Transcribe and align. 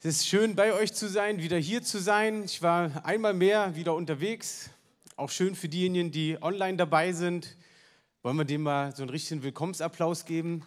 Es 0.00 0.18
ist 0.18 0.28
schön, 0.28 0.54
bei 0.54 0.72
euch 0.74 0.94
zu 0.94 1.08
sein, 1.08 1.42
wieder 1.42 1.56
hier 1.56 1.82
zu 1.82 1.98
sein. 1.98 2.44
Ich 2.44 2.62
war 2.62 3.04
einmal 3.04 3.34
mehr 3.34 3.74
wieder 3.74 3.96
unterwegs. 3.96 4.70
Auch 5.16 5.28
schön 5.28 5.56
für 5.56 5.68
diejenigen, 5.68 6.12
die 6.12 6.40
online 6.40 6.76
dabei 6.76 7.10
sind. 7.10 7.56
Wollen 8.22 8.36
wir 8.36 8.44
dem 8.44 8.62
mal 8.62 8.94
so 8.94 9.02
einen 9.02 9.10
richtigen 9.10 9.42
Willkommensapplaus 9.42 10.24
geben? 10.24 10.64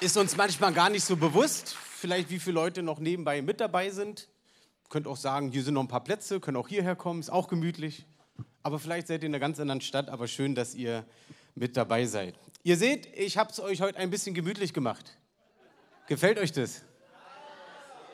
Ist 0.00 0.16
uns 0.16 0.34
manchmal 0.38 0.72
gar 0.72 0.88
nicht 0.88 1.04
so 1.04 1.14
bewusst, 1.14 1.76
vielleicht 1.76 2.30
wie 2.30 2.38
viele 2.38 2.54
Leute 2.54 2.82
noch 2.82 3.00
nebenbei 3.00 3.42
mit 3.42 3.60
dabei 3.60 3.90
sind. 3.90 4.28
Könnt 4.88 5.06
auch 5.06 5.18
sagen, 5.18 5.50
hier 5.50 5.62
sind 5.62 5.74
noch 5.74 5.82
ein 5.82 5.88
paar 5.88 6.04
Plätze, 6.04 6.40
können 6.40 6.56
auch 6.56 6.68
hierher 6.68 6.96
kommen, 6.96 7.20
ist 7.20 7.28
auch 7.28 7.48
gemütlich. 7.48 8.06
Aber 8.62 8.78
vielleicht 8.78 9.08
seid 9.08 9.20
ihr 9.20 9.26
in 9.26 9.34
einer 9.34 9.40
ganz 9.40 9.60
anderen 9.60 9.82
Stadt, 9.82 10.08
aber 10.08 10.26
schön, 10.26 10.54
dass 10.54 10.74
ihr 10.74 11.04
mit 11.54 11.76
dabei 11.76 12.06
seid. 12.06 12.34
Ihr 12.62 12.76
seht, 12.76 13.06
ich 13.16 13.38
habe 13.38 13.50
es 13.50 13.58
euch 13.58 13.80
heute 13.80 13.98
ein 13.98 14.10
bisschen 14.10 14.34
gemütlich 14.34 14.74
gemacht. 14.74 15.16
Gefällt 16.08 16.38
euch 16.38 16.52
das? 16.52 16.82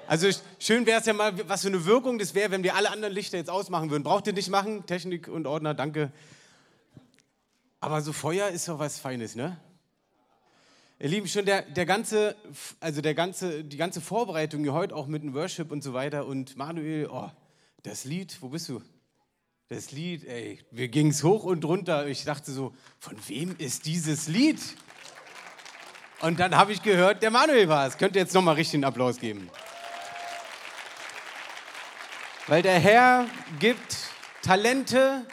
Also 0.06 0.28
schön 0.60 0.86
wäre 0.86 1.00
es 1.00 1.06
ja 1.06 1.12
mal, 1.12 1.48
was 1.48 1.62
für 1.62 1.68
eine 1.68 1.84
Wirkung 1.84 2.18
das 2.18 2.32
wäre, 2.34 2.52
wenn 2.52 2.62
wir 2.62 2.76
alle 2.76 2.90
anderen 2.90 3.12
Lichter 3.12 3.38
jetzt 3.38 3.50
ausmachen 3.50 3.90
würden. 3.90 4.04
Braucht 4.04 4.28
ihr 4.28 4.32
nicht 4.32 4.48
machen, 4.48 4.86
Technik 4.86 5.26
und 5.26 5.48
Ordner, 5.48 5.74
danke. 5.74 6.12
Aber 7.80 8.00
so 8.02 8.12
Feuer 8.12 8.48
ist 8.48 8.68
doch 8.68 8.78
was 8.78 9.00
Feines, 9.00 9.34
ne? 9.34 9.56
Ihr 11.00 11.08
Lieben, 11.08 11.26
schon 11.26 11.44
der, 11.44 11.62
der 11.62 11.84
ganze, 11.84 12.36
also 12.78 13.00
der 13.00 13.14
ganze, 13.14 13.64
die 13.64 13.76
ganze 13.76 14.00
Vorbereitung 14.00 14.62
hier 14.62 14.72
heute 14.72 14.94
auch 14.94 15.08
mit 15.08 15.24
dem 15.24 15.34
Worship 15.34 15.72
und 15.72 15.82
so 15.82 15.92
weiter 15.92 16.24
und 16.24 16.56
Manuel, 16.56 17.08
oh, 17.10 17.30
das 17.82 18.04
Lied, 18.04 18.40
wo 18.40 18.48
bist 18.48 18.68
du? 18.68 18.80
Das 19.68 19.90
Lied, 19.90 20.24
ey, 20.28 20.60
wir 20.70 20.86
gingen 20.86 21.10
es 21.10 21.24
hoch 21.24 21.42
und 21.42 21.64
runter. 21.64 22.06
Ich 22.06 22.22
dachte 22.22 22.52
so, 22.52 22.72
von 23.00 23.16
wem 23.26 23.56
ist 23.58 23.86
dieses 23.86 24.28
Lied? 24.28 24.60
Und 26.20 26.38
dann 26.38 26.56
habe 26.56 26.70
ich 26.70 26.84
gehört, 26.84 27.20
der 27.20 27.32
Manuel 27.32 27.68
war 27.68 27.84
es. 27.84 27.98
Könnt 27.98 28.14
ihr 28.14 28.22
jetzt 28.22 28.32
nochmal 28.32 28.54
richtig 28.54 28.74
einen 28.74 28.84
Applaus 28.84 29.18
geben? 29.18 29.50
Weil 32.46 32.62
der 32.62 32.78
Herr 32.78 33.26
gibt 33.58 33.96
Talente, 34.40 35.26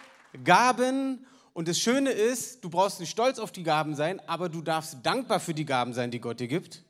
Gaben 0.44 1.28
und 1.54 1.68
das 1.68 1.78
Schöne 1.78 2.10
ist, 2.10 2.64
du 2.64 2.72
brauchst 2.72 3.00
nicht 3.00 3.12
stolz 3.12 3.38
auf 3.38 3.52
die 3.52 3.62
Gaben 3.62 3.94
sein, 3.94 4.20
aber 4.26 4.50
du 4.50 4.64
darfst 4.64 4.98
dankbar 5.04 5.40
für 5.42 5.54
die 5.54 5.66
Gaben 5.66 5.94
sein, 5.94 6.10
die 6.10 6.20
Gott 6.20 6.40
dir 6.40 6.48
gibt. 6.48 6.84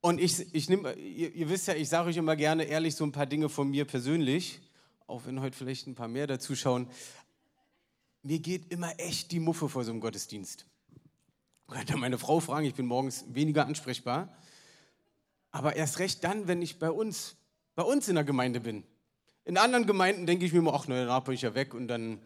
Und 0.00 0.18
ich, 0.18 0.54
ich 0.54 0.70
nehme, 0.70 0.94
ihr, 0.94 1.30
ihr 1.34 1.50
wisst 1.50 1.68
ja, 1.68 1.74
ich 1.74 1.90
sage 1.90 2.08
euch 2.08 2.16
immer 2.16 2.36
gerne 2.36 2.64
ehrlich 2.64 2.96
so 2.96 3.04
ein 3.04 3.12
paar 3.12 3.26
Dinge 3.26 3.50
von 3.50 3.68
mir 3.68 3.84
persönlich 3.84 4.62
auch 5.12 5.26
wenn 5.26 5.42
heute 5.42 5.56
vielleicht 5.56 5.86
ein 5.86 5.94
paar 5.94 6.08
mehr 6.08 6.26
dazu 6.26 6.56
schauen, 6.56 6.88
mir 8.22 8.38
geht 8.38 8.72
immer 8.72 8.98
echt 8.98 9.30
die 9.30 9.40
Muffe 9.40 9.68
vor 9.68 9.84
so 9.84 9.90
einem 9.90 10.00
Gottesdienst. 10.00 10.64
Ich 11.68 11.74
könnte 11.74 11.96
meine 11.98 12.18
Frau 12.18 12.40
fragen, 12.40 12.66
ich 12.66 12.74
bin 12.74 12.86
morgens 12.86 13.24
weniger 13.28 13.66
ansprechbar. 13.66 14.34
Aber 15.50 15.76
erst 15.76 15.98
recht 15.98 16.24
dann, 16.24 16.48
wenn 16.48 16.62
ich 16.62 16.78
bei 16.78 16.90
uns, 16.90 17.36
bei 17.74 17.82
uns 17.82 18.08
in 18.08 18.14
der 18.14 18.24
Gemeinde 18.24 18.60
bin. 18.60 18.84
In 19.44 19.58
anderen 19.58 19.86
Gemeinden 19.86 20.24
denke 20.24 20.46
ich 20.46 20.52
mir 20.52 20.60
immer, 20.60 20.72
ach, 20.72 20.86
na, 20.88 21.04
dann 21.04 21.24
bin 21.24 21.34
ich 21.34 21.42
ja 21.42 21.54
weg 21.54 21.74
und 21.74 21.88
dann 21.88 22.18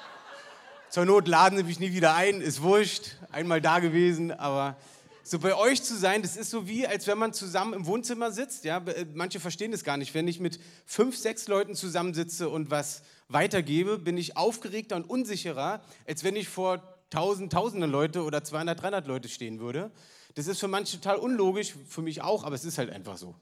zur 0.90 1.06
Not 1.06 1.26
laden 1.26 1.56
sie 1.56 1.64
mich 1.64 1.80
nie 1.80 1.94
wieder 1.94 2.14
ein, 2.14 2.42
ist 2.42 2.60
wurscht, 2.60 3.16
einmal 3.30 3.62
da 3.62 3.78
gewesen, 3.78 4.30
aber 4.30 4.76
so 5.24 5.38
bei 5.38 5.56
euch 5.56 5.82
zu 5.82 5.96
sein, 5.96 6.22
das 6.22 6.36
ist 6.36 6.50
so 6.50 6.68
wie, 6.68 6.86
als 6.86 7.06
wenn 7.06 7.18
man 7.18 7.32
zusammen 7.32 7.72
im 7.72 7.86
Wohnzimmer 7.86 8.30
sitzt. 8.30 8.64
Ja? 8.64 8.78
Äh, 8.78 9.06
manche 9.14 9.40
verstehen 9.40 9.72
das 9.72 9.82
gar 9.82 9.96
nicht. 9.96 10.14
Wenn 10.14 10.28
ich 10.28 10.38
mit 10.38 10.60
fünf, 10.84 11.16
sechs 11.16 11.48
Leuten 11.48 11.74
zusammensitze 11.74 12.48
und 12.48 12.70
was 12.70 13.02
weitergebe, 13.28 13.98
bin 13.98 14.18
ich 14.18 14.36
aufgeregter 14.36 14.96
und 14.96 15.08
unsicherer, 15.08 15.82
als 16.06 16.24
wenn 16.24 16.36
ich 16.36 16.48
vor 16.48 16.82
tausend, 17.08 17.52
tausende 17.52 17.86
Leute 17.86 18.22
oder 18.22 18.44
200, 18.44 18.80
300 18.80 19.06
Leute 19.06 19.28
stehen 19.28 19.60
würde. 19.60 19.90
Das 20.34 20.46
ist 20.46 20.60
für 20.60 20.68
manche 20.68 21.00
total 21.00 21.16
unlogisch, 21.16 21.74
für 21.88 22.02
mich 22.02 22.22
auch, 22.22 22.44
aber 22.44 22.54
es 22.54 22.64
ist 22.64 22.76
halt 22.76 22.90
einfach 22.90 23.16
so. 23.16 23.34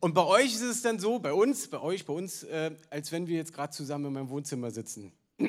Und 0.00 0.14
bei 0.14 0.24
euch 0.24 0.54
ist 0.54 0.62
es 0.62 0.82
dann 0.82 0.98
so, 0.98 1.18
bei 1.18 1.32
uns, 1.32 1.68
bei 1.68 1.80
euch, 1.80 2.04
bei 2.04 2.12
uns, 2.12 2.42
äh, 2.42 2.72
als 2.90 3.12
wenn 3.12 3.28
wir 3.28 3.36
jetzt 3.36 3.52
gerade 3.52 3.72
zusammen 3.72 4.06
in 4.06 4.12
meinem 4.12 4.28
Wohnzimmer 4.28 4.70
sitzen. 4.70 5.12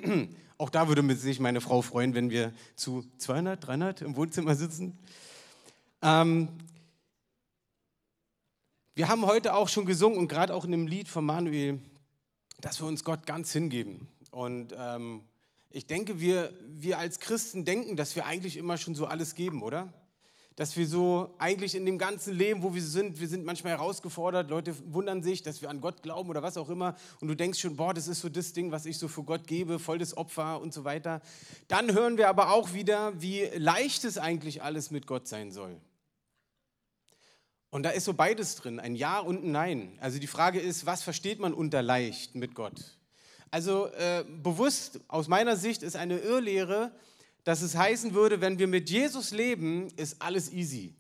auch 0.58 0.70
da 0.70 0.88
würde 0.88 1.16
sich 1.16 1.40
meine 1.40 1.62
Frau 1.62 1.82
freuen, 1.82 2.14
wenn 2.14 2.30
wir 2.30 2.54
zu 2.76 3.06
200, 3.18 3.66
300 3.66 4.02
im 4.02 4.16
Wohnzimmer 4.16 4.56
sitzen. 4.56 4.98
Ähm, 6.08 6.48
wir 8.96 9.10
haben 9.10 9.26
heute 9.26 9.54
auch 9.54 9.68
schon 9.68 9.86
gesungen 9.86 10.18
und 10.18 10.30
gerade 10.30 10.54
auch 10.54 10.64
in 10.64 10.72
dem 10.72 10.88
Lied 10.88 11.10
von 11.10 11.26
Manuel, 11.26 11.82
dass 12.62 12.80
wir 12.80 12.88
uns 12.88 13.04
Gott 13.04 13.26
ganz 13.26 13.52
hingeben. 13.52 14.08
Und 14.32 14.74
ähm, 14.78 15.24
ich 15.70 15.86
denke, 15.86 16.22
wir, 16.22 16.54
wir 16.66 16.98
als 16.98 17.20
Christen 17.20 17.66
denken, 17.66 17.98
dass 17.98 18.16
wir 18.16 18.26
eigentlich 18.26 18.56
immer 18.56 18.78
schon 18.78 18.96
so 18.96 19.06
alles 19.06 19.36
geben, 19.36 19.62
oder? 19.62 19.92
dass 20.58 20.76
wir 20.76 20.88
so 20.88 21.36
eigentlich 21.38 21.76
in 21.76 21.86
dem 21.86 22.00
ganzen 22.00 22.34
Leben, 22.34 22.64
wo 22.64 22.74
wir 22.74 22.82
sind, 22.82 23.20
wir 23.20 23.28
sind 23.28 23.46
manchmal 23.46 23.74
herausgefordert, 23.74 24.50
Leute 24.50 24.74
wundern 24.92 25.22
sich, 25.22 25.44
dass 25.44 25.62
wir 25.62 25.70
an 25.70 25.82
Gott 25.82 26.02
glauben 26.02 26.32
oder 26.32 26.42
was 26.42 26.58
auch 26.58 26.70
immer 26.70 26.96
und 27.22 27.28
du 27.28 27.36
denkst 27.36 27.60
schon, 27.60 27.76
boah, 27.76 27.94
das 27.94 28.08
ist 28.08 28.22
so 28.22 28.28
das 28.28 28.54
Ding, 28.54 28.72
was 28.72 28.88
ich 28.88 28.98
so 28.98 29.08
für 29.08 29.22
Gott 29.22 29.46
gebe, 29.46 29.78
voll 29.78 30.00
das 30.00 30.18
Opfer 30.18 30.60
und 30.60 30.74
so 30.74 30.84
weiter. 30.84 31.22
Dann 31.68 31.94
hören 31.94 32.18
wir 32.18 32.28
aber 32.28 32.52
auch 32.52 32.74
wieder, 32.74 33.22
wie 33.22 33.44
leicht 33.56 34.04
es 34.04 34.18
eigentlich 34.18 34.64
alles 34.64 34.90
mit 34.90 35.06
Gott 35.06 35.28
sein 35.28 35.52
soll. 35.52 35.80
Und 37.70 37.84
da 37.84 37.90
ist 37.90 38.06
so 38.06 38.14
beides 38.14 38.56
drin, 38.56 38.80
ein 38.80 38.96
Ja 38.96 39.20
und 39.20 39.44
ein 39.44 39.52
Nein. 39.52 39.98
Also 40.00 40.20
die 40.20 40.28
Frage 40.28 40.60
ist, 40.60 40.86
was 40.86 41.04
versteht 41.04 41.40
man 41.40 41.54
unter 41.54 41.82
leicht 41.82 42.36
mit 42.36 42.56
Gott? 42.56 42.98
Also 43.52 43.88
äh, 43.88 44.24
bewusst 44.42 45.00
aus 45.08 45.28
meiner 45.28 45.56
Sicht 45.56 45.84
ist 45.84 45.96
eine 45.96 46.20
Irrlehre, 46.20 46.92
dass 47.44 47.62
es 47.62 47.76
heißen 47.76 48.14
würde, 48.14 48.42
wenn 48.42 48.60
wir 48.60 48.68
mit 48.68 48.90
Jesus 48.90 49.32
leben, 49.32 49.88
ist 49.96 50.22
alles 50.22 50.52
easy. 50.52 50.96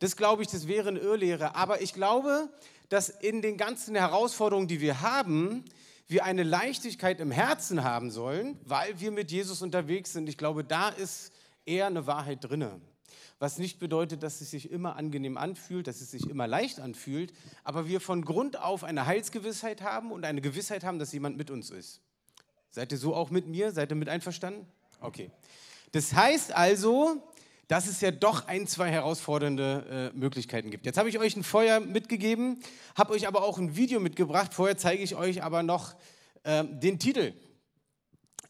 Das 0.00 0.16
glaube 0.16 0.42
ich, 0.42 0.48
das 0.48 0.66
wäre 0.66 0.88
eine 0.88 0.98
Irrlehre. 0.98 1.54
Aber 1.54 1.82
ich 1.82 1.94
glaube, 1.94 2.48
dass 2.88 3.08
in 3.08 3.42
den 3.42 3.56
ganzen 3.56 3.94
Herausforderungen, 3.94 4.66
die 4.66 4.80
wir 4.80 5.02
haben, 5.02 5.64
wir 6.08 6.24
eine 6.24 6.42
Leichtigkeit 6.42 7.20
im 7.20 7.30
Herzen 7.30 7.84
haben 7.84 8.10
sollen, 8.10 8.58
weil 8.64 8.98
wir 8.98 9.12
mit 9.12 9.30
Jesus 9.30 9.62
unterwegs 9.62 10.12
sind. 10.12 10.28
Ich 10.28 10.36
glaube, 10.36 10.64
da 10.64 10.88
ist 10.88 11.32
eher 11.64 11.86
eine 11.86 12.06
Wahrheit 12.06 12.38
drinne. 12.42 12.80
Was 13.40 13.56
nicht 13.56 13.78
bedeutet, 13.78 14.22
dass 14.22 14.42
es 14.42 14.50
sich 14.50 14.70
immer 14.70 14.96
angenehm 14.96 15.38
anfühlt, 15.38 15.86
dass 15.86 16.02
es 16.02 16.10
sich 16.10 16.28
immer 16.28 16.46
leicht 16.46 16.78
anfühlt, 16.78 17.32
aber 17.64 17.88
wir 17.88 18.02
von 18.02 18.22
Grund 18.22 18.60
auf 18.60 18.84
eine 18.84 19.06
Heilsgewissheit 19.06 19.80
haben 19.80 20.12
und 20.12 20.26
eine 20.26 20.42
Gewissheit 20.42 20.84
haben, 20.84 20.98
dass 20.98 21.10
jemand 21.12 21.38
mit 21.38 21.50
uns 21.50 21.70
ist. 21.70 22.02
Seid 22.70 22.92
ihr 22.92 22.98
so 22.98 23.14
auch 23.14 23.30
mit 23.30 23.46
mir? 23.46 23.72
Seid 23.72 23.90
ihr 23.90 23.96
mit 23.96 24.10
einverstanden? 24.10 24.66
Okay. 25.00 25.30
Das 25.92 26.12
heißt 26.12 26.54
also, 26.54 27.16
dass 27.66 27.86
es 27.86 28.02
ja 28.02 28.10
doch 28.10 28.46
ein, 28.46 28.66
zwei 28.66 28.90
herausfordernde 28.90 30.12
äh, 30.14 30.18
Möglichkeiten 30.18 30.70
gibt. 30.70 30.84
Jetzt 30.84 30.98
habe 30.98 31.08
ich 31.08 31.18
euch 31.18 31.34
ein 31.34 31.42
Feuer 31.42 31.80
mitgegeben, 31.80 32.60
habe 32.94 33.14
euch 33.14 33.26
aber 33.26 33.42
auch 33.42 33.58
ein 33.58 33.74
Video 33.74 34.00
mitgebracht. 34.00 34.52
Vorher 34.52 34.76
zeige 34.76 35.02
ich 35.02 35.14
euch 35.14 35.42
aber 35.42 35.62
noch 35.62 35.94
äh, 36.42 36.62
den 36.64 36.98
Titel. 36.98 37.32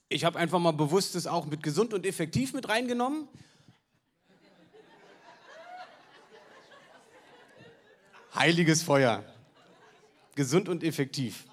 Ich 0.09 0.25
habe 0.25 0.37
einfach 0.37 0.59
mal 0.59 0.73
bewusst 0.73 1.15
das 1.15 1.29
auch 1.29 1.47
mit 1.47 1.63
gesund 1.63 1.95
und 1.95 2.05
effektiv 2.05 2.55
mit 2.55 2.69
reingenommen. 2.69 3.29
Heiliges 8.35 8.83
Feuer. 8.83 9.25
Gesund 10.37 10.69
und 10.69 10.85
effektiv. 10.85 11.47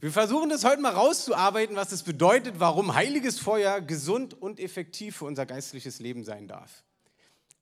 Wir 0.00 0.12
versuchen 0.12 0.50
das 0.50 0.62
heute 0.62 0.82
mal 0.82 0.92
rauszuarbeiten, 0.92 1.76
was 1.76 1.92
es 1.92 2.02
bedeutet, 2.02 2.56
warum 2.58 2.94
heiliges 2.94 3.38
Feuer 3.38 3.80
gesund 3.80 4.34
und 4.34 4.60
effektiv 4.60 5.16
für 5.16 5.24
unser 5.24 5.46
geistliches 5.46 6.00
Leben 6.00 6.22
sein 6.22 6.46
darf. 6.46 6.84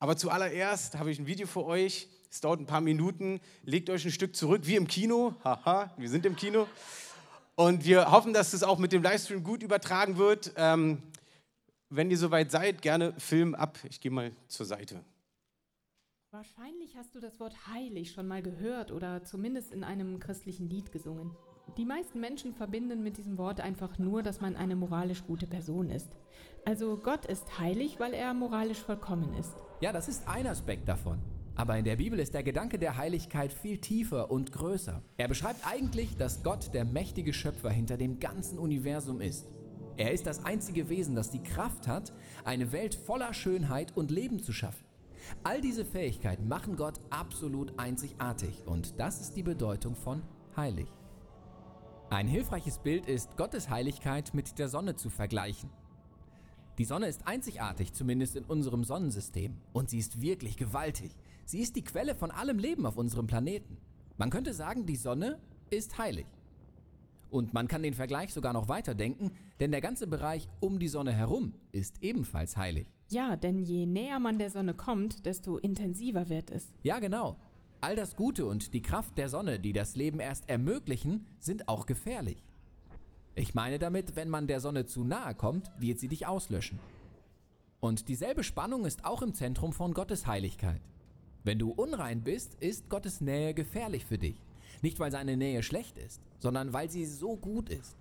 Aber 0.00 0.16
zuallererst 0.16 0.98
habe 0.98 1.12
ich 1.12 1.20
ein 1.20 1.28
Video 1.28 1.46
für 1.46 1.64
euch. 1.64 2.08
Es 2.32 2.40
dauert 2.40 2.58
ein 2.58 2.66
paar 2.66 2.80
Minuten. 2.80 3.40
Legt 3.62 3.88
euch 3.90 4.04
ein 4.04 4.10
Stück 4.10 4.34
zurück, 4.34 4.62
wie 4.64 4.74
im 4.74 4.88
Kino. 4.88 5.36
Haha, 5.44 5.94
wir 5.96 6.10
sind 6.10 6.26
im 6.26 6.34
Kino. 6.34 6.66
Und 7.54 7.84
wir 7.84 8.10
hoffen, 8.10 8.32
dass 8.32 8.54
es 8.54 8.64
auch 8.64 8.78
mit 8.78 8.90
dem 8.90 9.04
Livestream 9.04 9.44
gut 9.44 9.62
übertragen 9.62 10.18
wird. 10.18 10.52
Ähm, 10.56 11.00
wenn 11.90 12.10
ihr 12.10 12.18
soweit 12.18 12.50
seid, 12.50 12.82
gerne 12.82 13.14
Film 13.20 13.54
ab. 13.54 13.78
Ich 13.88 14.00
gehe 14.00 14.10
mal 14.10 14.32
zur 14.48 14.66
Seite. 14.66 15.04
Wahrscheinlich 16.34 16.96
hast 16.96 17.14
du 17.14 17.20
das 17.20 17.38
Wort 17.40 17.54
heilig 17.66 18.12
schon 18.12 18.26
mal 18.26 18.40
gehört 18.40 18.90
oder 18.90 19.22
zumindest 19.22 19.70
in 19.70 19.84
einem 19.84 20.18
christlichen 20.18 20.66
Lied 20.66 20.90
gesungen. 20.90 21.36
Die 21.76 21.84
meisten 21.84 22.20
Menschen 22.20 22.54
verbinden 22.54 23.02
mit 23.02 23.18
diesem 23.18 23.36
Wort 23.36 23.60
einfach 23.60 23.98
nur, 23.98 24.22
dass 24.22 24.40
man 24.40 24.56
eine 24.56 24.74
moralisch 24.74 25.24
gute 25.26 25.46
Person 25.46 25.90
ist. 25.90 26.08
Also 26.64 26.96
Gott 26.96 27.26
ist 27.26 27.58
heilig, 27.58 28.00
weil 28.00 28.14
er 28.14 28.32
moralisch 28.32 28.78
vollkommen 28.78 29.34
ist. 29.34 29.52
Ja, 29.82 29.92
das 29.92 30.08
ist 30.08 30.26
ein 30.26 30.46
Aspekt 30.46 30.88
davon. 30.88 31.18
Aber 31.54 31.76
in 31.76 31.84
der 31.84 31.96
Bibel 31.96 32.18
ist 32.18 32.32
der 32.32 32.42
Gedanke 32.42 32.78
der 32.78 32.96
Heiligkeit 32.96 33.52
viel 33.52 33.76
tiefer 33.76 34.30
und 34.30 34.52
größer. 34.52 35.02
Er 35.18 35.28
beschreibt 35.28 35.66
eigentlich, 35.66 36.16
dass 36.16 36.42
Gott 36.42 36.72
der 36.72 36.86
mächtige 36.86 37.34
Schöpfer 37.34 37.68
hinter 37.68 37.98
dem 37.98 38.20
ganzen 38.20 38.58
Universum 38.58 39.20
ist. 39.20 39.50
Er 39.98 40.12
ist 40.12 40.26
das 40.26 40.46
einzige 40.46 40.88
Wesen, 40.88 41.14
das 41.14 41.30
die 41.30 41.42
Kraft 41.42 41.86
hat, 41.86 42.14
eine 42.46 42.72
Welt 42.72 42.94
voller 42.94 43.34
Schönheit 43.34 43.94
und 43.94 44.10
Leben 44.10 44.42
zu 44.42 44.54
schaffen. 44.54 44.86
All 45.44 45.60
diese 45.60 45.84
Fähigkeiten 45.84 46.48
machen 46.48 46.76
Gott 46.76 47.00
absolut 47.10 47.78
einzigartig 47.78 48.66
und 48.66 48.98
das 48.98 49.20
ist 49.20 49.34
die 49.36 49.42
Bedeutung 49.42 49.94
von 49.94 50.22
heilig. 50.56 50.88
Ein 52.10 52.28
hilfreiches 52.28 52.78
Bild 52.78 53.06
ist, 53.06 53.36
Gottes 53.36 53.70
Heiligkeit 53.70 54.34
mit 54.34 54.58
der 54.58 54.68
Sonne 54.68 54.96
zu 54.96 55.08
vergleichen. 55.08 55.70
Die 56.78 56.84
Sonne 56.84 57.06
ist 57.06 57.26
einzigartig, 57.26 57.92
zumindest 57.92 58.36
in 58.36 58.44
unserem 58.44 58.84
Sonnensystem. 58.84 59.56
Und 59.72 59.88
sie 59.88 59.98
ist 59.98 60.20
wirklich 60.20 60.56
gewaltig. 60.56 61.14
Sie 61.44 61.60
ist 61.60 61.76
die 61.76 61.84
Quelle 61.84 62.14
von 62.14 62.30
allem 62.30 62.58
Leben 62.58 62.86
auf 62.86 62.96
unserem 62.96 63.26
Planeten. 63.26 63.78
Man 64.18 64.30
könnte 64.30 64.52
sagen, 64.52 64.84
die 64.84 64.96
Sonne 64.96 65.38
ist 65.70 65.96
heilig. 65.96 66.26
Und 67.30 67.54
man 67.54 67.66
kann 67.66 67.82
den 67.82 67.94
Vergleich 67.94 68.34
sogar 68.34 68.52
noch 68.52 68.68
weiterdenken, 68.68 69.32
denn 69.58 69.70
der 69.70 69.80
ganze 69.80 70.06
Bereich 70.06 70.50
um 70.60 70.78
die 70.78 70.88
Sonne 70.88 71.12
herum 71.12 71.54
ist 71.72 72.02
ebenfalls 72.02 72.58
heilig. 72.58 72.91
Ja, 73.08 73.36
denn 73.36 73.58
je 73.58 73.86
näher 73.86 74.18
man 74.18 74.38
der 74.38 74.50
Sonne 74.50 74.74
kommt, 74.74 75.26
desto 75.26 75.58
intensiver 75.58 76.28
wird 76.28 76.50
es. 76.50 76.72
Ja, 76.82 76.98
genau. 76.98 77.36
All 77.80 77.96
das 77.96 78.16
Gute 78.16 78.46
und 78.46 78.74
die 78.74 78.82
Kraft 78.82 79.18
der 79.18 79.28
Sonne, 79.28 79.58
die 79.58 79.72
das 79.72 79.96
Leben 79.96 80.20
erst 80.20 80.48
ermöglichen, 80.48 81.26
sind 81.40 81.68
auch 81.68 81.86
gefährlich. 81.86 82.42
Ich 83.34 83.54
meine 83.54 83.78
damit, 83.78 84.14
wenn 84.14 84.28
man 84.28 84.46
der 84.46 84.60
Sonne 84.60 84.86
zu 84.86 85.04
nahe 85.04 85.34
kommt, 85.34 85.70
wird 85.78 85.98
sie 85.98 86.08
dich 86.08 86.26
auslöschen. 86.26 86.78
Und 87.80 88.08
dieselbe 88.08 88.44
Spannung 88.44 88.84
ist 88.84 89.04
auch 89.04 89.22
im 89.22 89.34
Zentrum 89.34 89.72
von 89.72 89.94
Gottes 89.94 90.26
Heiligkeit. 90.26 90.80
Wenn 91.42 91.58
du 91.58 91.70
unrein 91.70 92.22
bist, 92.22 92.54
ist 92.60 92.88
Gottes 92.88 93.20
Nähe 93.20 93.54
gefährlich 93.54 94.04
für 94.04 94.18
dich. 94.18 94.36
Nicht 94.82 95.00
weil 95.00 95.10
seine 95.10 95.36
Nähe 95.36 95.62
schlecht 95.62 95.98
ist, 95.98 96.20
sondern 96.38 96.72
weil 96.72 96.90
sie 96.90 97.04
so 97.04 97.36
gut 97.36 97.68
ist. 97.68 97.96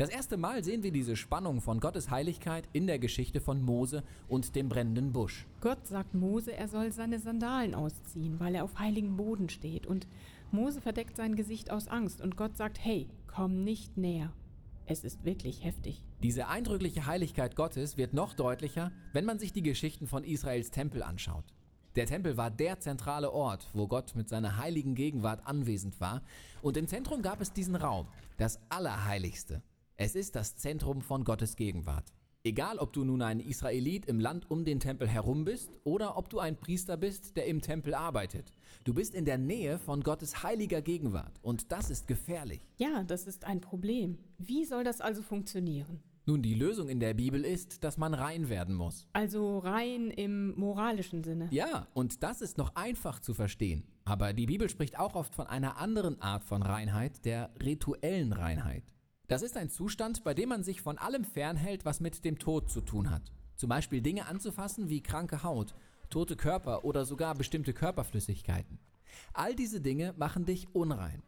Das 0.00 0.08
erste 0.08 0.38
Mal 0.38 0.64
sehen 0.64 0.82
wir 0.82 0.92
diese 0.92 1.14
Spannung 1.14 1.60
von 1.60 1.78
Gottes 1.78 2.08
Heiligkeit 2.08 2.66
in 2.72 2.86
der 2.86 2.98
Geschichte 2.98 3.38
von 3.38 3.60
Mose 3.60 4.02
und 4.28 4.56
dem 4.56 4.70
brennenden 4.70 5.12
Busch. 5.12 5.46
Gott 5.60 5.86
sagt 5.86 6.14
Mose, 6.14 6.56
er 6.56 6.68
soll 6.68 6.90
seine 6.90 7.18
Sandalen 7.18 7.74
ausziehen, 7.74 8.40
weil 8.40 8.54
er 8.54 8.64
auf 8.64 8.78
heiligen 8.78 9.18
Boden 9.18 9.50
steht. 9.50 9.86
Und 9.86 10.06
Mose 10.52 10.80
verdeckt 10.80 11.18
sein 11.18 11.36
Gesicht 11.36 11.70
aus 11.70 11.86
Angst 11.86 12.22
und 12.22 12.38
Gott 12.38 12.56
sagt, 12.56 12.82
hey, 12.82 13.08
komm 13.26 13.62
nicht 13.62 13.98
näher. 13.98 14.32
Es 14.86 15.04
ist 15.04 15.26
wirklich 15.26 15.64
heftig. 15.64 16.02
Diese 16.22 16.48
eindrückliche 16.48 17.04
Heiligkeit 17.04 17.54
Gottes 17.54 17.98
wird 17.98 18.14
noch 18.14 18.32
deutlicher, 18.32 18.92
wenn 19.12 19.26
man 19.26 19.38
sich 19.38 19.52
die 19.52 19.60
Geschichten 19.60 20.06
von 20.06 20.24
Israels 20.24 20.70
Tempel 20.70 21.02
anschaut. 21.02 21.44
Der 21.94 22.06
Tempel 22.06 22.38
war 22.38 22.50
der 22.50 22.80
zentrale 22.80 23.32
Ort, 23.32 23.68
wo 23.74 23.86
Gott 23.86 24.14
mit 24.14 24.30
seiner 24.30 24.56
heiligen 24.56 24.94
Gegenwart 24.94 25.46
anwesend 25.46 26.00
war, 26.00 26.22
und 26.62 26.78
im 26.78 26.88
Zentrum 26.88 27.20
gab 27.20 27.42
es 27.42 27.52
diesen 27.52 27.76
Raum, 27.76 28.06
das 28.38 28.60
Allerheiligste. 28.70 29.62
Es 30.02 30.14
ist 30.14 30.34
das 30.34 30.56
Zentrum 30.56 31.02
von 31.02 31.24
Gottes 31.24 31.56
Gegenwart. 31.56 32.14
Egal, 32.42 32.78
ob 32.78 32.94
du 32.94 33.04
nun 33.04 33.20
ein 33.20 33.38
Israelit 33.38 34.06
im 34.06 34.18
Land 34.18 34.50
um 34.50 34.64
den 34.64 34.80
Tempel 34.80 35.06
herum 35.06 35.44
bist 35.44 35.70
oder 35.84 36.16
ob 36.16 36.30
du 36.30 36.38
ein 36.38 36.56
Priester 36.56 36.96
bist, 36.96 37.36
der 37.36 37.44
im 37.44 37.60
Tempel 37.60 37.92
arbeitet. 37.92 38.50
Du 38.84 38.94
bist 38.94 39.14
in 39.14 39.26
der 39.26 39.36
Nähe 39.36 39.78
von 39.78 40.02
Gottes 40.02 40.42
heiliger 40.42 40.80
Gegenwart 40.80 41.38
und 41.42 41.70
das 41.70 41.90
ist 41.90 42.08
gefährlich. 42.08 42.66
Ja, 42.78 43.04
das 43.04 43.26
ist 43.26 43.44
ein 43.44 43.60
Problem. 43.60 44.16
Wie 44.38 44.64
soll 44.64 44.84
das 44.84 45.02
also 45.02 45.20
funktionieren? 45.20 46.02
Nun, 46.24 46.40
die 46.40 46.54
Lösung 46.54 46.88
in 46.88 46.98
der 47.00 47.12
Bibel 47.12 47.44
ist, 47.44 47.84
dass 47.84 47.98
man 47.98 48.14
rein 48.14 48.48
werden 48.48 48.74
muss. 48.74 49.06
Also 49.12 49.58
rein 49.58 50.10
im 50.10 50.58
moralischen 50.58 51.22
Sinne. 51.24 51.48
Ja, 51.50 51.88
und 51.92 52.22
das 52.22 52.40
ist 52.40 52.56
noch 52.56 52.74
einfach 52.74 53.20
zu 53.20 53.34
verstehen. 53.34 53.84
Aber 54.06 54.32
die 54.32 54.46
Bibel 54.46 54.70
spricht 54.70 54.98
auch 54.98 55.14
oft 55.14 55.34
von 55.34 55.46
einer 55.46 55.76
anderen 55.76 56.22
Art 56.22 56.42
von 56.42 56.62
Reinheit, 56.62 57.26
der 57.26 57.50
rituellen 57.62 58.32
Reinheit. 58.32 58.94
Das 59.30 59.42
ist 59.42 59.56
ein 59.56 59.70
Zustand, 59.70 60.24
bei 60.24 60.34
dem 60.34 60.48
man 60.48 60.64
sich 60.64 60.82
von 60.82 60.98
allem 60.98 61.24
fernhält, 61.24 61.84
was 61.84 62.00
mit 62.00 62.24
dem 62.24 62.40
Tod 62.40 62.68
zu 62.68 62.80
tun 62.80 63.10
hat. 63.10 63.30
Zum 63.54 63.68
Beispiel 63.68 64.00
Dinge 64.00 64.26
anzufassen 64.26 64.88
wie 64.88 65.04
kranke 65.04 65.44
Haut, 65.44 65.76
tote 66.08 66.34
Körper 66.34 66.84
oder 66.84 67.04
sogar 67.04 67.36
bestimmte 67.36 67.72
Körperflüssigkeiten. 67.72 68.80
All 69.32 69.54
diese 69.54 69.80
Dinge 69.80 70.14
machen 70.16 70.46
dich 70.46 70.74
unrein. 70.74 71.22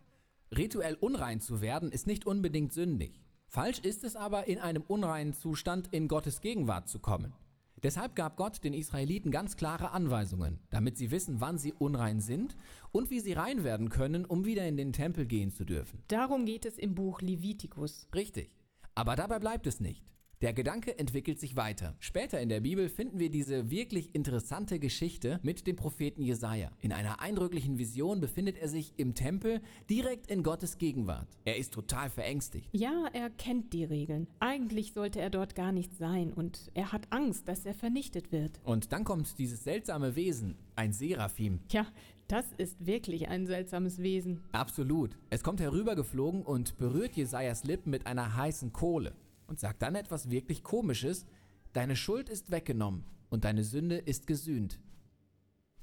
Rituell 0.50 0.96
unrein 0.96 1.40
zu 1.40 1.60
werden 1.60 1.92
ist 1.92 2.08
nicht 2.08 2.26
unbedingt 2.26 2.72
sündig. 2.72 3.22
Falsch 3.46 3.78
ist 3.78 4.02
es 4.02 4.16
aber, 4.16 4.48
in 4.48 4.58
einem 4.58 4.82
unreinen 4.82 5.32
Zustand 5.32 5.86
in 5.92 6.08
Gottes 6.08 6.40
Gegenwart 6.40 6.88
zu 6.88 6.98
kommen. 6.98 7.32
Deshalb 7.82 8.14
gab 8.14 8.36
Gott 8.36 8.62
den 8.62 8.74
Israeliten 8.74 9.32
ganz 9.32 9.56
klare 9.56 9.90
Anweisungen, 9.90 10.60
damit 10.70 10.96
sie 10.96 11.10
wissen, 11.10 11.40
wann 11.40 11.58
sie 11.58 11.72
unrein 11.72 12.20
sind 12.20 12.56
und 12.92 13.10
wie 13.10 13.20
sie 13.20 13.32
rein 13.32 13.64
werden 13.64 13.88
können, 13.88 14.24
um 14.24 14.44
wieder 14.44 14.66
in 14.66 14.76
den 14.76 14.92
Tempel 14.92 15.26
gehen 15.26 15.50
zu 15.50 15.64
dürfen. 15.64 16.02
Darum 16.08 16.46
geht 16.46 16.64
es 16.64 16.78
im 16.78 16.94
Buch 16.94 17.20
Levitikus. 17.20 18.06
Richtig. 18.14 18.50
Aber 18.94 19.16
dabei 19.16 19.38
bleibt 19.38 19.66
es 19.66 19.80
nicht. 19.80 20.11
Der 20.42 20.52
Gedanke 20.52 20.98
entwickelt 20.98 21.38
sich 21.38 21.54
weiter. 21.54 21.94
Später 22.00 22.40
in 22.40 22.48
der 22.48 22.58
Bibel 22.58 22.88
finden 22.88 23.20
wir 23.20 23.30
diese 23.30 23.70
wirklich 23.70 24.12
interessante 24.12 24.80
Geschichte 24.80 25.38
mit 25.44 25.68
dem 25.68 25.76
Propheten 25.76 26.20
Jesaja. 26.20 26.72
In 26.80 26.92
einer 26.92 27.20
eindrücklichen 27.20 27.78
Vision 27.78 28.20
befindet 28.20 28.58
er 28.58 28.66
sich 28.66 28.92
im 28.96 29.14
Tempel 29.14 29.60
direkt 29.88 30.32
in 30.32 30.42
Gottes 30.42 30.78
Gegenwart. 30.78 31.28
Er 31.44 31.58
ist 31.58 31.72
total 31.72 32.10
verängstigt. 32.10 32.68
Ja, 32.72 33.08
er 33.12 33.30
kennt 33.30 33.72
die 33.72 33.84
Regeln. 33.84 34.26
Eigentlich 34.40 34.94
sollte 34.94 35.20
er 35.20 35.30
dort 35.30 35.54
gar 35.54 35.70
nicht 35.70 35.96
sein 35.96 36.32
und 36.32 36.72
er 36.74 36.90
hat 36.90 37.06
Angst, 37.10 37.46
dass 37.46 37.64
er 37.64 37.74
vernichtet 37.74 38.32
wird. 38.32 38.60
Und 38.64 38.92
dann 38.92 39.04
kommt 39.04 39.38
dieses 39.38 39.62
seltsame 39.62 40.16
Wesen, 40.16 40.56
ein 40.74 40.92
Seraphim. 40.92 41.60
Ja, 41.70 41.86
das 42.26 42.46
ist 42.56 42.84
wirklich 42.84 43.28
ein 43.28 43.46
seltsames 43.46 44.02
Wesen. 44.02 44.40
Absolut. 44.50 45.16
Es 45.30 45.44
kommt 45.44 45.60
herübergeflogen 45.60 46.42
und 46.42 46.78
berührt 46.78 47.14
Jesajas 47.14 47.62
Lippen 47.62 47.90
mit 47.90 48.08
einer 48.08 48.34
heißen 48.34 48.72
Kohle 48.72 49.14
und 49.46 49.60
sagt 49.60 49.82
dann 49.82 49.94
etwas 49.94 50.30
wirklich 50.30 50.62
Komisches. 50.62 51.26
Deine 51.72 51.96
Schuld 51.96 52.28
ist 52.28 52.50
weggenommen 52.50 53.04
und 53.30 53.44
deine 53.44 53.64
Sünde 53.64 53.96
ist 53.96 54.26
gesühnt. 54.26 54.80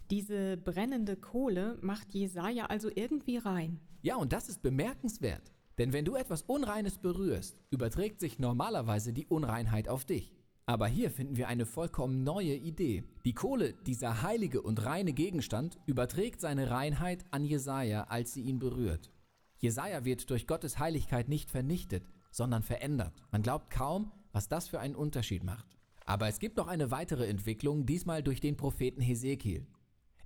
Diese 0.10 0.58
brennende 0.58 1.16
Kohle 1.16 1.78
macht 1.82 2.14
Jesaja 2.14 2.66
also 2.66 2.90
irgendwie 2.94 3.38
rein. 3.38 3.80
Ja, 4.02 4.16
und 4.16 4.34
das 4.34 4.50
ist 4.50 4.62
bemerkenswert. 4.62 5.52
Denn 5.78 5.94
wenn 5.94 6.06
du 6.06 6.16
etwas 6.16 6.42
Unreines 6.42 6.98
berührst, 6.98 7.58
überträgt 7.70 8.20
sich 8.20 8.40
normalerweise 8.40 9.14
die 9.14 9.28
Unreinheit 9.28 9.88
auf 9.88 10.06
dich. 10.06 10.34
Aber 10.66 10.88
hier 10.88 11.10
finden 11.10 11.38
wir 11.38 11.48
eine 11.48 11.66
vollkommen 11.66 12.24
neue 12.24 12.54
Idee. 12.54 13.04
Die 13.26 13.34
Kohle, 13.34 13.74
dieser 13.88 14.22
heilige 14.22 14.62
und 14.62 14.86
reine 14.86 15.14
Gegenstand, 15.14 15.80
überträgt 15.86 16.42
seine 16.42 16.70
Reinheit 16.70 17.26
an 17.32 17.44
Jesaja, 17.44 18.04
als 18.04 18.34
sie 18.34 18.42
ihn 18.42 18.60
berührt. 18.60 19.12
Jesaja 19.58 20.06
wird 20.06 20.30
durch 20.30 20.48
Gottes 20.48 20.78
Heiligkeit 20.78 21.28
nicht 21.28 21.50
vernichtet, 21.50 22.04
sondern 22.32 22.64
verändert. 22.64 23.14
Man 23.32 23.42
glaubt 23.42 23.70
kaum, 23.70 24.12
was 24.32 24.48
das 24.48 24.68
für 24.68 24.80
einen 24.80 24.96
Unterschied 24.96 25.44
macht. 25.44 25.66
Aber 26.06 26.28
es 26.28 26.40
gibt 26.40 26.58
noch 26.58 26.68
eine 26.68 26.92
weitere 26.92 27.28
Entwicklung, 27.28 27.86
diesmal 27.86 28.24
durch 28.24 28.42
den 28.42 28.58
Propheten 28.58 29.02
Hesekiel. 29.02 29.68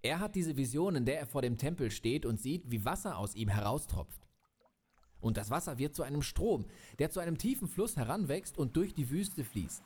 Er 0.01 0.19
hat 0.19 0.35
diese 0.35 0.57
Vision, 0.57 0.95
in 0.95 1.05
der 1.05 1.19
er 1.19 1.25
vor 1.25 1.41
dem 1.41 1.57
Tempel 1.57 1.91
steht 1.91 2.25
und 2.25 2.39
sieht, 2.39 2.69
wie 2.69 2.85
Wasser 2.85 3.17
aus 3.17 3.35
ihm 3.35 3.49
heraustropft. 3.49 4.27
Und 5.21 5.37
das 5.37 5.49
Wasser 5.49 5.77
wird 5.77 5.95
zu 5.95 6.03
einem 6.03 6.21
Strom, 6.21 6.65
der 6.99 7.09
zu 7.09 7.21
einem 7.21 7.37
tiefen 7.37 7.69
Fluss 7.69 7.95
heranwächst 7.95 8.57
und 8.57 8.75
durch 8.75 8.93
die 8.93 9.09
Wüste 9.09 9.45
fließt. 9.45 9.81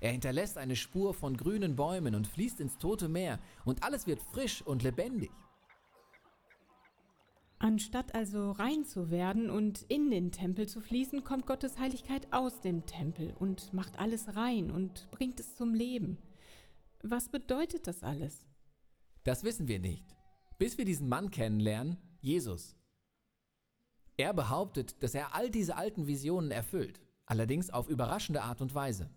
Er 0.00 0.12
hinterlässt 0.12 0.58
eine 0.58 0.76
Spur 0.76 1.14
von 1.14 1.36
grünen 1.36 1.74
Bäumen 1.74 2.14
und 2.14 2.26
fließt 2.26 2.60
ins 2.60 2.78
tote 2.78 3.08
Meer, 3.08 3.40
und 3.64 3.82
alles 3.82 4.06
wird 4.06 4.22
frisch 4.22 4.62
und 4.62 4.82
lebendig. 4.82 5.30
Anstatt 7.58 8.14
also 8.14 8.50
rein 8.50 8.84
zu 8.84 9.10
werden 9.10 9.48
und 9.48 9.82
in 9.88 10.10
den 10.10 10.30
Tempel 10.30 10.68
zu 10.68 10.80
fließen, 10.80 11.24
kommt 11.24 11.46
Gottes 11.46 11.78
Heiligkeit 11.78 12.30
aus 12.32 12.60
dem 12.60 12.84
Tempel 12.84 13.34
und 13.38 13.72
macht 13.72 13.98
alles 13.98 14.36
rein 14.36 14.70
und 14.70 15.10
bringt 15.10 15.40
es 15.40 15.56
zum 15.56 15.72
Leben. 15.72 16.18
Was 17.02 17.30
bedeutet 17.30 17.86
das 17.86 18.02
alles? 18.02 18.46
Das 19.24 19.42
wissen 19.42 19.68
wir 19.68 19.78
nicht, 19.78 20.04
bis 20.58 20.76
wir 20.76 20.84
diesen 20.84 21.08
Mann 21.08 21.30
kennenlernen, 21.30 21.96
Jesus. 22.20 22.76
Er 24.18 24.34
behauptet, 24.34 25.02
dass 25.02 25.14
er 25.14 25.34
all 25.34 25.50
diese 25.50 25.76
alten 25.76 26.06
Visionen 26.06 26.50
erfüllt, 26.50 27.00
allerdings 27.24 27.70
auf 27.70 27.88
überraschende 27.88 28.42
Art 28.42 28.60
und 28.60 28.74
Weise. 28.74 29.10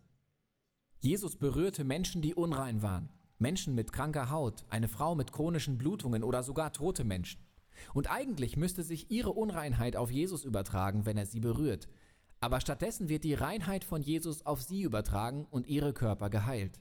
Jesus 0.99 1.35
berührte 1.35 1.83
Menschen, 1.83 2.21
die 2.21 2.35
unrein 2.35 2.81
waren, 2.81 3.09
Menschen 3.37 3.75
mit 3.75 3.91
kranker 3.91 4.29
Haut, 4.29 4.65
eine 4.69 4.87
Frau 4.87 5.15
mit 5.15 5.31
chronischen 5.31 5.77
Blutungen 5.77 6.23
oder 6.23 6.43
sogar 6.43 6.73
tote 6.73 7.03
Menschen. 7.03 7.48
Und 7.93 8.11
eigentlich 8.11 8.57
müsste 8.57 8.83
sich 8.83 9.11
ihre 9.11 9.31
Unreinheit 9.31 9.95
auf 9.95 10.11
Jesus 10.11 10.45
übertragen, 10.45 11.05
wenn 11.05 11.17
er 11.17 11.25
sie 11.25 11.39
berührt. 11.39 11.87
Aber 12.41 12.61
stattdessen 12.61 13.09
wird 13.09 13.23
die 13.23 13.33
Reinheit 13.33 13.83
von 13.83 14.01
Jesus 14.01 14.45
auf 14.45 14.61
sie 14.61 14.83
übertragen 14.83 15.45
und 15.49 15.67
ihre 15.67 15.93
Körper 15.93 16.29
geheilt. 16.29 16.79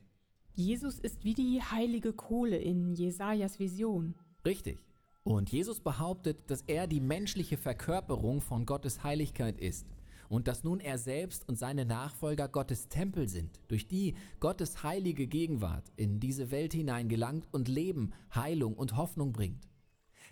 Jesus 0.54 0.98
ist 0.98 1.24
wie 1.24 1.34
die 1.34 1.60
heilige 1.62 2.12
Kohle 2.12 2.58
in 2.58 2.94
Jesajas 2.94 3.58
Vision. 3.58 4.14
Richtig. 4.44 4.78
Und 5.24 5.50
Jesus 5.50 5.80
behauptet, 5.80 6.50
dass 6.50 6.62
er 6.62 6.86
die 6.86 7.00
menschliche 7.00 7.56
Verkörperung 7.56 8.40
von 8.40 8.66
Gottes 8.66 9.04
Heiligkeit 9.04 9.58
ist 9.58 9.86
und 10.28 10.48
dass 10.48 10.64
nun 10.64 10.80
er 10.80 10.98
selbst 10.98 11.48
und 11.48 11.58
seine 11.58 11.84
Nachfolger 11.84 12.48
Gottes 12.48 12.88
Tempel 12.88 13.28
sind, 13.28 13.60
durch 13.68 13.88
die 13.88 14.14
Gottes 14.40 14.82
heilige 14.82 15.26
Gegenwart 15.26 15.84
in 15.96 16.20
diese 16.20 16.50
Welt 16.50 16.72
hineingelangt 16.72 17.46
und 17.52 17.68
Leben, 17.68 18.12
Heilung 18.34 18.74
und 18.74 18.96
Hoffnung 18.96 19.32
bringt. 19.32 19.67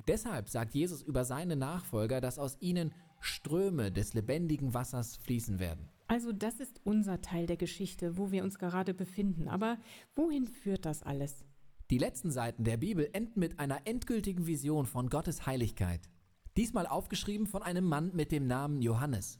Deshalb 0.07 0.49
sagt 0.49 0.75
Jesus 0.75 1.03
über 1.03 1.25
seine 1.25 1.57
Nachfolger, 1.57 2.21
dass 2.21 2.39
aus 2.39 2.57
ihnen 2.61 2.93
Ströme 3.21 3.91
des 3.91 4.15
lebendigen 4.15 4.75
Wassers 4.75 5.17
fließen 5.17 5.59
werden. 5.59 5.89
Also 6.09 6.33
das 6.33 6.61
ist 6.61 6.81
unser 6.85 7.21
Teil 7.21 7.47
der 7.47 7.57
Geschichte, 7.57 8.17
wo 8.17 8.31
wir 8.31 8.45
uns 8.45 8.59
gerade 8.59 8.95
befinden. 8.95 9.49
Aber 9.49 9.79
wohin 10.15 10.47
führt 10.47 10.85
das 10.87 11.03
alles? 11.03 11.45
Die 11.91 11.99
letzten 11.99 12.31
Seiten 12.31 12.65
der 12.65 12.77
Bibel 12.77 13.09
enden 13.13 13.39
mit 13.41 13.59
einer 13.59 13.87
endgültigen 13.87 14.47
Vision 14.47 14.87
von 14.87 15.09
Gottes 15.09 15.47
Heiligkeit. 15.47 16.09
Diesmal 16.57 16.87
aufgeschrieben 16.87 17.47
von 17.47 17.63
einem 17.63 17.85
Mann 17.85 18.11
mit 18.15 18.33
dem 18.33 18.47
Namen 18.47 18.83
Johannes. 18.83 19.39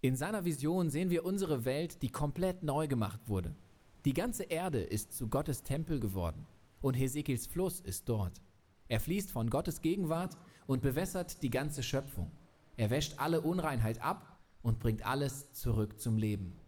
In 0.00 0.16
seiner 0.16 0.44
Vision 0.44 0.90
sehen 0.90 1.10
wir 1.10 1.24
unsere 1.24 1.64
Welt, 1.64 2.02
die 2.02 2.10
komplett 2.10 2.62
neu 2.62 2.86
gemacht 2.86 3.20
wurde. 3.26 3.56
Die 4.04 4.12
ganze 4.12 4.44
Erde 4.44 4.80
ist 4.80 5.12
zu 5.12 5.28
Gottes 5.28 5.62
Tempel 5.62 5.98
geworden 5.98 6.46
und 6.80 6.94
Hesekiels 6.94 7.46
Fluss 7.46 7.80
ist 7.80 8.08
dort. 8.08 8.40
Er 8.88 9.00
fließt 9.00 9.30
von 9.30 9.50
Gottes 9.50 9.82
Gegenwart 9.82 10.36
und 10.66 10.82
bewässert 10.82 11.42
die 11.42 11.50
ganze 11.50 11.82
Schöpfung. 11.82 12.30
Er 12.76 12.90
wäscht 12.90 13.18
alle 13.18 13.40
Unreinheit 13.40 14.00
ab 14.00 14.38
und 14.62 14.78
bringt 14.78 15.04
alles 15.06 15.52
zurück 15.52 16.00
zum 16.00 16.16
Leben. 16.18 16.58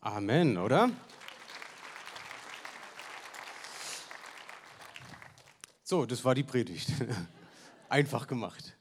Amen, 0.00 0.58
oder? 0.58 0.90
So, 5.82 6.06
das 6.06 6.24
war 6.24 6.34
die 6.34 6.42
Predigt. 6.42 6.92
Einfach 7.88 8.26
gemacht. 8.26 8.76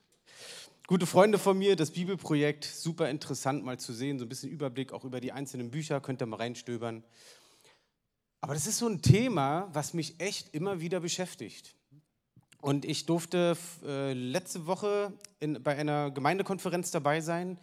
Gute 0.85 1.05
Freunde 1.05 1.39
von 1.39 1.57
mir, 1.57 1.77
das 1.77 1.91
Bibelprojekt, 1.91 2.65
super 2.65 3.09
interessant 3.09 3.63
mal 3.63 3.79
zu 3.79 3.93
sehen, 3.93 4.19
so 4.19 4.25
ein 4.25 4.29
bisschen 4.29 4.49
Überblick 4.49 4.91
auch 4.91 5.05
über 5.05 5.21
die 5.21 5.31
einzelnen 5.31 5.71
Bücher, 5.71 6.01
könnt 6.01 6.21
ihr 6.21 6.25
mal 6.25 6.37
reinstöbern. 6.37 7.03
Aber 8.43 8.55
das 8.55 8.67
ist 8.67 8.79
so 8.79 8.89
ein 8.89 9.01
Thema, 9.01 9.69
was 9.71 9.93
mich 9.93 10.19
echt 10.19 10.53
immer 10.53 10.81
wieder 10.81 10.99
beschäftigt. 10.99 11.77
Und 12.59 12.83
ich 12.83 13.05
durfte 13.05 13.55
äh, 13.85 14.11
letzte 14.11 14.65
Woche 14.65 15.13
in, 15.39 15.63
bei 15.63 15.77
einer 15.77 16.11
Gemeindekonferenz 16.11 16.91
dabei 16.91 17.21
sein, 17.21 17.57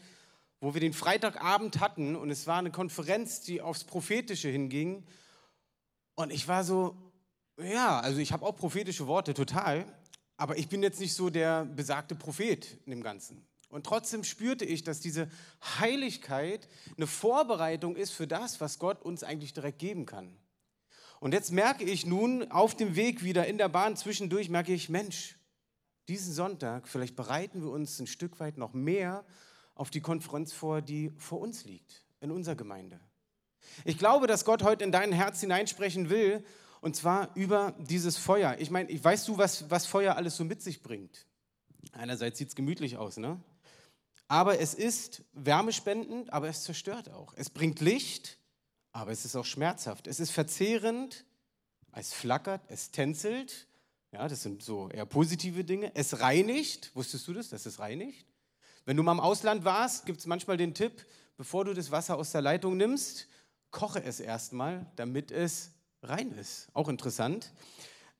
wo 0.59 0.73
wir 0.73 0.81
den 0.81 0.95
Freitagabend 0.95 1.81
hatten 1.81 2.17
und 2.17 2.31
es 2.31 2.47
war 2.47 2.57
eine 2.57 2.71
Konferenz, 2.71 3.43
die 3.43 3.61
aufs 3.61 3.85
Prophetische 3.85 4.49
hinging. 4.49 5.05
Und 6.15 6.33
ich 6.33 6.49
war 6.49 6.65
so, 6.65 6.97
ja, 7.63 8.01
also 8.01 8.19
ich 8.19 8.33
habe 8.33 8.47
auch 8.47 8.57
prophetische 8.57 9.07
Worte, 9.07 9.35
total, 9.35 9.85
aber 10.39 10.57
ich 10.57 10.71
bin 10.71 10.83
jetzt 10.83 10.99
nicht 10.99 11.13
so 11.13 11.29
der 11.29 11.67
besagte 11.67 12.15
Prophet 12.15 12.79
in 12.87 12.93
dem 12.93 13.03
Ganzen. 13.03 13.47
Und 13.69 13.85
trotzdem 13.85 14.25
spürte 14.25 14.65
ich, 14.65 14.83
dass 14.83 15.01
diese 15.01 15.29
Heiligkeit 15.79 16.69
eine 16.97 17.07
Vorbereitung 17.07 17.97
ist 17.97 18.13
für 18.13 18.27
das, 18.27 18.63
was 18.63 18.79
Gott 18.79 19.03
uns 19.03 19.23
eigentlich 19.23 19.53
direkt 19.53 19.79
geben 19.79 20.07
kann. 20.07 20.35
Und 21.21 21.33
jetzt 21.35 21.53
merke 21.53 21.85
ich 21.85 22.07
nun 22.07 22.51
auf 22.51 22.75
dem 22.75 22.97
Weg 22.97 23.23
wieder 23.23 23.47
in 23.47 23.59
der 23.59 23.69
Bahn 23.69 23.95
zwischendurch, 23.95 24.49
merke 24.49 24.73
ich, 24.73 24.89
Mensch, 24.89 25.37
diesen 26.09 26.33
Sonntag, 26.33 26.89
vielleicht 26.89 27.15
bereiten 27.15 27.63
wir 27.63 27.71
uns 27.71 28.01
ein 28.01 28.07
Stück 28.07 28.41
weit 28.41 28.57
noch 28.57 28.73
mehr 28.73 29.25
auf 29.75 29.91
die 29.91 30.01
Konferenz 30.01 30.53
vor, 30.53 30.81
die 30.81 31.13
vor 31.19 31.41
uns 31.41 31.65
liegt, 31.65 32.05
in 32.21 32.31
unserer 32.31 32.57
Gemeinde. 32.57 32.99
Ich 33.85 33.99
glaube, 33.99 34.27
dass 34.27 34.47
Gott 34.47 34.63
heute 34.63 34.83
in 34.83 34.93
dein 34.93 35.13
Herz 35.13 35.41
hineinsprechen 35.41 36.09
will, 36.09 36.43
und 36.81 36.97
zwar 36.97 37.29
über 37.37 37.75
dieses 37.79 38.17
Feuer. 38.17 38.57
Ich 38.59 38.71
meine, 38.71 38.89
weißt 38.89 39.29
du, 39.29 39.37
was, 39.37 39.71
was 39.71 39.85
Feuer 39.85 40.17
alles 40.17 40.37
so 40.37 40.45
mit 40.45 40.63
sich 40.63 40.83
bringt? 40.83 41.27
Einerseits 41.93 42.39
sieht 42.39 42.49
es 42.49 42.55
gemütlich 42.55 42.97
aus, 42.97 43.19
ne? 43.19 43.39
Aber 44.27 44.59
es 44.59 44.75
ist 44.75 45.23
wärmespendend, 45.35 46.33
aber 46.33 46.49
es 46.49 46.63
zerstört 46.63 47.11
auch. 47.11 47.35
Es 47.37 47.51
bringt 47.51 47.81
Licht, 47.81 48.39
aber 48.93 49.13
es 49.13 49.25
ist 49.25 49.37
auch 49.37 49.45
schmerzhaft. 49.45 50.07
Es 50.07 50.21
ist 50.21 50.31
verzehrend, 50.31 51.25
es 51.93 52.13
flackert, 52.13 52.63
es 52.69 52.91
tänzelt. 52.91 53.67
Ja, 54.13 54.27
das 54.27 54.43
sind 54.43 54.63
so 54.63 54.89
eher 54.89 55.07
positive 55.07 55.65
Dinge. 55.65 55.93
Es 55.95 56.21
reinigt. 56.21 56.95
Wusstest 56.95 57.29
du 57.29 57.33
das, 57.33 57.49
dass 57.51 57.67
es 57.67 57.79
reinigt? 57.79 58.27
Wenn 58.85 58.97
du 58.97 59.03
mal 59.03 59.13
im 59.13 59.21
Ausland 59.21 59.65
warst, 59.65 60.07
gibt 60.07 60.19
es 60.21 60.27
manchmal 60.27 60.57
den 60.57 60.75
Tipp, 60.75 61.07
bevor 61.37 61.65
du 61.65 61.75
das 61.75 61.91
Wasser 61.91 62.17
aus 62.17 62.33
der 62.33 62.43
Leitung 62.43 62.77
nimmst, 62.77 63.29
koche 63.71 64.03
es 64.03 64.21
erstmal, 64.21 64.87
damit 64.97 65.31
es 65.31 65.71
rein 66.03 66.33
ist. 66.33 66.69
Auch 66.73 66.89
interessant. 66.89 67.53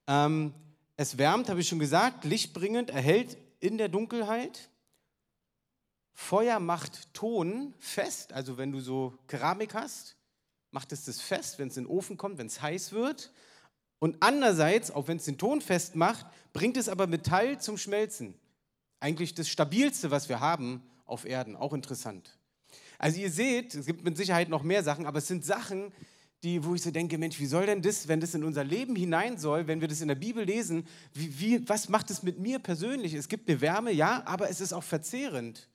Ähm, 0.07 0.55
es 0.97 1.19
wärmt, 1.19 1.49
habe 1.49 1.61
ich 1.61 1.69
schon 1.69 1.79
gesagt, 1.79 2.25
lichtbringend, 2.25 2.91
erhält 2.91 3.37
in 3.59 3.79
der 3.79 3.89
Dunkelheit. 3.89 4.71
Feuer 6.13 6.61
macht 6.61 7.15
Ton 7.15 7.75
fest, 7.79 8.33
also 8.33 8.59
wenn 8.59 8.71
du 8.71 8.81
so 8.81 9.19
Keramik 9.27 9.75
hast, 9.75 10.17
macht 10.71 10.93
es 10.93 11.05
das 11.05 11.21
fest, 11.21 11.59
wenn 11.59 11.69
es 11.69 11.77
in 11.77 11.85
den 11.85 11.91
Ofen 11.91 12.17
kommt, 12.17 12.39
wenn 12.39 12.47
es 12.47 12.63
heiß 12.63 12.93
wird. 12.93 13.33
Und 13.99 14.17
andererseits, 14.21 14.91
auch 14.91 15.09
wenn 15.09 15.19
es 15.19 15.25
den 15.25 15.39
Ton 15.39 15.61
fest 15.61 15.95
macht, 15.97 16.27
bringt 16.53 16.77
es 16.77 16.89
aber 16.89 17.07
Metall 17.07 17.61
zum 17.61 17.77
Schmelzen. 17.77 18.35
Eigentlich 18.99 19.35
das 19.35 19.49
Stabilste, 19.49 20.11
was 20.11 20.29
wir 20.29 20.41
haben 20.41 20.83
auf 21.05 21.25
Erden. 21.25 21.57
Auch 21.57 21.73
interessant. 21.73 22.39
Also 22.99 23.21
ihr 23.21 23.31
seht, 23.31 23.75
es 23.75 23.87
gibt 23.87 24.05
mit 24.05 24.17
Sicherheit 24.17 24.49
noch 24.49 24.63
mehr 24.63 24.83
Sachen, 24.83 25.07
aber 25.07 25.19
es 25.19 25.27
sind 25.27 25.45
Sachen, 25.45 25.93
die, 26.43 26.65
wo 26.65 26.75
ich 26.75 26.83
so 26.83 26.91
denke, 26.91 27.19
Mensch, 27.19 27.39
wie 27.39 27.47
soll 27.47 27.67
denn 27.67 27.83
das, 27.83 28.09
wenn 28.09 28.21
das 28.21 28.35
in 28.35 28.45
unser 28.45 28.65
Leben 28.65 28.97
hinein 28.97 29.39
soll, 29.39 29.67
wenn 29.67 29.81
wir 29.81 29.89
das 29.89 30.01
in 30.01 30.09
der 30.09 30.15
Bibel 30.15 30.45
lesen, 30.45 30.87
wie, 31.13 31.39
wie, 31.39 31.69
was 31.69 31.89
macht 31.89 32.11
es 32.11 32.23
mit 32.23 32.39
mir 32.39 32.59
persönlich? 32.59 33.15
Es 33.15 33.29
gibt 33.29 33.49
eine 33.49 33.61
Wärme, 33.61 33.93
ja, 33.93 34.23
aber 34.27 34.49
es 34.49 34.61
ist 34.61 34.73
auch 34.73 34.83
verzehrend. 34.83 35.69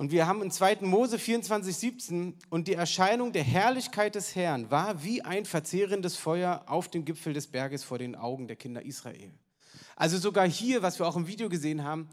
Und 0.00 0.12
wir 0.12 0.26
haben 0.26 0.40
in 0.40 0.50
2. 0.50 0.78
Mose 0.80 1.18
24, 1.18 1.76
17, 1.76 2.34
und 2.48 2.68
die 2.68 2.72
Erscheinung 2.72 3.34
der 3.34 3.42
Herrlichkeit 3.42 4.14
des 4.14 4.34
Herrn 4.34 4.70
war 4.70 5.04
wie 5.04 5.20
ein 5.20 5.44
verzehrendes 5.44 6.16
Feuer 6.16 6.64
auf 6.68 6.88
dem 6.88 7.04
Gipfel 7.04 7.34
des 7.34 7.48
Berges 7.48 7.84
vor 7.84 7.98
den 7.98 8.16
Augen 8.16 8.46
der 8.46 8.56
Kinder 8.56 8.80
Israel. 8.80 9.30
Also 9.96 10.16
sogar 10.16 10.48
hier, 10.48 10.80
was 10.80 10.98
wir 10.98 11.06
auch 11.06 11.16
im 11.16 11.26
Video 11.26 11.50
gesehen 11.50 11.84
haben, 11.84 12.08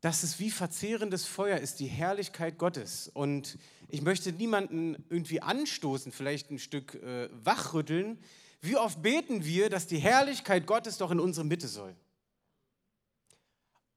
dass 0.00 0.22
es 0.22 0.38
wie 0.38 0.52
verzehrendes 0.52 1.26
Feuer 1.26 1.58
ist, 1.58 1.80
die 1.80 1.88
Herrlichkeit 1.88 2.58
Gottes. 2.58 3.10
Und 3.12 3.58
ich 3.88 4.02
möchte 4.02 4.30
niemanden 4.30 5.04
irgendwie 5.08 5.42
anstoßen, 5.42 6.12
vielleicht 6.12 6.52
ein 6.52 6.60
Stück 6.60 6.94
äh, 6.94 7.28
wachrütteln. 7.32 8.20
Wie 8.60 8.76
oft 8.76 9.02
beten 9.02 9.44
wir, 9.44 9.68
dass 9.68 9.88
die 9.88 9.98
Herrlichkeit 9.98 10.64
Gottes 10.64 10.98
doch 10.98 11.10
in 11.10 11.18
unsere 11.18 11.44
Mitte 11.44 11.66
soll? 11.66 11.96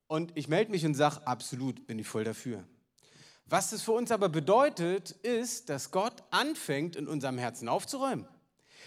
Und 0.08 0.32
ich 0.34 0.48
melde 0.48 0.72
mich 0.72 0.84
und 0.84 0.96
sage, 0.96 1.28
absolut 1.28 1.86
bin 1.86 2.00
ich 2.00 2.08
voll 2.08 2.24
dafür. 2.24 2.66
Was 3.46 3.70
das 3.70 3.82
für 3.82 3.92
uns 3.92 4.12
aber 4.12 4.30
bedeutet, 4.30 5.12
ist, 5.12 5.70
dass 5.70 5.92
Gott 5.92 6.24
anfängt, 6.32 6.96
in 6.96 7.08
unserem 7.08 7.38
Herzen 7.38 7.70
aufzuräumen. 7.70 8.28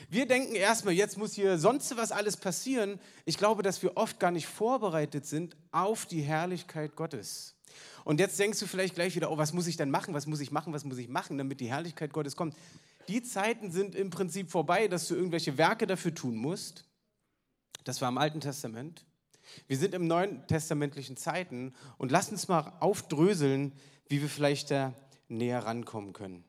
Wir 0.08 0.26
denken 0.26 0.54
erstmal, 0.54 0.94
jetzt 0.94 1.16
muss 1.16 1.34
hier 1.34 1.58
sonst 1.58 1.96
was 1.96 2.12
alles 2.12 2.36
passieren. 2.36 3.00
Ich 3.24 3.38
glaube, 3.38 3.62
dass 3.62 3.82
wir 3.82 3.96
oft 3.96 4.20
gar 4.20 4.30
nicht 4.30 4.46
vorbereitet 4.46 5.26
sind 5.26 5.56
auf 5.72 6.06
die 6.06 6.22
Herrlichkeit 6.22 6.96
Gottes. 6.96 7.54
Und 8.04 8.20
jetzt 8.20 8.38
denkst 8.38 8.60
du 8.60 8.66
vielleicht 8.66 8.94
gleich 8.94 9.16
wieder, 9.16 9.30
oh, 9.30 9.38
was 9.38 9.52
muss 9.52 9.66
ich 9.66 9.76
denn 9.76 9.90
machen? 9.90 10.14
Was 10.14 10.26
muss 10.26 10.40
ich 10.40 10.52
machen? 10.52 10.72
Was 10.72 10.84
muss 10.84 10.98
ich 10.98 11.08
machen, 11.08 11.38
damit 11.38 11.60
die 11.60 11.68
Herrlichkeit 11.68 12.12
Gottes 12.12 12.36
kommt? 12.36 12.54
Die 13.08 13.22
Zeiten 13.22 13.70
sind 13.70 13.94
im 13.94 14.10
Prinzip 14.10 14.50
vorbei, 14.50 14.88
dass 14.88 15.08
du 15.08 15.14
irgendwelche 15.14 15.58
Werke 15.58 15.86
dafür 15.86 16.14
tun 16.14 16.36
musst. 16.36 16.84
Das 17.84 18.00
war 18.00 18.08
im 18.08 18.18
Alten 18.18 18.40
Testament. 18.40 19.04
Wir 19.68 19.76
sind 19.76 19.94
im 19.94 20.06
neuen 20.06 20.46
testamentlichen 20.48 21.16
Zeiten 21.16 21.74
und 21.98 22.10
lass 22.10 22.30
uns 22.30 22.48
mal 22.48 22.72
aufdröseln, 22.80 23.72
wie 24.08 24.20
wir 24.20 24.28
vielleicht 24.28 24.70
da 24.70 24.94
näher 25.28 25.64
rankommen 25.64 26.12
können. 26.12 26.44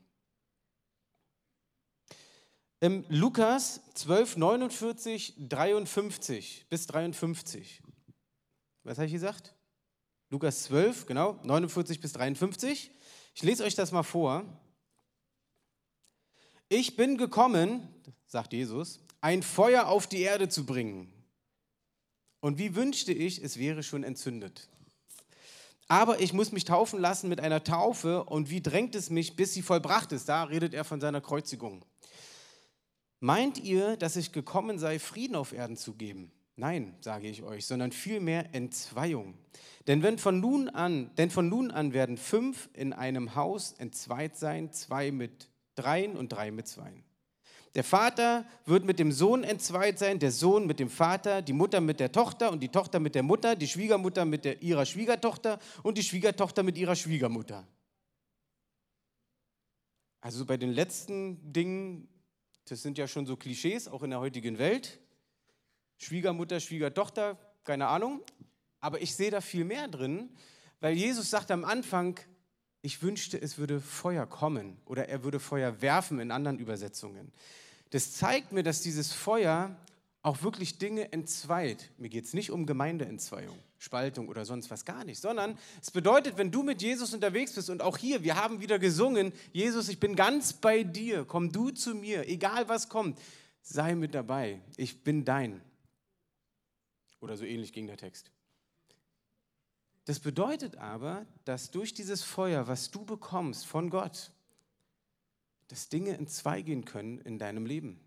Im 2.79 3.05
Lukas 3.09 3.81
12, 3.95 4.37
49, 4.37 5.33
53 5.49 6.67
bis 6.69 6.85
53. 6.85 7.81
Was 8.83 8.97
habe 8.97 9.07
ich 9.07 9.13
gesagt? 9.13 9.55
Lukas 10.29 10.63
12, 10.63 11.07
genau, 11.07 11.39
49 11.43 11.99
bis 11.99 12.13
53. 12.13 12.91
Ich 13.33 13.43
lese 13.43 13.63
euch 13.63 13.75
das 13.75 13.91
mal 13.91 14.03
vor. 14.03 14.45
Ich 16.69 16.95
bin 16.95 17.17
gekommen, 17.17 17.87
sagt 18.27 18.53
Jesus, 18.53 18.99
ein 19.21 19.41
Feuer 19.41 19.87
auf 19.87 20.05
die 20.05 20.21
Erde 20.21 20.47
zu 20.47 20.65
bringen. 20.65 21.11
Und 22.41 22.59
wie 22.59 22.75
wünschte 22.75 23.11
ich, 23.11 23.43
es 23.43 23.57
wäre 23.57 23.81
schon 23.81 24.03
entzündet. 24.03 24.69
Aber 25.87 26.19
ich 26.19 26.33
muss 26.33 26.51
mich 26.51 26.65
taufen 26.65 26.99
lassen 26.99 27.29
mit 27.29 27.39
einer 27.39 27.63
Taufe 27.63 28.23
und 28.25 28.49
wie 28.49 28.61
drängt 28.61 28.95
es 28.95 29.09
mich, 29.09 29.35
bis 29.35 29.53
sie 29.53 29.61
vollbracht 29.61 30.11
ist? 30.11 30.27
Da 30.27 30.43
redet 30.43 30.73
er 30.73 30.83
von 30.83 30.99
seiner 30.99 31.21
Kreuzigung. 31.21 31.85
Meint 33.19 33.57
ihr, 33.57 33.95
dass 33.97 34.15
ich 34.15 34.31
gekommen 34.31 34.79
sei, 34.79 34.99
Frieden 34.99 35.35
auf 35.35 35.53
Erden 35.53 35.77
zu 35.77 35.93
geben? 35.93 36.31
Nein, 36.55 36.95
sage 37.01 37.27
ich 37.27 37.43
euch, 37.43 37.65
sondern 37.65 37.91
vielmehr 37.91 38.53
Entzweiung. 38.53 39.35
Denn 39.87 40.03
wenn 40.03 40.17
von 40.17 40.39
nun 40.39 40.69
an, 40.69 41.11
denn 41.15 41.29
von 41.29 41.47
nun 41.47 41.71
an 41.71 41.93
werden 41.93 42.17
fünf 42.17 42.69
in 42.73 42.93
einem 42.93 43.35
Haus 43.35 43.73
entzweit 43.73 44.35
sein, 44.35 44.73
zwei 44.73 45.11
mit 45.11 45.49
dreien 45.75 46.17
und 46.17 46.29
drei 46.29 46.51
mit 46.51 46.67
zweien. 46.67 47.03
Der 47.77 47.83
Vater 47.83 48.43
wird 48.65 48.85
mit 48.85 48.97
dem 48.97 49.11
Sohn 49.11 49.43
entzweit 49.43 49.99
sein, 49.99 50.17
der 50.17 50.31
Sohn 50.31 50.65
mit 50.65 50.79
dem 50.79 50.89
Vater, 50.89 51.43
die 51.43 51.53
Mutter 51.53 51.79
mit 51.79 51.99
der 51.99 52.11
Tochter 52.11 52.51
und 52.51 52.61
die 52.61 52.69
Tochter 52.69 52.99
mit 52.99 53.13
der 53.13 53.21
Mutter, 53.21 53.55
die 53.55 53.67
Schwiegermutter 53.67 54.25
mit 54.25 54.45
der, 54.45 54.63
ihrer 54.63 54.83
Schwiegertochter 54.83 55.59
und 55.83 55.95
die 55.95 56.01
Schwiegertochter 56.01 56.63
mit 56.63 56.75
ihrer 56.75 56.95
Schwiegermutter. 56.95 57.67
Also 60.21 60.43
bei 60.43 60.57
den 60.57 60.71
letzten 60.71 61.53
Dingen, 61.53 62.07
das 62.65 62.81
sind 62.81 62.97
ja 62.97 63.07
schon 63.07 63.27
so 63.27 63.35
Klischees, 63.35 63.87
auch 63.87 64.01
in 64.01 64.09
der 64.09 64.21
heutigen 64.21 64.57
Welt. 64.57 64.99
Schwiegermutter, 65.99 66.59
Schwiegertochter, 66.59 67.37
keine 67.63 67.89
Ahnung. 67.89 68.23
Aber 68.79 69.03
ich 69.03 69.13
sehe 69.13 69.29
da 69.29 69.39
viel 69.39 69.65
mehr 69.65 69.87
drin, 69.87 70.31
weil 70.79 70.95
Jesus 70.95 71.29
sagt 71.29 71.51
am 71.51 71.63
Anfang, 71.63 72.19
ich 72.81 73.03
wünschte, 73.03 73.39
es 73.39 73.59
würde 73.59 73.79
Feuer 73.81 74.25
kommen 74.25 74.81
oder 74.85 75.09
er 75.09 75.23
würde 75.23 75.39
Feuer 75.39 75.79
werfen 75.79 76.19
in 76.19 76.31
anderen 76.31 76.57
Übersetzungen. 76.57 77.31
Das 77.91 78.13
zeigt 78.13 78.51
mir, 78.51 78.63
dass 78.63 78.81
dieses 78.81 79.13
Feuer 79.13 79.75
auch 80.21 80.41
wirklich 80.41 80.77
Dinge 80.77 81.13
entzweit. 81.13 81.89
Mir 81.97 82.09
geht 82.09 82.25
es 82.25 82.33
nicht 82.33 82.51
um 82.51 82.65
Gemeindeentzweiung, 82.65 83.57
Spaltung 83.77 84.27
oder 84.27 84.43
sonst 84.43 84.69
was 84.69 84.83
gar 84.83 85.05
nicht, 85.05 85.21
sondern 85.21 85.57
es 85.81 85.89
bedeutet, 85.89 86.37
wenn 86.37 86.51
du 86.51 86.63
mit 86.63 86.81
Jesus 86.81 87.13
unterwegs 87.13 87.53
bist 87.53 87.69
und 87.69 87.81
auch 87.81 87.97
hier, 87.97 88.23
wir 88.23 88.35
haben 88.35 88.59
wieder 88.59 88.77
gesungen, 88.77 89.31
Jesus, 89.53 89.87
ich 89.87 89.99
bin 89.99 90.15
ganz 90.15 90.53
bei 90.53 90.83
dir, 90.83 91.23
komm 91.23 91.51
du 91.51 91.69
zu 91.69 91.95
mir, 91.95 92.27
egal 92.27 92.67
was 92.67 92.89
kommt, 92.89 93.17
sei 93.61 93.95
mit 93.95 94.13
dabei, 94.13 94.59
ich 94.75 95.03
bin 95.03 95.23
dein. 95.23 95.61
Oder 97.21 97.37
so 97.37 97.45
ähnlich 97.45 97.71
ging 97.71 97.87
der 97.87 97.97
Text. 97.97 98.31
Das 100.05 100.19
bedeutet 100.19 100.77
aber, 100.77 101.25
dass 101.45 101.71
durch 101.71 101.93
dieses 101.93 102.23
Feuer, 102.23 102.67
was 102.67 102.91
du 102.91 103.03
bekommst 103.05 103.65
von 103.65 103.89
Gott, 103.89 104.31
dass 105.67 105.89
Dinge 105.89 106.17
entzweigehen 106.17 106.85
können 106.85 107.19
in 107.19 107.39
deinem 107.39 107.65
Leben. 107.65 107.99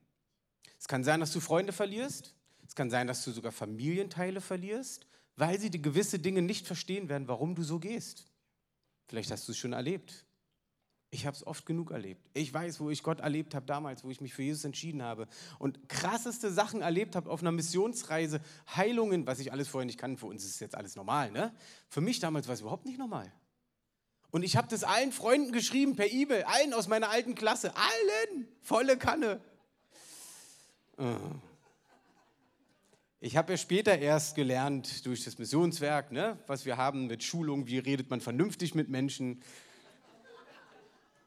Es 0.78 0.88
kann 0.88 1.04
sein, 1.04 1.20
dass 1.20 1.32
du 1.32 1.40
Freunde 1.40 1.72
verlierst. 1.72 2.34
Es 2.66 2.74
kann 2.74 2.90
sein, 2.90 3.06
dass 3.06 3.24
du 3.24 3.32
sogar 3.32 3.52
Familienteile 3.52 4.40
verlierst, 4.40 5.06
weil 5.36 5.58
sie 5.58 5.70
die 5.70 5.82
gewisse 5.82 6.18
Dinge 6.18 6.42
nicht 6.42 6.66
verstehen 6.66 7.08
werden, 7.08 7.28
warum 7.28 7.54
du 7.54 7.62
so 7.62 7.80
gehst. 7.80 8.26
Vielleicht 9.08 9.30
hast 9.30 9.48
du 9.48 9.52
es 9.52 9.58
schon 9.58 9.72
erlebt. 9.72 10.24
Ich 11.12 11.26
habe 11.26 11.36
es 11.36 11.44
oft 11.44 11.66
genug 11.66 11.90
erlebt. 11.90 12.30
Ich 12.34 12.54
weiß, 12.54 12.78
wo 12.78 12.88
ich 12.88 13.02
Gott 13.02 13.18
erlebt 13.18 13.56
habe 13.56 13.66
damals, 13.66 14.04
wo 14.04 14.10
ich 14.10 14.20
mich 14.20 14.32
für 14.32 14.44
Jesus 14.44 14.64
entschieden 14.64 15.02
habe 15.02 15.26
und 15.58 15.88
krasseste 15.88 16.52
Sachen 16.52 16.82
erlebt 16.82 17.16
habe 17.16 17.28
auf 17.28 17.40
einer 17.40 17.50
Missionsreise, 17.50 18.40
Heilungen, 18.76 19.26
was 19.26 19.40
ich 19.40 19.50
alles 19.50 19.66
vorher 19.66 19.86
nicht 19.86 19.98
kannte. 19.98 20.20
Für 20.20 20.26
uns 20.26 20.44
ist 20.44 20.60
jetzt 20.60 20.76
alles 20.76 20.94
normal, 20.94 21.32
ne? 21.32 21.52
Für 21.88 22.00
mich 22.00 22.20
damals 22.20 22.46
war 22.46 22.54
es 22.54 22.60
überhaupt 22.60 22.86
nicht 22.86 22.98
normal. 22.98 23.32
Und 24.30 24.42
ich 24.42 24.56
habe 24.56 24.68
das 24.68 24.84
allen 24.84 25.12
Freunden 25.12 25.52
geschrieben 25.52 25.96
per 25.96 26.10
E-Mail, 26.10 26.44
allen 26.44 26.72
aus 26.72 26.86
meiner 26.86 27.10
alten 27.10 27.34
Klasse, 27.34 27.72
allen, 27.74 28.48
volle 28.62 28.96
Kanne. 28.96 29.40
Äh. 30.98 31.04
Ich 33.22 33.36
habe 33.36 33.52
ja 33.52 33.56
später 33.58 33.98
erst 33.98 34.34
gelernt 34.34 35.04
durch 35.04 35.24
das 35.24 35.36
Missionswerk, 35.36 36.10
ne, 36.10 36.38
was 36.46 36.64
wir 36.64 36.78
haben 36.78 37.06
mit 37.06 37.22
Schulung, 37.22 37.66
wie 37.66 37.78
redet 37.78 38.08
man 38.08 38.20
vernünftig 38.20 38.74
mit 38.74 38.88
Menschen. 38.88 39.42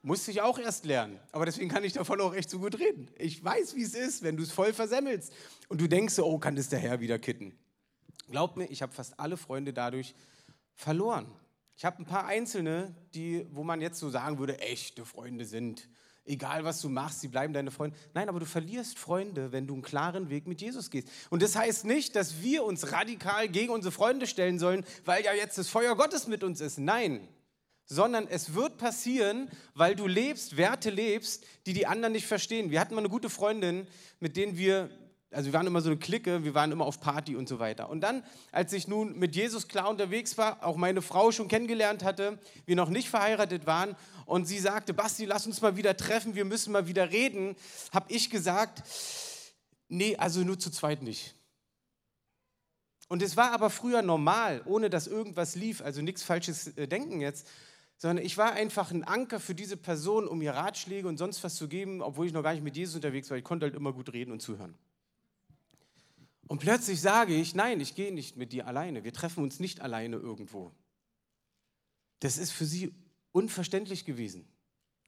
Musste 0.02 0.32
ich 0.32 0.42
auch 0.42 0.58
erst 0.58 0.86
lernen. 0.86 1.20
Aber 1.32 1.46
deswegen 1.46 1.70
kann 1.70 1.84
ich 1.84 1.94
davon 1.94 2.20
auch 2.20 2.34
echt 2.34 2.50
so 2.50 2.60
gut 2.60 2.80
reden. 2.80 3.10
Ich 3.18 3.44
weiß, 3.44 3.76
wie 3.76 3.84
es 3.84 3.94
ist, 3.94 4.24
wenn 4.24 4.38
du 4.38 4.44
es 4.44 4.52
voll 4.52 4.74
versemmelst. 4.74 5.32
Und 5.70 5.80
du 5.80 5.88
denkst 5.88 6.16
so, 6.16 6.26
oh, 6.26 6.40
kann 6.40 6.56
das 6.56 6.70
der 6.70 6.80
Herr 6.80 7.00
wieder 7.00 7.20
kitten. 7.20 7.58
Glaub 8.30 8.58
mir, 8.58 8.66
ich 8.66 8.82
habe 8.82 8.92
fast 8.92 9.20
alle 9.20 9.38
Freunde 9.38 9.72
dadurch 9.72 10.16
verloren. 10.74 11.28
Ich 11.76 11.86
habe 11.86 12.00
ein 12.00 12.06
paar 12.06 12.26
Einzelne, 12.26 12.96
die, 13.14 13.48
wo 13.52 13.64
man 13.64 13.82
jetzt 13.82 14.00
so 14.00 14.10
sagen 14.10 14.38
würde, 14.38 14.60
echte 14.60 15.06
Freunde 15.06 15.46
sind. 15.46 15.90
Egal, 16.26 16.64
was 16.64 16.80
du 16.80 16.88
machst, 16.88 17.20
sie 17.20 17.28
bleiben 17.28 17.54
deine 17.54 17.72
Freunde. 17.72 17.98
Nein, 18.14 18.30
aber 18.30 18.40
du 18.40 18.46
verlierst 18.46 18.98
Freunde, 18.98 19.52
wenn 19.52 19.68
du 19.68 19.74
einen 19.74 19.82
klaren 19.82 20.30
Weg 20.30 20.48
mit 20.48 20.62
Jesus 20.62 20.90
gehst. 20.90 21.10
Und 21.30 21.42
das 21.42 21.56
heißt 21.56 21.84
nicht, 21.84 22.16
dass 22.16 22.42
wir 22.42 22.64
uns 22.64 22.94
radikal 22.94 23.50
gegen 23.50 23.74
unsere 23.74 23.92
Freunde 23.92 24.28
stellen 24.28 24.60
sollen, 24.60 24.86
weil 25.04 25.26
ja 25.26 25.34
jetzt 25.34 25.58
das 25.58 25.68
Feuer 25.68 25.98
Gottes 25.98 26.28
mit 26.28 26.44
uns 26.44 26.62
ist. 26.62 26.78
Nein, 26.78 27.28
sondern 27.86 28.28
es 28.28 28.54
wird 28.54 28.78
passieren, 28.78 29.50
weil 29.74 29.96
du 29.96 30.08
lebst, 30.08 30.56
Werte 30.56 30.90
lebst, 30.90 31.46
die 31.66 31.74
die 31.74 31.88
anderen 31.88 32.14
nicht 32.14 32.28
verstehen. 32.28 32.72
Wir 32.72 32.80
hatten 32.80 32.96
mal 32.96 33.02
eine 33.02 33.10
gute 33.10 33.30
Freundin, 33.30 33.88
mit 34.20 34.38
denen 34.38 34.58
wir 34.58 34.90
also 35.34 35.48
wir 35.48 35.54
waren 35.54 35.68
immer 35.68 35.82
so 35.82 35.90
eine 35.90 35.98
Clique, 35.98 36.44
wir 36.44 36.54
waren 36.54 36.72
immer 36.72 36.86
auf 36.86 37.00
Party 37.00 37.36
und 37.36 37.48
so 37.50 37.60
weiter. 37.60 37.90
Und 37.90 38.02
dann, 38.02 38.24
als 38.52 38.74
ich 38.74 38.88
nun 38.88 39.18
mit 39.18 39.36
Jesus 39.36 39.68
klar 39.68 39.90
unterwegs 39.90 40.38
war, 40.38 40.64
auch 40.66 40.78
meine 40.78 41.02
Frau 41.02 41.32
schon 41.32 41.48
kennengelernt 41.48 42.04
hatte, 42.04 42.40
wir 42.66 42.76
noch 42.76 42.90
nicht 42.90 43.10
verheiratet 43.10 43.66
waren 43.66 43.96
und 44.26 44.46
sie 44.46 44.60
sagte, 44.60 44.94
Basti, 44.94 45.26
lass 45.26 45.48
uns 45.48 45.62
mal 45.62 45.76
wieder 45.78 45.98
treffen, 45.98 46.36
wir 46.36 46.46
müssen 46.46 46.72
mal 46.72 46.88
wieder 46.88 47.12
reden, 47.12 47.56
habe 47.92 48.12
ich 48.12 48.30
gesagt, 48.30 48.84
nee, 49.90 50.16
also 50.16 50.42
nur 50.42 50.60
zu 50.60 50.72
zweit 50.72 51.02
nicht. 51.02 51.36
Und 53.10 53.22
es 53.22 53.38
war 53.38 53.52
aber 53.52 53.70
früher 53.70 54.02
normal, 54.02 54.62
ohne 54.66 54.90
dass 54.90 55.08
irgendwas 55.08 55.56
lief, 55.56 55.82
also 55.82 56.02
nichts 56.02 56.24
falsches 56.24 56.68
äh, 56.78 56.88
Denken 56.88 57.22
jetzt, 57.22 57.48
sondern 57.98 58.26
ich 58.26 58.38
war 58.38 58.54
einfach 58.54 58.92
ein 58.92 59.04
Anker 59.04 59.40
für 59.40 59.56
diese 59.56 59.78
Person, 59.78 60.28
um 60.28 60.42
ihr 60.42 60.54
Ratschläge 60.54 61.08
und 61.08 61.18
sonst 61.18 61.44
was 61.44 61.56
zu 61.56 61.68
geben, 61.68 62.02
obwohl 62.02 62.26
ich 62.26 62.34
noch 62.34 62.44
gar 62.44 62.54
nicht 62.54 62.64
mit 62.64 62.76
Jesus 62.76 62.96
unterwegs 62.96 63.30
war. 63.30 63.38
Ich 63.38 63.44
konnte 63.44 63.66
halt 63.66 63.76
immer 63.76 63.94
gut 63.94 64.12
reden 64.14 64.32
und 64.32 64.42
zuhören. 64.42 64.76
Und 66.48 66.60
plötzlich 66.60 67.02
sage 67.02 67.36
ich, 67.36 67.56
nein, 67.56 67.80
ich 67.80 67.96
gehe 67.96 68.14
nicht 68.14 68.38
mit 68.38 68.52
dir 68.52 68.68
alleine. 68.68 69.04
Wir 69.04 69.14
treffen 69.14 69.44
uns 69.44 69.60
nicht 69.60 69.82
alleine 69.82 70.18
irgendwo. 70.18 70.72
Das 72.20 72.38
ist 72.38 72.52
für 72.52 72.66
sie 72.66 72.94
unverständlich 73.32 74.06
gewesen. 74.06 74.48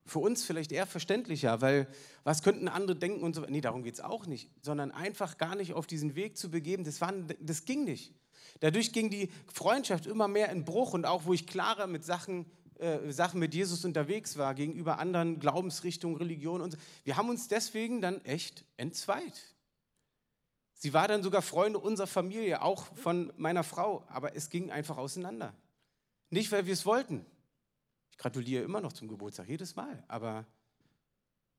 Für 0.05 0.19
uns 0.19 0.43
vielleicht 0.43 0.71
eher 0.71 0.85
verständlicher, 0.85 1.61
weil 1.61 1.87
was 2.23 2.43
könnten 2.43 2.67
andere 2.67 2.95
denken 2.95 3.23
und 3.23 3.33
so 3.33 3.41
weiter. 3.41 3.51
Nee, 3.51 3.61
darum 3.61 3.83
geht 3.83 3.95
es 3.95 4.01
auch 4.01 4.27
nicht, 4.27 4.49
sondern 4.61 4.91
einfach 4.91 5.37
gar 5.37 5.55
nicht 5.55 5.73
auf 5.73 5.87
diesen 5.87 6.15
Weg 6.15 6.37
zu 6.37 6.51
begeben, 6.51 6.83
das, 6.83 7.01
war, 7.01 7.11
das 7.39 7.65
ging 7.65 7.85
nicht. 7.85 8.13
Dadurch 8.59 8.93
ging 8.93 9.09
die 9.09 9.29
Freundschaft 9.51 10.05
immer 10.05 10.27
mehr 10.27 10.49
in 10.49 10.63
Bruch 10.63 10.93
und 10.93 11.05
auch 11.05 11.25
wo 11.25 11.33
ich 11.33 11.47
klarer 11.47 11.87
mit 11.87 12.05
Sachen, 12.05 12.45
äh, 12.77 13.11
Sachen 13.11 13.39
mit 13.39 13.53
Jesus 13.53 13.83
unterwegs 13.83 14.37
war, 14.37 14.53
gegenüber 14.53 14.99
anderen 14.99 15.39
Glaubensrichtungen, 15.39 16.17
Religionen 16.17 16.63
und 16.63 16.71
so. 16.71 16.77
Wir 17.03 17.17
haben 17.17 17.29
uns 17.29 17.47
deswegen 17.47 17.99
dann 18.01 18.23
echt 18.25 18.63
entzweit. 18.77 19.54
Sie 20.75 20.93
war 20.93 21.07
dann 21.07 21.23
sogar 21.23 21.41
Freunde 21.41 21.79
unserer 21.79 22.07
Familie, 22.07 22.61
auch 22.61 22.85
von 22.95 23.31
meiner 23.37 23.63
Frau, 23.63 24.05
aber 24.07 24.35
es 24.35 24.49
ging 24.49 24.71
einfach 24.71 24.97
auseinander. 24.97 25.55
Nicht, 26.29 26.51
weil 26.51 26.65
wir 26.65 26.73
es 26.73 26.85
wollten. 26.85 27.25
Ich 28.11 28.17
gratuliere 28.17 28.63
immer 28.63 28.81
noch 28.81 28.93
zum 28.93 29.07
Geburtstag, 29.07 29.47
jedes 29.47 29.75
Mal, 29.75 30.03
aber 30.07 30.45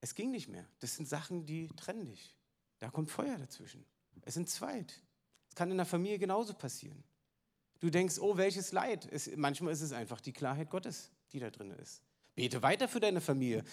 es 0.00 0.14
ging 0.14 0.30
nicht 0.30 0.48
mehr. 0.48 0.66
Das 0.80 0.94
sind 0.94 1.08
Sachen, 1.08 1.46
die 1.46 1.68
trennen 1.76 2.06
dich. 2.06 2.36
Da 2.78 2.90
kommt 2.90 3.10
Feuer 3.10 3.38
dazwischen. 3.38 3.84
Es 4.22 4.34
sind 4.34 4.48
zweit. 4.48 5.02
Es 5.48 5.54
kann 5.54 5.70
in 5.70 5.76
der 5.78 5.86
Familie 5.86 6.18
genauso 6.18 6.54
passieren. 6.54 7.02
Du 7.80 7.90
denkst, 7.90 8.18
oh, 8.18 8.36
welches 8.36 8.72
Leid. 8.72 9.08
Es, 9.10 9.30
manchmal 9.36 9.72
ist 9.72 9.80
es 9.80 9.92
einfach 9.92 10.20
die 10.20 10.32
Klarheit 10.32 10.70
Gottes, 10.70 11.10
die 11.32 11.40
da 11.40 11.50
drin 11.50 11.70
ist. 11.72 12.02
Bete 12.34 12.62
weiter 12.62 12.88
für 12.88 13.00
deine 13.00 13.20
Familie 13.20 13.64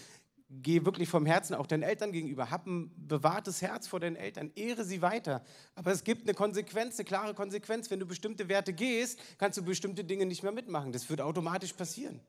geh 0.62 0.86
wirklich 0.86 1.10
vom 1.10 1.26
Herzen 1.26 1.56
auch 1.56 1.68
deinen 1.68 1.84
Eltern 1.84 2.12
gegenüber. 2.12 2.52
Hab 2.52 2.68
ein 2.68 2.92
bewahrtes 2.96 3.62
Herz 3.62 3.88
vor 3.88 4.00
deinen 4.00 4.16
Eltern. 4.16 4.52
Ehre 4.56 4.84
sie 4.84 5.02
weiter. 5.02 5.44
Aber 5.76 5.92
es 5.92 6.04
gibt 6.04 6.24
eine 6.24 6.34
Konsequenz, 6.34 6.98
eine 6.98 7.06
klare 7.06 7.34
Konsequenz. 7.34 7.89
Wenn 7.89 8.00
du 8.00 8.06
bestimmte 8.06 8.50
Werte 8.50 8.74
gehst, 8.74 9.20
kannst 9.38 9.58
du 9.58 9.63
bestimmte 9.63 10.04
Dinge 10.04 10.26
nicht 10.26 10.44
mehr 10.44 10.52
mitmachen. 10.52 10.92
Das 10.92 11.10
wird 11.10 11.22
automatisch 11.22 11.74
passieren. 11.74 12.20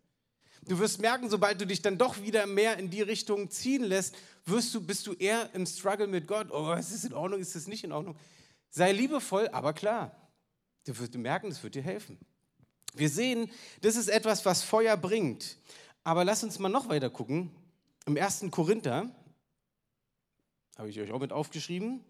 Du 0.67 0.79
wirst 0.79 1.01
merken, 1.01 1.29
sobald 1.29 1.61
du 1.61 1.67
dich 1.67 1.83
dann 1.83 1.99
doch 1.99 2.23
wieder 2.23 2.47
mehr 2.47 2.79
in 2.79 2.89
die 2.89 3.03
Richtung 3.03 3.51
ziehen 3.51 3.85
lässt, 3.85 4.17
wirst 4.47 4.75
du, 4.75 4.81
bist 4.81 5.07
du 5.07 5.13
eher 5.13 5.51
im 5.53 5.67
Struggle 5.67 6.07
mit 6.07 6.27
Gott. 6.27 6.51
Oh, 6.51 6.73
ist 6.73 6.91
es 6.93 7.05
in 7.05 7.13
Ordnung, 7.13 7.41
ist 7.41 7.55
es 7.55 7.67
nicht 7.67 7.85
in 7.85 7.93
Ordnung? 7.93 8.17
Sei 8.71 8.93
liebevoll, 8.93 9.49
aber 9.49 9.75
klar. 9.75 10.17
Du 10.87 10.99
wirst 10.99 11.15
merken, 11.17 11.51
das 11.51 11.63
wird 11.63 11.75
dir 11.75 11.83
helfen. 11.83 12.19
Wir 12.95 13.09
sehen, 13.09 13.51
das 13.83 13.97
ist 13.97 14.09
etwas, 14.09 14.45
was 14.47 14.63
Feuer 14.63 14.97
bringt. 14.97 15.59
Aber 16.03 16.25
lass 16.25 16.45
uns 16.45 16.59
mal 16.59 16.69
noch 16.69 16.89
weiter 16.89 17.11
gucken. 17.11 17.51
Im 18.07 18.19
1. 18.19 18.45
Korinther, 18.51 19.11
habe 20.77 20.91
ich 20.91 21.01
euch 21.01 21.11
auch 21.11 21.21
mit 21.21 21.33
aufgeschrieben, 21.33 22.05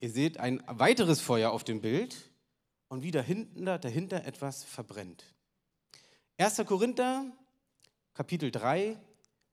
ihr 0.00 0.10
seht 0.10 0.40
ein 0.40 0.60
weiteres 0.66 1.20
Feuer 1.20 1.52
auf 1.52 1.62
dem 1.62 1.80
Bild 1.80 2.16
und 2.88 3.04
wie 3.04 3.12
dahinter, 3.12 3.78
dahinter 3.78 4.24
etwas 4.24 4.64
verbrennt. 4.64 5.22
1. 6.38 6.64
Korinther, 6.66 7.30
Kapitel 8.12 8.50
3, 8.50 8.96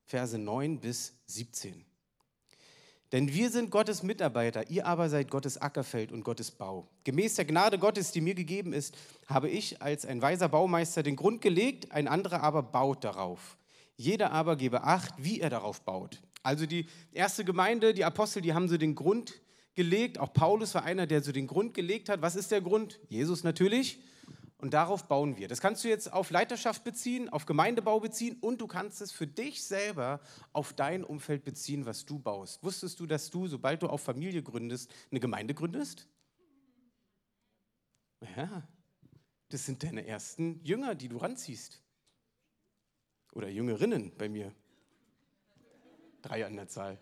Verse 0.06 0.36
9 0.36 0.80
bis 0.80 1.14
17. 1.28 1.86
Denn 3.12 3.32
wir 3.32 3.52
sind 3.52 3.70
Gottes 3.70 4.02
Mitarbeiter, 4.02 4.72
ihr 4.72 4.88
aber 4.88 5.10
seid 5.10 5.30
Gottes 5.30 5.60
Ackerfeld 5.60 6.12
und 6.12 6.24
Gottes 6.24 6.50
Bau. 6.50 6.88
Gemäß 7.04 7.36
der 7.36 7.46
Gnade 7.46 7.78
Gottes, 7.78 8.12
die 8.12 8.22
mir 8.22 8.34
gegeben 8.34 8.74
ist, 8.74 8.98
habe 9.28 9.48
ich 9.48 9.80
als 9.84 10.08
ein 10.08 10.24
weiser 10.24 10.50
Baumeister 10.50 11.04
den 11.04 11.16
Grund 11.16 11.42
gelegt, 11.42 11.92
ein 11.92 12.08
anderer 12.08 12.42
aber 12.42 12.64
baut 12.64 13.04
darauf. 13.04 13.58
Jeder 13.96 14.32
aber 14.32 14.56
gebe 14.56 14.84
Acht, 14.84 15.14
wie 15.18 15.40
er 15.40 15.50
darauf 15.50 15.82
baut. 15.82 16.22
Also 16.42 16.66
die 16.66 16.88
erste 17.12 17.46
Gemeinde, 17.46 17.94
die 17.94 18.04
Apostel, 18.04 18.42
die 18.42 18.54
haben 18.54 18.68
so 18.68 18.78
den 18.78 18.96
Grund 18.96 19.42
gelegt. 19.76 20.20
Auch 20.20 20.34
Paulus 20.34 20.76
war 20.76 20.84
einer, 20.84 21.08
der 21.08 21.24
so 21.24 21.32
den 21.32 21.48
Grund 21.48 21.74
gelegt 21.74 22.10
hat. 22.10 22.22
Was 22.22 22.36
ist 22.36 22.52
der 22.52 22.62
Grund? 22.62 23.00
Jesus 23.10 23.44
natürlich. 23.44 24.00
Und 24.58 24.74
darauf 24.74 25.10
bauen 25.10 25.38
wir. 25.38 25.50
Das 25.50 25.60
kannst 25.60 25.84
du 25.84 25.90
jetzt 25.90 26.12
auf 26.14 26.30
Leiterschaft 26.32 26.86
beziehen, 26.86 27.28
auf 27.28 27.46
Gemeindebau 27.46 28.00
beziehen 28.00 28.38
und 28.40 28.62
du 28.62 28.68
kannst 28.68 29.02
es 29.02 29.12
für 29.12 29.28
dich 29.28 29.62
selber 29.64 30.22
auf 30.54 30.72
dein 30.72 31.04
Umfeld 31.04 31.44
beziehen, 31.44 31.86
was 31.86 32.06
du 32.06 32.18
baust. 32.18 32.64
Wusstest 32.64 33.00
du, 33.02 33.06
dass 33.06 33.30
du, 33.30 33.48
sobald 33.48 33.82
du 33.84 33.88
auf 33.88 34.02
Familie 34.02 34.42
gründest, 34.42 34.90
eine 35.12 35.20
Gemeinde 35.20 35.54
gründest? 35.54 36.08
Ja, 38.38 38.66
das 39.50 39.66
sind 39.66 39.84
deine 39.84 40.08
ersten 40.08 40.64
Jünger, 40.64 40.96
die 40.96 41.10
du 41.10 41.18
ranziehst. 41.18 41.82
Oder 43.34 43.50
Jüngerinnen 43.50 44.12
bei 44.18 44.30
mir. 44.30 44.54
Drei 46.22 46.46
an 46.46 46.56
der 46.56 46.68
Zahl. 46.68 47.00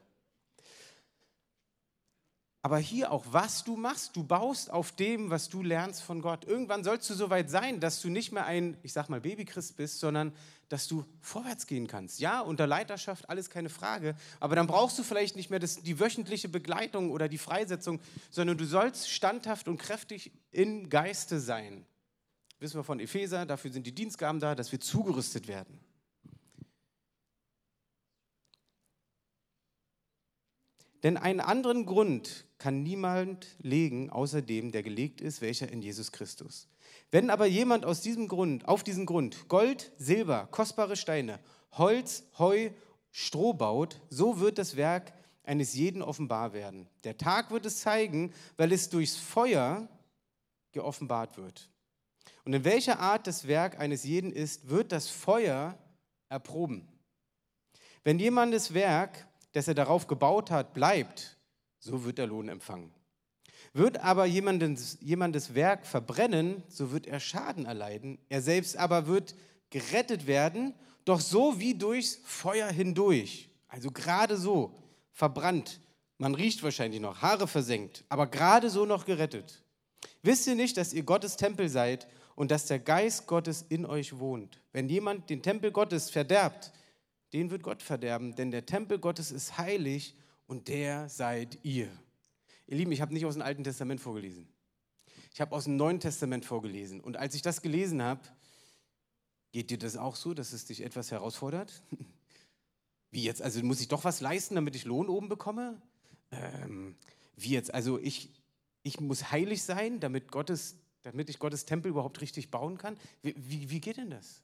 Aber 2.64 2.78
hier 2.78 3.12
auch, 3.12 3.26
was 3.32 3.64
du 3.64 3.76
machst, 3.76 4.16
du 4.16 4.24
baust 4.24 4.70
auf 4.70 4.92
dem, 4.92 5.32
was 5.32 5.50
du 5.50 5.64
lernst 5.64 6.04
von 6.04 6.22
Gott. 6.22 6.46
Irgendwann 6.46 6.84
sollst 6.84 7.10
du 7.10 7.16
so 7.16 7.32
weit 7.32 7.50
sein, 7.50 7.80
dass 7.80 8.02
du 8.02 8.10
nicht 8.10 8.32
mehr 8.32 8.46
ein, 8.46 8.78
ich 8.84 8.94
sag 8.94 9.10
mal, 9.10 9.20
Babychrist 9.20 9.78
bist, 9.78 10.00
sondern 10.00 10.32
dass 10.70 10.88
du 10.88 11.04
vorwärts 11.22 11.66
gehen 11.66 11.88
kannst. 11.88 12.20
Ja, 12.20 12.40
unter 12.40 12.68
Leiterschaft, 12.68 13.30
alles 13.30 13.50
keine 13.50 13.70
Frage. 13.70 14.16
Aber 14.40 14.56
dann 14.56 14.68
brauchst 14.68 14.98
du 15.00 15.04
vielleicht 15.04 15.36
nicht 15.36 15.50
mehr 15.50 15.60
das, 15.60 15.82
die 15.82 16.00
wöchentliche 16.00 16.50
Begleitung 16.50 17.10
oder 17.10 17.28
die 17.28 17.40
Freisetzung, 17.40 18.00
sondern 18.30 18.58
du 18.60 18.66
sollst 18.66 19.10
standhaft 19.10 19.68
und 19.68 19.78
kräftig 19.78 20.32
im 20.52 20.90
Geiste 20.90 21.40
sein. 21.40 21.84
Wissen 22.60 22.78
wir 22.78 22.84
von 22.84 23.00
Epheser, 23.00 23.48
dafür 23.48 23.72
sind 23.72 23.88
die 23.88 23.96
Dienstgaben 23.96 24.40
da, 24.40 24.54
dass 24.54 24.72
wir 24.72 24.80
zugerüstet 24.80 25.48
werden. 25.48 25.80
Denn 31.04 31.18
einen 31.18 31.40
anderen 31.40 31.86
Grund 31.86 32.46
kann 32.58 32.84
niemand 32.84 33.48
legen, 33.60 34.10
außer 34.10 34.42
dem, 34.42 34.72
der 34.72 34.84
gelegt 34.84 35.20
ist, 35.20 35.42
welcher 35.42 35.70
in 35.70 35.82
Jesus 35.82 36.12
Christus. 36.12 36.68
Wenn 37.10 37.30
aber 37.30 37.46
jemand 37.46 37.86
aus 37.86 38.02
diesem 38.02 38.28
Grund, 38.28 38.68
auf 38.68 38.84
diesen 38.84 39.06
Grund 39.06 39.48
Gold, 39.50 39.92
Silber, 39.98 40.48
kostbare 40.52 40.96
Steine, 40.96 41.40
Holz, 41.72 42.24
Heu, 42.38 42.70
Stroh 43.12 43.54
baut, 43.54 44.00
so 44.10 44.40
wird 44.40 44.58
das 44.58 44.76
Werk 44.76 45.14
eines 45.44 45.74
jeden 45.74 46.02
offenbar 46.02 46.54
werden. 46.54 46.88
Der 47.04 47.18
Tag 47.18 47.52
wird 47.52 47.66
es 47.66 47.80
zeigen, 47.80 48.34
weil 48.58 48.72
es 48.72 48.90
durchs 48.90 49.18
Feuer 49.18 49.88
geoffenbart 50.72 51.38
wird. 51.38 51.70
Und 52.46 52.54
in 52.54 52.64
welcher 52.64 53.00
Art 53.00 53.28
das 53.28 53.48
Werk 53.48 53.80
eines 53.80 54.04
jeden 54.04 54.32
ist, 54.32 54.70
wird 54.70 54.92
das 54.92 55.10
Feuer 55.10 55.78
erproben. 56.30 56.88
Wenn 58.04 58.20
jemandes 58.20 58.74
Werk 58.74 59.28
das 59.54 59.68
er 59.68 59.74
darauf 59.74 60.08
gebaut 60.08 60.52
hat, 60.52 60.74
bleibt, 60.74 61.38
so 61.80 62.04
wird 62.04 62.20
er 62.20 62.28
Lohn 62.28 62.50
empfangen. 62.50 62.94
Wird 63.74 64.00
aber 64.00 64.26
jemandes, 64.26 64.98
jemandes 65.02 65.56
Werk 65.56 65.86
verbrennen, 65.86 66.64
so 66.68 66.92
wird 66.92 67.08
er 67.08 67.20
Schaden 67.20 67.66
erleiden. 67.66 68.18
Er 68.28 68.42
selbst 68.42 68.76
aber 68.78 69.08
wird 69.08 69.36
gerettet 69.70 70.28
werden, 70.28 70.74
doch 71.06 71.22
so 71.22 71.60
wie 71.60 71.74
durchs 71.74 72.20
Feuer 72.24 72.68
hindurch. 72.68 73.50
Also 73.68 73.92
gerade 73.92 74.38
so, 74.38 74.78
verbrannt. 75.12 75.80
Man 76.18 76.36
riecht 76.36 76.62
wahrscheinlich 76.64 77.02
noch, 77.02 77.22
Haare 77.22 77.48
versenkt, 77.48 78.04
aber 78.10 78.28
gerade 78.28 78.70
so 78.70 78.86
noch 78.86 79.06
gerettet. 79.06 79.64
Wisst 80.22 80.48
ihr 80.48 80.56
nicht, 80.56 80.78
dass 80.78 80.94
ihr 80.94 81.04
Gottes 81.04 81.36
Tempel 81.36 81.70
seid 81.70 82.08
und 82.36 82.52
dass 82.52 82.68
der 82.68 82.80
Geist 82.80 83.28
Gottes 83.28 83.66
in 83.70 83.86
euch 83.86 84.20
wohnt? 84.20 84.62
Wenn 84.72 84.90
jemand 84.90 85.30
den 85.30 85.42
Tempel 85.42 85.72
Gottes 85.72 86.10
verderbt, 86.10 86.72
den 87.34 87.52
wird 87.52 87.64
Gott 87.64 87.82
verderben, 87.82 88.36
denn 88.36 88.52
der 88.52 88.66
Tempel 88.66 89.00
Gottes 89.00 89.32
ist 89.32 89.58
heilig 89.58 90.16
und 90.48 90.68
der 90.68 91.10
seid 91.10 91.60
ihr. 91.64 91.88
Ihr 92.68 92.78
Lieben, 92.78 92.92
ich 92.92 93.02
habe 93.02 93.14
nicht 93.14 93.26
aus 93.26 93.36
dem 93.36 93.42
Alten 93.42 93.64
Testament 93.64 94.02
vorgelesen. 94.02 94.48
Ich 95.34 95.40
habe 95.40 95.56
aus 95.56 95.64
dem 95.64 95.78
Neuen 95.78 96.00
Testament 96.00 96.46
vorgelesen. 96.46 97.00
Und 97.00 97.18
als 97.18 97.36
ich 97.36 97.42
das 97.42 97.62
gelesen 97.62 98.02
habe, 98.02 98.22
geht 99.52 99.70
dir 99.70 99.78
das 99.78 99.98
auch 99.98 100.16
so, 100.16 100.34
dass 100.34 100.54
es 100.54 100.66
dich 100.66 100.82
etwas 100.82 101.12
herausfordert? 101.12 101.84
Wie 103.12 103.24
jetzt? 103.24 103.42
Also 103.42 103.62
muss 103.64 103.82
ich 103.82 103.88
doch 103.88 104.04
was 104.04 104.22
leisten, 104.22 104.56
damit 104.56 104.76
ich 104.76 104.86
Lohn 104.86 105.10
oben 105.10 105.28
bekomme? 105.28 105.82
Ähm, 106.32 106.96
wie 107.36 107.50
jetzt? 107.50 107.74
Also 107.74 108.00
ich, 108.00 108.32
ich 108.84 109.02
muss 109.02 109.32
heilig 109.32 109.64
sein, 109.64 110.00
damit, 110.00 110.32
Gottes, 110.32 110.78
damit 111.02 111.30
ich 111.30 111.40
Gottes 111.40 111.66
Tempel 111.66 111.90
überhaupt 111.90 112.22
richtig 112.22 112.52
bauen 112.52 112.78
kann? 112.78 112.98
Wie, 113.22 113.36
wie, 113.38 113.70
wie 113.70 113.82
geht 113.82 113.98
denn 113.98 114.12
das? 114.12 114.42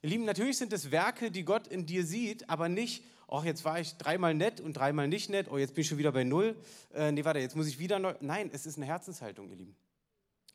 Ihr 0.00 0.10
Lieben, 0.10 0.24
natürlich 0.24 0.58
sind 0.58 0.72
es 0.72 0.92
Werke, 0.92 1.32
die 1.32 1.44
Gott 1.44 1.66
in 1.66 1.84
dir 1.84 2.06
sieht, 2.06 2.48
aber 2.48 2.68
nicht, 2.68 3.02
oh, 3.26 3.42
jetzt 3.44 3.64
war 3.64 3.80
ich 3.80 3.96
dreimal 3.96 4.32
nett 4.32 4.60
und 4.60 4.74
dreimal 4.74 5.08
nicht 5.08 5.28
nett, 5.28 5.48
oh, 5.50 5.58
jetzt 5.58 5.74
bin 5.74 5.82
ich 5.82 5.88
schon 5.88 5.98
wieder 5.98 6.12
bei 6.12 6.22
Null. 6.22 6.54
Äh, 6.94 7.10
nee, 7.10 7.24
warte, 7.24 7.40
jetzt 7.40 7.56
muss 7.56 7.66
ich 7.66 7.80
wieder 7.80 7.98
neu. 7.98 8.14
Nein, 8.20 8.48
es 8.52 8.64
ist 8.64 8.76
eine 8.76 8.86
Herzenshaltung, 8.86 9.48
ihr 9.50 9.56
Lieben. 9.56 9.76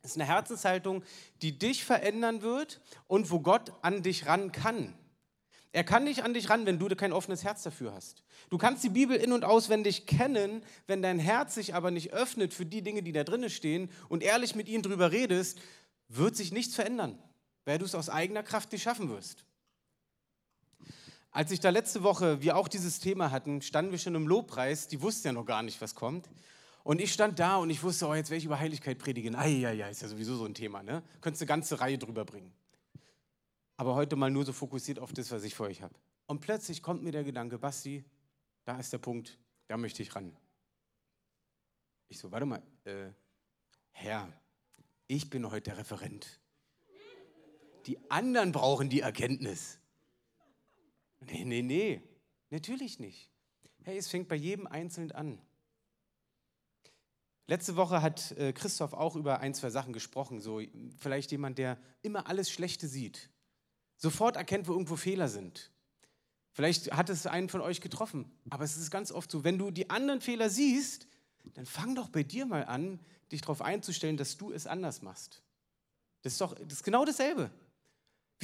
Es 0.02 0.12
ist 0.12 0.18
eine 0.18 0.28
Herzenshaltung, 0.28 1.04
die 1.42 1.60
dich 1.60 1.84
verändern 1.84 2.42
wird 2.42 2.80
und 3.08 3.32
wo 3.32 3.42
Gott 3.42 3.74
an 3.82 4.02
dich 4.02 4.28
ran 4.28 4.54
kann. 4.54 4.94
Er 5.74 5.84
kann 5.84 6.06
nicht 6.06 6.24
an 6.24 6.34
dich 6.34 6.50
ran, 6.50 6.66
wenn 6.66 6.80
du 6.80 6.88
kein 6.96 7.12
offenes 7.12 7.44
Herz 7.44 7.64
dafür 7.64 7.94
hast. 7.94 8.24
Du 8.50 8.58
kannst 8.58 8.82
die 8.84 8.90
Bibel 8.90 9.18
in- 9.18 9.34
und 9.34 9.44
auswendig 9.44 10.06
kennen, 10.06 10.64
wenn 10.88 11.02
dein 11.02 11.20
Herz 11.20 11.56
sich 11.56 11.76
aber 11.76 11.92
nicht 11.92 12.14
öffnet 12.14 12.54
für 12.54 12.66
die 12.66 12.82
Dinge, 12.82 13.04
die 13.04 13.12
da 13.12 13.26
drinnen 13.26 13.50
stehen 13.50 13.90
und 14.08 14.24
ehrlich 14.24 14.56
mit 14.56 14.70
ihnen 14.70 14.84
drüber 14.84 15.12
redest, 15.12 15.60
wird 16.08 16.38
sich 16.38 16.54
nichts 16.54 16.76
verändern 16.76 17.20
weil 17.66 17.78
du 17.78 17.86
es 17.86 17.96
aus 17.96 18.10
eigener 18.10 18.44
Kraft 18.44 18.72
nicht 18.72 18.84
schaffen 18.84 19.10
wirst. 19.10 19.46
Als 21.32 21.50
ich 21.52 21.60
da 21.60 21.72
letzte 21.72 22.04
Woche, 22.04 22.42
wir 22.42 22.56
auch 22.56 22.68
dieses 22.68 23.00
Thema 23.00 23.32
hatten, 23.32 23.62
standen 23.62 23.92
wir 23.92 23.98
schon 23.98 24.14
im 24.14 24.28
Lobpreis, 24.28 24.88
die 24.88 25.02
wussten 25.02 25.28
ja 25.28 25.34
noch 25.34 25.46
gar 25.46 25.64
nicht, 25.64 25.82
was 25.82 25.96
kommt. 25.96 26.30
Und 26.84 27.02
ich 27.02 27.12
stand 27.12 27.40
da 27.40 27.56
und 27.56 27.70
ich 27.70 27.82
wusste, 27.82 28.08
oh, 28.08 28.14
jetzt 28.14 28.30
werde 28.30 28.40
ich 28.40 28.46
über 28.46 28.60
Heiligkeit 28.60 29.00
predigen. 29.00 29.36
Eieiei, 29.36 29.90
ist 29.90 30.02
ja 30.02 30.08
sowieso 30.08 30.36
so 30.36 30.46
ein 30.46 30.54
Thema, 30.54 30.84
ne? 30.84 31.02
Könntest 31.22 31.42
eine 31.42 31.48
ganze 31.48 31.80
Reihe 31.80 31.98
drüber 31.98 32.26
bringen. 32.26 32.54
Aber 33.78 33.96
heute 33.96 34.16
mal 34.16 34.30
nur 34.30 34.46
so 34.46 34.54
fokussiert 34.54 35.00
auf 35.00 35.14
das, 35.14 35.32
was 35.32 35.44
ich 35.44 35.56
für 35.56 35.64
euch 35.64 35.82
habe. 35.82 35.96
Und 36.28 36.42
plötzlich 36.42 36.84
kommt 36.84 37.02
mir 37.02 37.12
der 37.12 37.24
Gedanke, 37.24 37.58
Basti, 37.58 38.04
da 38.66 38.78
ist 38.78 38.94
der 38.94 38.98
Punkt, 39.00 39.40
da 39.68 39.78
möchte 39.78 40.04
ich 40.04 40.14
ran. 40.16 40.36
Ich 42.10 42.20
so, 42.20 42.32
warte 42.32 42.46
mal, 42.46 42.62
äh, 42.84 43.10
Herr, 43.92 44.32
ich 45.08 45.30
bin 45.30 45.50
heute 45.50 45.72
der 45.72 45.78
Referent. 45.78 46.40
Die 47.86 48.00
anderen 48.10 48.52
brauchen 48.52 48.90
die 48.90 49.02
Erkenntnis. 49.02 49.80
Nee, 51.20 51.46
nee, 51.46 51.62
nee, 51.62 52.02
natürlich 52.50 53.00
nicht. 53.00 53.30
Hey, 53.84 53.98
es 53.98 54.08
fängt 54.08 54.28
bei 54.28 54.36
jedem 54.36 54.68
Einzelnen 54.68 55.12
an. 55.12 55.42
Letzte 57.48 57.76
Woche 57.76 58.02
hat 58.02 58.32
äh, 58.34 58.54
Christoph 58.54 58.94
auch 58.94 59.16
über 59.16 59.42
ein, 59.42 59.54
zwei 59.54 59.70
Sachen 59.70 59.92
gesprochen. 59.92 60.40
So, 60.40 60.62
vielleicht 60.98 61.32
jemand, 61.32 61.58
der 61.58 61.78
immer 62.02 62.28
alles 62.28 62.50
Schlechte 62.50 62.88
sieht, 62.88 63.30
sofort 63.98 64.38
erkennt, 64.38 64.68
wo 64.68 64.72
irgendwo 64.72 64.96
Fehler 64.96 65.28
sind. 65.28 65.72
Vielleicht 66.52 66.94
hat 66.94 67.10
es 67.10 67.26
einen 67.26 67.50
von 67.50 67.62
euch 67.62 67.82
getroffen, 67.82 68.32
aber 68.50 68.64
es 68.64 68.78
ist 68.78 68.92
ganz 68.92 69.12
oft 69.12 69.30
so, 69.30 69.44
wenn 69.44 69.58
du 69.58 69.72
die 69.72 69.90
anderen 69.90 70.22
Fehler 70.22 70.50
siehst, 70.50 71.08
dann 71.56 71.66
fang 71.66 71.96
doch 71.96 72.10
bei 72.10 72.24
dir 72.24 72.46
mal 72.46 72.66
an, 72.66 73.00
dich 73.32 73.42
darauf 73.42 73.62
einzustellen, 73.62 74.18
dass 74.18 74.38
du 74.38 74.52
es 74.52 74.68
anders 74.68 75.02
machst. 75.02 75.42
Das 76.22 76.34
ist 76.34 76.42
doch 76.42 76.54
das 76.54 76.74
ist 76.74 76.84
genau 76.84 77.04
dasselbe. 77.04 77.52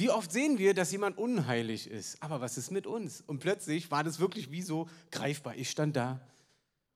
Wie 0.00 0.08
oft 0.08 0.32
sehen 0.32 0.56
wir, 0.56 0.72
dass 0.72 0.92
jemand 0.92 1.18
unheilig 1.18 1.86
ist? 1.86 2.22
Aber 2.22 2.40
was 2.40 2.56
ist 2.56 2.70
mit 2.70 2.86
uns? 2.86 3.22
Und 3.26 3.40
plötzlich 3.40 3.90
war 3.90 4.02
das 4.02 4.18
wirklich 4.18 4.50
wie 4.50 4.62
so 4.62 4.88
greifbar. 5.10 5.56
Ich 5.56 5.68
stand 5.68 5.94
da, 5.94 6.18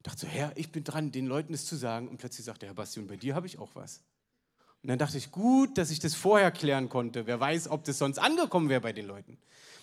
dachte 0.02 0.20
so, 0.20 0.26
Herr, 0.26 0.52
ich 0.54 0.72
bin 0.72 0.84
dran, 0.84 1.12
den 1.12 1.26
Leuten 1.26 1.52
es 1.52 1.66
zu 1.66 1.76
sagen. 1.76 2.08
Und 2.08 2.16
plötzlich 2.16 2.46
sagte 2.46 2.64
Herr 2.64 2.72
Bastian, 2.72 3.06
bei 3.06 3.16
dir 3.16 3.34
habe 3.34 3.46
ich 3.46 3.58
auch 3.58 3.68
was. 3.74 4.00
Und 4.82 4.88
dann 4.88 4.98
dachte 4.98 5.18
ich, 5.18 5.30
gut, 5.30 5.76
dass 5.76 5.90
ich 5.90 5.98
das 5.98 6.14
vorher 6.14 6.50
klären 6.50 6.88
konnte. 6.88 7.26
Wer 7.26 7.38
weiß, 7.38 7.68
ob 7.68 7.84
das 7.84 7.98
sonst 7.98 8.16
angekommen 8.16 8.70
wäre 8.70 8.80
bei 8.80 8.94
den 8.94 9.06
Leuten. 9.06 9.36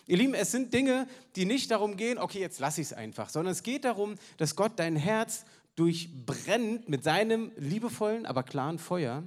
Ihr 0.07 0.17
Lieben, 0.17 0.33
es 0.33 0.49
sind 0.49 0.73
Dinge, 0.73 1.07
die 1.35 1.45
nicht 1.45 1.69
darum 1.69 1.97
gehen, 1.97 2.17
okay, 2.17 2.39
jetzt 2.39 2.59
lasse 2.59 2.81
ich 2.81 2.87
es 2.87 2.93
einfach, 2.93 3.29
sondern 3.29 3.51
es 3.51 3.61
geht 3.61 3.85
darum, 3.85 4.15
dass 4.37 4.55
Gott 4.55 4.71
dein 4.77 4.95
Herz 4.95 5.45
durchbrennt 5.75 6.89
mit 6.89 7.03
seinem 7.03 7.51
liebevollen, 7.55 8.25
aber 8.25 8.41
klaren 8.41 8.79
Feuer. 8.79 9.21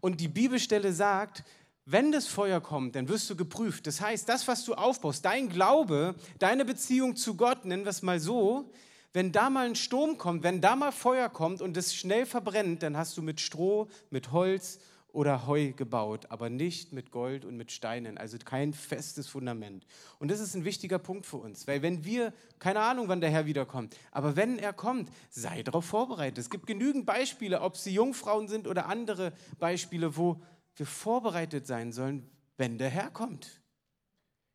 Und 0.00 0.20
die 0.20 0.26
Bibelstelle 0.26 0.92
sagt, 0.92 1.44
wenn 1.86 2.10
das 2.10 2.26
Feuer 2.26 2.60
kommt, 2.60 2.96
dann 2.96 3.08
wirst 3.08 3.30
du 3.30 3.36
geprüft. 3.36 3.86
Das 3.86 4.00
heißt, 4.00 4.28
das, 4.28 4.46
was 4.48 4.64
du 4.64 4.74
aufbaust, 4.74 5.24
dein 5.24 5.48
Glaube, 5.48 6.16
deine 6.40 6.64
Beziehung 6.64 7.14
zu 7.14 7.36
Gott, 7.36 7.64
nennen 7.64 7.84
wir 7.84 7.90
es 7.90 8.02
mal 8.02 8.18
so, 8.18 8.72
wenn 9.12 9.32
da 9.32 9.48
mal 9.48 9.66
ein 9.66 9.76
Sturm 9.76 10.18
kommt, 10.18 10.42
wenn 10.42 10.60
da 10.60 10.74
mal 10.76 10.92
Feuer 10.92 11.28
kommt 11.28 11.62
und 11.62 11.76
es 11.76 11.94
schnell 11.94 12.26
verbrennt, 12.26 12.82
dann 12.82 12.96
hast 12.96 13.16
du 13.16 13.22
mit 13.22 13.40
Stroh, 13.40 13.88
mit 14.10 14.32
Holz 14.32 14.80
oder 15.12 15.46
Heu 15.46 15.72
gebaut, 15.72 16.26
aber 16.28 16.50
nicht 16.50 16.92
mit 16.92 17.10
Gold 17.12 17.46
und 17.46 17.56
mit 17.56 17.72
Steinen, 17.72 18.18
also 18.18 18.36
kein 18.36 18.74
festes 18.74 19.28
Fundament. 19.28 19.86
Und 20.18 20.30
das 20.30 20.40
ist 20.40 20.54
ein 20.54 20.66
wichtiger 20.66 20.98
Punkt 20.98 21.24
für 21.24 21.38
uns, 21.38 21.66
weil 21.66 21.80
wenn 21.80 22.04
wir, 22.04 22.34
keine 22.58 22.80
Ahnung, 22.80 23.08
wann 23.08 23.22
der 23.22 23.30
Herr 23.30 23.46
wiederkommt, 23.46 23.96
aber 24.10 24.36
wenn 24.36 24.58
er 24.58 24.74
kommt, 24.74 25.08
sei 25.30 25.62
darauf 25.62 25.86
vorbereitet. 25.86 26.36
Es 26.36 26.50
gibt 26.50 26.66
genügend 26.66 27.06
Beispiele, 27.06 27.62
ob 27.62 27.78
sie 27.78 27.94
Jungfrauen 27.94 28.48
sind 28.48 28.66
oder 28.66 28.86
andere 28.86 29.32
Beispiele, 29.58 30.16
wo 30.18 30.42
wir 30.76 30.86
vorbereitet 30.86 31.66
sein 31.66 31.92
sollen, 31.92 32.28
wenn 32.56 32.78
der 32.78 32.90
Herr 32.90 33.10
kommt. 33.10 33.60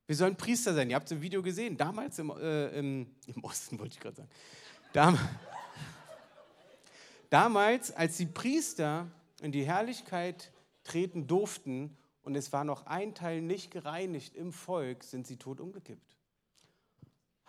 Wir 0.07 0.15
sollen 0.15 0.35
Priester 0.35 0.73
sein. 0.73 0.89
Ihr 0.89 0.95
habt 0.95 1.05
es 1.05 1.11
im 1.11 1.21
Video 1.21 1.41
gesehen. 1.41 1.77
Damals 1.77 2.19
im, 2.19 2.31
äh, 2.31 2.67
im, 2.77 3.15
im 3.27 3.43
Osten, 3.43 3.79
wollte 3.79 3.93
ich 3.93 3.99
gerade 3.99 4.17
sagen. 4.17 4.29
Dam 4.93 5.17
Damals, 7.29 7.91
als 7.91 8.17
die 8.17 8.25
Priester 8.25 9.09
in 9.41 9.53
die 9.53 9.65
Herrlichkeit 9.65 10.51
treten 10.83 11.27
durften 11.27 11.95
und 12.23 12.35
es 12.35 12.51
war 12.51 12.65
noch 12.65 12.87
ein 12.87 13.15
Teil 13.15 13.41
nicht 13.41 13.71
gereinigt 13.71 14.35
im 14.35 14.51
Volk, 14.51 15.05
sind 15.05 15.25
sie 15.25 15.37
tot 15.37 15.61
umgekippt. 15.61 16.17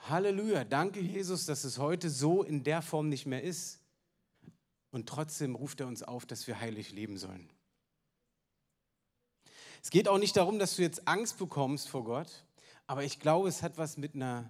Halleluja, 0.09 0.65
danke 0.65 1.01
Jesus, 1.01 1.47
dass 1.47 1.65
es 1.65 1.79
heute 1.79 2.11
so 2.11 2.43
in 2.43 2.65
der 2.65 2.83
Form 2.83 3.09
nicht 3.09 3.27
mehr 3.27 3.43
ist. 3.43 3.81
Und 4.93 5.09
trotzdem 5.09 5.55
ruft 5.55 5.81
er 5.81 5.87
uns 5.87 6.03
auf, 6.03 6.27
dass 6.27 6.47
wir 6.47 6.61
heilig 6.61 6.93
leben 6.93 7.19
sollen. 7.19 7.49
Es 9.83 9.91
geht 9.91 10.07
auch 10.07 10.19
nicht 10.19 10.37
darum, 10.37 10.61
dass 10.61 10.77
du 10.77 10.83
jetzt 10.83 11.09
Angst 11.09 11.39
bekommst 11.39 11.89
vor 11.89 12.05
Gott, 12.05 12.45
aber 12.87 13.03
ich 13.03 13.19
glaube, 13.19 13.49
es 13.49 13.63
hat 13.63 13.79
was 13.79 13.97
mit 13.97 14.15
einer 14.15 14.49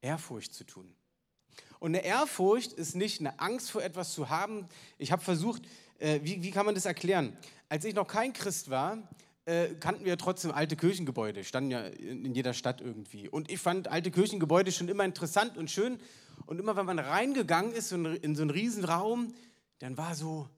Ehrfurcht 0.00 0.54
zu 0.54 0.62
tun. 0.62 0.94
Und 1.80 1.90
eine 1.90 2.04
Ehrfurcht 2.04 2.72
ist 2.74 2.94
nicht 2.94 3.18
eine 3.18 3.40
Angst 3.40 3.72
vor 3.72 3.82
etwas 3.82 4.12
zu 4.12 4.28
haben. 4.28 4.68
Ich 4.96 5.10
habe 5.10 5.22
versucht, 5.22 5.62
äh, 5.98 6.20
wie, 6.22 6.42
wie 6.42 6.52
kann 6.52 6.66
man 6.66 6.76
das 6.76 6.84
erklären? 6.84 7.36
Als 7.68 7.84
ich 7.84 7.94
noch 7.94 8.06
kein 8.06 8.32
Christ 8.32 8.70
war, 8.70 8.98
äh, 9.44 9.74
kannten 9.80 10.04
wir 10.04 10.16
trotzdem 10.16 10.52
alte 10.52 10.76
Kirchengebäude, 10.76 11.42
standen 11.42 11.72
ja 11.72 11.80
in, 11.80 12.26
in 12.26 12.34
jeder 12.34 12.54
Stadt 12.54 12.80
irgendwie. 12.80 13.28
Und 13.28 13.50
ich 13.50 13.58
fand 13.58 13.88
alte 13.88 14.12
Kirchengebäude 14.12 14.70
schon 14.70 14.88
immer 14.88 15.04
interessant 15.04 15.58
und 15.58 15.68
schön. 15.68 15.98
Und 16.46 16.60
immer, 16.60 16.76
wenn 16.76 16.86
man 16.86 17.00
reingegangen 17.00 17.72
ist 17.72 17.90
in, 17.90 18.04
in 18.04 18.36
so 18.36 18.42
einen 18.42 18.50
Riesenraum, 18.50 19.34
dann 19.80 19.96
war 19.96 20.14
so, 20.14 20.48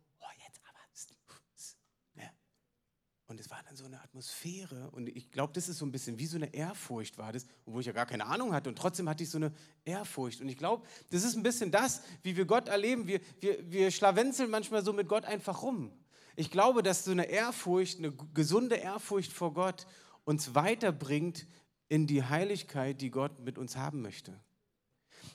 Und 3.32 3.40
es 3.40 3.48
war 3.48 3.56
eine 3.66 3.71
Atmosphäre. 4.12 4.90
Und 4.90 5.08
ich 5.08 5.30
glaube, 5.30 5.54
das 5.54 5.70
ist 5.70 5.78
so 5.78 5.86
ein 5.86 5.90
bisschen 5.90 6.18
wie 6.18 6.26
so 6.26 6.36
eine 6.36 6.52
Ehrfurcht 6.52 7.16
war 7.16 7.32
das, 7.32 7.46
obwohl 7.64 7.80
ich 7.80 7.86
ja 7.86 7.94
gar 7.94 8.04
keine 8.04 8.26
Ahnung 8.26 8.52
hatte. 8.52 8.68
Und 8.68 8.76
trotzdem 8.76 9.08
hatte 9.08 9.22
ich 9.22 9.30
so 9.30 9.38
eine 9.38 9.54
Ehrfurcht. 9.86 10.42
Und 10.42 10.50
ich 10.50 10.58
glaube, 10.58 10.86
das 11.10 11.24
ist 11.24 11.34
ein 11.34 11.42
bisschen 11.42 11.70
das, 11.70 12.02
wie 12.22 12.36
wir 12.36 12.44
Gott 12.44 12.68
erleben. 12.68 13.06
Wir, 13.06 13.20
wir, 13.40 13.72
wir 13.72 13.90
schlawenzeln 13.90 14.50
manchmal 14.50 14.84
so 14.84 14.92
mit 14.92 15.08
Gott 15.08 15.24
einfach 15.24 15.62
rum. 15.62 15.90
Ich 16.36 16.50
glaube, 16.50 16.82
dass 16.82 17.04
so 17.04 17.10
eine 17.10 17.30
Ehrfurcht, 17.30 18.00
eine 18.00 18.12
gesunde 18.34 18.76
Ehrfurcht 18.76 19.32
vor 19.32 19.54
Gott 19.54 19.86
uns 20.24 20.54
weiterbringt 20.54 21.46
in 21.88 22.06
die 22.06 22.22
Heiligkeit, 22.22 23.00
die 23.00 23.10
Gott 23.10 23.40
mit 23.40 23.56
uns 23.56 23.76
haben 23.78 24.02
möchte 24.02 24.38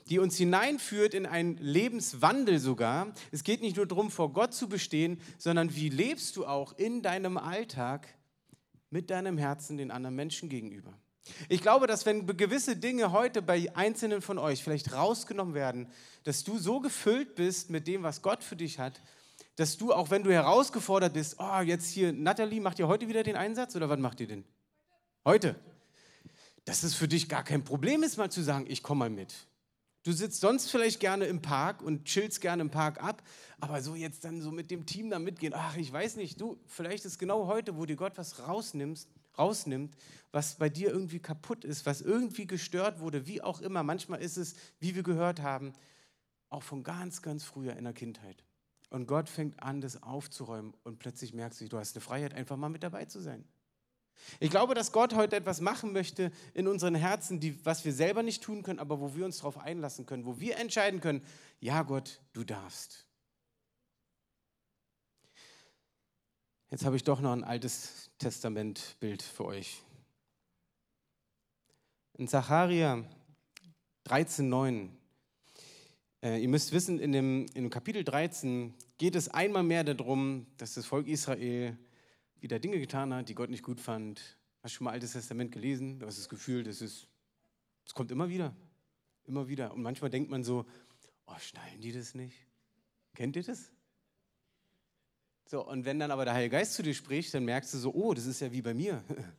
die 0.09 0.19
uns 0.19 0.37
hineinführt 0.37 1.13
in 1.13 1.25
einen 1.25 1.57
Lebenswandel 1.57 2.59
sogar. 2.59 3.13
Es 3.31 3.43
geht 3.43 3.61
nicht 3.61 3.75
nur 3.75 3.85
darum, 3.85 4.09
vor 4.09 4.31
Gott 4.31 4.53
zu 4.53 4.69
bestehen, 4.69 5.19
sondern 5.37 5.75
wie 5.75 5.89
lebst 5.89 6.37
du 6.37 6.45
auch 6.45 6.77
in 6.77 7.01
deinem 7.01 7.37
Alltag 7.37 8.07
mit 8.97 9.11
deinem 9.11 9.37
Herzen 9.37 9.77
den 9.77 9.91
anderen 9.91 10.15
Menschen 10.15 10.49
gegenüber. 10.49 10.91
Ich 11.49 11.61
glaube, 11.61 11.85
dass 11.85 12.07
wenn 12.07 12.25
gewisse 12.25 12.75
Dinge 12.75 13.11
heute 13.11 13.43
bei 13.43 13.69
einzelnen 13.75 14.23
von 14.23 14.39
euch 14.39 14.63
vielleicht 14.63 14.91
rausgenommen 14.91 15.53
werden, 15.53 15.87
dass 16.23 16.43
du 16.43 16.57
so 16.57 16.79
gefüllt 16.79 17.35
bist 17.35 17.69
mit 17.69 17.85
dem, 17.85 18.01
was 18.01 18.23
Gott 18.23 18.43
für 18.43 18.55
dich 18.55 18.79
hat, 18.79 18.99
dass 19.55 19.77
du, 19.77 19.93
auch 19.93 20.09
wenn 20.09 20.23
du 20.23 20.33
herausgefordert 20.33 21.13
bist, 21.13 21.35
oh, 21.37 21.59
jetzt 21.59 21.91
hier, 21.91 22.11
Nathalie, 22.11 22.59
macht 22.59 22.79
ihr 22.79 22.87
heute 22.87 23.07
wieder 23.07 23.21
den 23.21 23.35
Einsatz 23.35 23.75
oder 23.75 23.87
was 23.87 23.99
macht 23.99 24.19
ihr 24.19 24.27
denn? 24.27 24.43
Heute. 25.23 25.55
Dass 26.65 26.81
es 26.81 26.95
für 26.95 27.07
dich 27.07 27.29
gar 27.29 27.43
kein 27.43 27.63
Problem 27.63 28.01
ist, 28.01 28.17
mal 28.17 28.31
zu 28.31 28.41
sagen, 28.41 28.65
ich 28.67 28.81
komme 28.81 28.99
mal 28.99 29.11
mit. 29.11 29.35
Du 30.07 30.13
sitzt 30.13 30.39
sonst 30.39 30.71
vielleicht 30.71 31.01
gerne 31.01 31.25
im 31.25 31.41
Park 31.41 31.81
und 31.81 32.05
chillst 32.05 32.39
gerne 32.39 32.61
im 32.61 32.69
Park 32.69 33.03
ab, 33.03 33.21
aber 33.59 33.81
so 33.81 33.93
jetzt 33.93 34.23
dann 34.23 34.39
so 34.39 34.51
mit 34.51 34.71
dem 34.71 34.85
Team 34.85 35.09
da 35.09 35.19
mitgehen, 35.19 35.53
ach, 35.53 35.75
ich 35.75 35.91
weiß 35.91 36.15
nicht, 36.15 36.39
du, 36.39 36.57
vielleicht 36.65 37.03
ist 37.03 37.19
genau 37.19 37.47
heute, 37.47 37.75
wo 37.75 37.85
dir 37.85 37.97
Gott 37.97 38.17
was 38.17 38.47
rausnimmst, 38.47 39.09
rausnimmt, 39.37 39.97
was 40.31 40.55
bei 40.55 40.69
dir 40.69 40.91
irgendwie 40.91 41.19
kaputt 41.19 41.65
ist, 41.65 41.85
was 41.85 41.99
irgendwie 41.99 42.47
gestört 42.47 43.01
wurde, 43.01 43.27
wie 43.27 43.41
auch 43.41 43.59
immer. 43.59 43.83
Manchmal 43.83 44.21
ist 44.21 44.37
es, 44.37 44.55
wie 44.79 44.95
wir 44.95 45.03
gehört 45.03 45.41
haben, 45.41 45.73
auch 46.47 46.63
von 46.63 46.83
ganz, 46.83 47.21
ganz 47.21 47.43
früher 47.43 47.75
in 47.75 47.83
der 47.83 47.91
Kindheit. 47.91 48.45
Und 48.89 49.07
Gott 49.07 49.27
fängt 49.27 49.61
an, 49.61 49.81
das 49.81 50.03
aufzuräumen 50.03 50.73
und 50.85 50.99
plötzlich 50.99 51.33
merkst 51.33 51.59
du, 51.59 51.67
du 51.67 51.79
hast 51.79 51.97
eine 51.97 52.01
Freiheit, 52.01 52.33
einfach 52.33 52.55
mal 52.55 52.69
mit 52.69 52.83
dabei 52.83 53.03
zu 53.03 53.19
sein. 53.19 53.43
Ich 54.39 54.49
glaube, 54.49 54.73
dass 54.73 54.91
Gott 54.91 55.13
heute 55.13 55.35
etwas 55.35 55.61
machen 55.61 55.93
möchte 55.93 56.31
in 56.53 56.67
unseren 56.67 56.95
Herzen, 56.95 57.39
die, 57.39 57.63
was 57.65 57.85
wir 57.85 57.93
selber 57.93 58.23
nicht 58.23 58.43
tun 58.43 58.63
können, 58.63 58.79
aber 58.79 58.99
wo 58.99 59.15
wir 59.15 59.25
uns 59.25 59.37
darauf 59.37 59.57
einlassen 59.57 60.05
können, 60.05 60.25
wo 60.25 60.39
wir 60.39 60.57
entscheiden 60.57 61.01
können, 61.01 61.23
ja 61.59 61.83
Gott, 61.83 62.21
du 62.33 62.43
darfst. 62.43 63.05
Jetzt 66.69 66.83
habe 66.83 66.97
ich 66.97 67.03
doch 67.03 67.21
noch 67.21 67.31
ein 67.31 67.45
altes 67.45 68.09
Testamentbild 68.17 69.21
für 69.21 69.45
euch. 69.45 69.81
In 72.13 72.27
Zacharia 72.27 73.05
13,9. 74.05 74.89
Äh, 76.23 76.41
ihr 76.41 76.49
müsst 76.49 76.71
wissen, 76.71 76.99
in 76.99 77.11
dem, 77.11 77.45
in 77.53 77.63
dem 77.63 77.69
Kapitel 77.69 78.03
13 78.03 78.73
geht 78.97 79.15
es 79.15 79.29
einmal 79.29 79.63
mehr 79.63 79.83
darum, 79.83 80.47
dass 80.57 80.73
das 80.73 80.85
Volk 80.85 81.07
Israel 81.07 81.77
wieder 82.39 82.59
Dinge 82.59 82.79
getan 82.79 83.13
hat, 83.13 83.29
die 83.29 83.35
Gott 83.35 83.49
nicht 83.49 83.63
gut 83.63 83.79
fand. 83.79 84.37
Hast 84.61 84.73
du 84.73 84.77
schon 84.77 84.85
mal 84.85 84.91
Altes 84.91 85.13
Testament 85.13 85.51
gelesen? 85.51 85.99
Du 85.99 86.05
hast 86.05 86.17
das 86.17 86.29
Gefühl, 86.29 86.63
das 86.63 86.81
ist, 86.81 87.07
es 87.85 87.93
kommt 87.93 88.11
immer 88.11 88.29
wieder, 88.29 88.55
immer 89.25 89.47
wieder. 89.47 89.73
Und 89.73 89.81
manchmal 89.81 90.09
denkt 90.09 90.29
man 90.29 90.43
so, 90.43 90.65
oh, 91.25 91.37
schnallen 91.39 91.81
die 91.81 91.91
das 91.91 92.15
nicht? 92.15 92.35
Kennt 93.15 93.35
ihr 93.35 93.43
das? 93.43 93.71
So, 95.45 95.65
und 95.65 95.85
wenn 95.85 95.97
dann 95.97 96.11
aber 96.11 96.25
der 96.25 96.33
Heilige 96.33 96.57
Geist 96.57 96.73
zu 96.73 96.83
dir 96.83 96.93
spricht, 96.93 97.33
dann 97.33 97.45
merkst 97.45 97.73
du 97.73 97.77
so, 97.77 97.93
oh, 97.93 98.13
das 98.13 98.25
ist 98.25 98.41
ja 98.41 98.51
wie 98.51 98.61
bei 98.61 98.73
mir. 98.73 99.03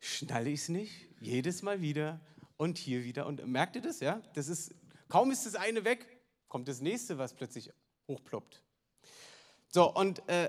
Schnalle 0.00 0.50
ich 0.50 0.60
es 0.60 0.68
nicht? 0.68 0.92
Jedes 1.20 1.62
Mal 1.62 1.82
wieder 1.82 2.20
und 2.56 2.78
hier 2.78 3.04
wieder. 3.04 3.26
Und 3.26 3.46
merkt 3.46 3.76
ihr 3.76 3.82
das, 3.82 4.00
ja? 4.00 4.22
Das 4.34 4.48
ist, 4.48 4.74
kaum 5.08 5.30
ist 5.30 5.44
das 5.44 5.56
eine 5.56 5.84
weg, 5.84 6.06
kommt 6.48 6.68
das 6.68 6.80
nächste, 6.80 7.18
was 7.18 7.34
plötzlich 7.34 7.70
hochploppt. 8.06 8.62
So, 9.68 9.94
und 9.94 10.26
äh, 10.28 10.48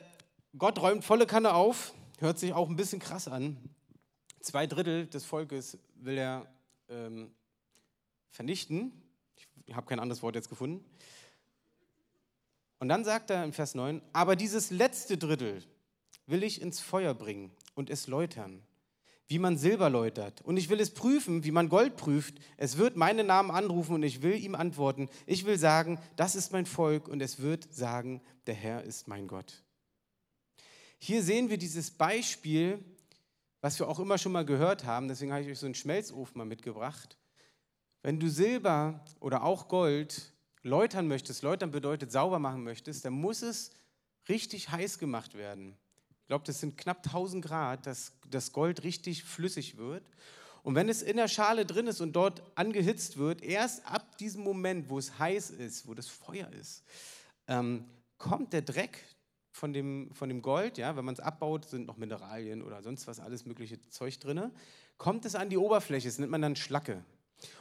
Gott 0.58 0.82
räumt 0.82 1.06
volle 1.06 1.28
Kanne 1.28 1.54
auf, 1.54 1.94
hört 2.18 2.40
sich 2.40 2.54
auch 2.54 2.70
ein 2.70 2.76
bisschen 2.76 3.00
krass 3.00 3.28
an. 3.28 3.58
Zwei 4.40 4.66
Drittel 4.66 5.06
des 5.06 5.24
Volkes 5.24 5.78
will 5.96 6.18
er 6.18 6.48
ähm, 6.90 7.32
vernichten. 8.32 8.92
Ich 9.68 9.76
habe 9.76 9.86
kein 9.86 10.00
anderes 10.00 10.24
Wort 10.24 10.36
jetzt 10.36 10.50
gefunden. 10.50 10.84
Und 12.80 12.90
dann 12.90 13.04
sagt 13.04 13.30
er 13.30 13.44
in 13.44 13.54
Vers 13.54 13.76
9, 13.76 14.02
aber 14.12 14.36
dieses 14.36 14.72
letzte 14.72 15.18
Drittel 15.18 15.64
will 16.26 16.44
ich 16.44 16.62
ins 16.62 16.80
Feuer 16.80 17.14
bringen 17.14 17.52
und 17.76 17.92
es 17.92 18.08
läutern, 18.08 18.64
wie 19.28 19.38
man 19.38 19.58
Silber 19.58 19.92
läutert. 19.92 20.42
Und 20.42 20.58
ich 20.58 20.70
will 20.70 20.80
es 20.80 20.94
prüfen, 20.96 21.44
wie 21.44 21.52
man 21.52 21.70
Gold 21.70 21.96
prüft. 21.96 22.40
Es 22.58 22.78
wird 22.78 22.96
meinen 22.96 23.28
Namen 23.28 23.52
anrufen 23.52 23.94
und 23.94 24.04
ich 24.04 24.24
will 24.24 24.36
ihm 24.36 24.56
antworten. 24.56 25.10
Ich 25.28 25.46
will 25.46 25.60
sagen, 25.60 26.00
das 26.16 26.36
ist 26.36 26.52
mein 26.54 26.66
Volk 26.66 27.08
und 27.08 27.22
es 27.22 27.40
wird 27.40 27.72
sagen, 27.72 28.22
der 28.48 28.56
Herr 28.56 28.84
ist 28.84 29.08
mein 29.08 29.28
Gott. 29.28 29.64
Hier 31.02 31.24
sehen 31.24 31.50
wir 31.50 31.58
dieses 31.58 31.92
Beispiel, 31.92 32.84
was 33.62 33.80
wir 33.80 33.88
auch 33.88 34.00
immer 34.00 34.18
schon 34.18 34.34
mal 34.34 34.46
gehört 34.46 34.84
haben. 34.84 35.08
Deswegen 35.08 35.32
habe 35.32 35.44
ich 35.44 35.50
euch 35.50 35.60
so 35.60 35.66
einen 35.66 35.76
Schmelzofen 35.76 36.38
mal 36.38 36.46
mitgebracht. 36.46 37.18
Wenn 38.04 38.20
du 38.20 38.30
Silber 38.30 39.04
oder 39.22 39.44
auch 39.44 39.70
Gold 39.70 40.34
läutern 40.62 41.08
möchtest, 41.08 41.42
läutern 41.42 41.72
bedeutet 41.72 42.12
sauber 42.12 42.38
machen 42.38 42.64
möchtest, 42.64 43.06
dann 43.06 43.14
muss 43.14 43.42
es 43.42 43.72
richtig 44.28 44.72
heiß 44.72 45.00
gemacht 45.00 45.36
werden. 45.36 45.78
Ich 46.22 46.28
glaube, 46.28 46.46
das 46.46 46.60
sind 46.60 46.78
knapp 46.78 47.06
1000 47.06 47.46
Grad, 47.46 47.86
dass 47.86 48.12
das 48.30 48.52
Gold 48.52 48.84
richtig 48.84 49.24
flüssig 49.24 49.78
wird. 49.78 50.04
Und 50.64 50.76
wenn 50.76 50.90
es 50.90 51.02
in 51.02 51.16
der 51.16 51.30
Schale 51.30 51.66
drin 51.66 51.88
ist 51.88 52.02
und 52.02 52.14
dort 52.14 52.44
angehitzt 52.56 53.18
wird, 53.18 53.42
erst 53.42 53.86
ab 53.86 54.18
diesem 54.18 54.44
Moment, 54.44 54.90
wo 54.90 55.00
es 55.00 55.18
heiß 55.18 55.50
ist, 55.52 55.88
wo 55.88 55.94
das 55.94 56.08
Feuer 56.08 56.50
ist, 56.52 56.84
ähm, 57.48 57.86
kommt 58.18 58.52
der 58.52 58.62
Dreck, 58.62 59.04
von 59.60 59.74
dem, 59.74 60.10
von 60.14 60.30
dem 60.30 60.42
Gold, 60.42 60.78
ja, 60.78 60.96
wenn 60.96 61.06
man 61.06 61.14
es 61.14 61.20
abbaut, 61.20 61.66
sind 61.66 61.86
noch 61.86 61.98
Mineralien 61.98 62.64
oder 62.64 62.82
sonst 62.82 63.06
was, 63.08 63.20
alles 63.20 63.46
mögliche 63.46 63.80
Zeug 63.90 64.20
drin, 64.20 64.52
kommt 64.98 65.26
es 65.26 65.36
an 65.36 65.50
die 65.50 65.58
Oberfläche, 65.58 66.08
das 66.08 66.18
nennt 66.18 66.32
man 66.32 66.42
dann 66.42 66.56
Schlacke. 66.56 67.04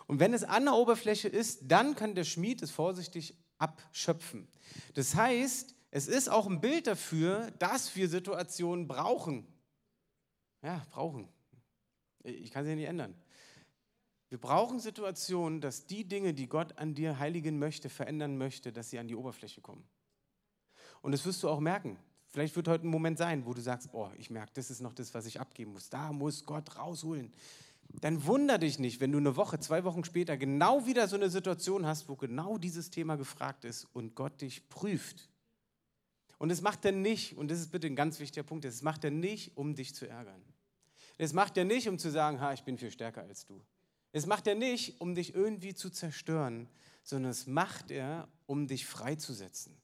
Und 0.07 0.21
wenn 0.21 0.33
es 0.33 0.45
an 0.45 0.65
der 0.65 0.75
Oberfläche 0.75 1.29
ist, 1.29 1.63
dann 1.67 1.95
kann 1.95 2.15
der 2.15 2.25
Schmied 2.25 2.63
es 2.63 2.71
vorsichtig 2.71 3.37
abschöpfen. 3.59 4.49
Das 4.95 5.15
heißt, 5.15 5.75
es 5.91 6.09
ist 6.09 6.29
auch 6.29 6.47
ein 6.47 6.61
Bild 6.61 6.87
dafür, 6.87 7.51
dass 7.59 7.95
wir 7.97 8.09
Situationen 8.09 8.87
brauchen. 8.87 9.47
Ja, 10.63 10.85
brauchen. 10.91 11.29
Ich 12.23 12.51
kann 12.51 12.65
sie 12.65 12.71
ja 12.71 12.77
nicht 12.77 12.89
ändern. 12.89 13.15
Wir 14.29 14.39
brauchen 14.39 14.79
Situationen, 14.79 15.61
dass 15.61 15.87
die 15.87 16.07
Dinge, 16.07 16.35
die 16.35 16.49
Gott 16.49 16.77
an 16.79 16.95
dir 16.95 17.19
heiligen 17.19 17.59
möchte, 17.59 17.89
verändern 17.89 18.37
möchte, 18.37 18.73
dass 18.73 18.91
sie 18.91 18.99
an 18.99 19.09
die 19.09 19.15
Oberfläche 19.17 19.61
kommen. 19.61 19.89
Und 21.03 21.13
das 21.13 21.25
wirst 21.25 21.43
du 21.43 21.49
auch 21.49 21.61
merken. 21.61 21.99
Vielleicht 22.27 22.57
wird 22.57 22.69
heute 22.69 22.87
ein 22.87 22.91
Moment 22.91 23.19
sein, 23.19 23.47
wo 23.47 23.55
du 23.55 23.61
sagst, 23.61 23.89
oh, 23.93 24.11
ich 24.19 24.31
merke, 24.31 24.53
das 24.55 24.71
ist 24.71 24.81
noch 24.81 24.93
das, 24.93 25.15
was 25.15 25.27
ich 25.27 25.41
abgeben 25.41 25.73
muss. 25.73 25.89
Da 25.89 26.13
muss 26.13 26.45
Gott 26.45 26.77
rausholen. 26.77 27.33
Dann 28.01 28.27
wunder 28.27 28.59
dich 28.59 28.79
nicht, 28.79 29.01
wenn 29.01 29.13
du 29.13 29.19
eine 29.19 29.37
Woche, 29.37 29.59
zwei 29.61 29.83
Wochen 29.85 30.05
später 30.05 30.37
genau 30.37 30.87
wieder 30.87 31.09
so 31.09 31.17
eine 31.17 31.31
Situation 31.31 31.87
hast, 31.87 32.09
wo 32.09 32.17
genau 32.17 32.59
dieses 32.59 32.91
Thema 32.91 33.17
gefragt 33.17 33.65
ist 33.65 33.87
und 33.95 34.15
Gott 34.15 34.43
dich 34.43 34.69
prüft. 34.69 35.31
Und 36.37 36.51
es 36.51 36.61
macht 36.61 36.85
er 36.85 36.93
nicht, 36.93 37.37
und 37.37 37.51
das 37.51 37.59
ist 37.59 37.73
bitte 37.73 37.87
ein 37.87 37.97
ganz 37.97 38.21
wichtiger 38.21 38.45
Punkt, 38.45 38.65
es 38.65 38.83
macht 38.83 39.05
er 39.05 39.11
nicht, 39.11 39.57
um 39.57 39.75
dich 39.75 39.95
zu 39.95 40.07
ärgern. 40.07 40.43
Es 41.17 41.33
macht 41.33 41.57
er 41.57 41.65
nicht, 41.65 41.89
um 41.89 41.99
zu 41.99 42.11
sagen, 42.11 42.41
ha, 42.41 42.53
ich 42.53 42.63
bin 42.63 42.79
viel 42.79 42.93
stärker 42.93 43.23
als 43.23 43.45
du. 43.45 43.61
Es 44.13 44.27
macht 44.27 44.47
er 44.47 44.55
nicht, 44.55 45.01
um 45.01 45.15
dich 45.15 45.35
irgendwie 45.35 45.75
zu 45.75 45.91
zerstören, 45.91 46.69
sondern 47.03 47.33
es 47.33 47.47
macht 47.47 47.91
er, 47.91 48.29
um 48.47 48.67
dich 48.67 48.87
freizusetzen. 48.87 49.77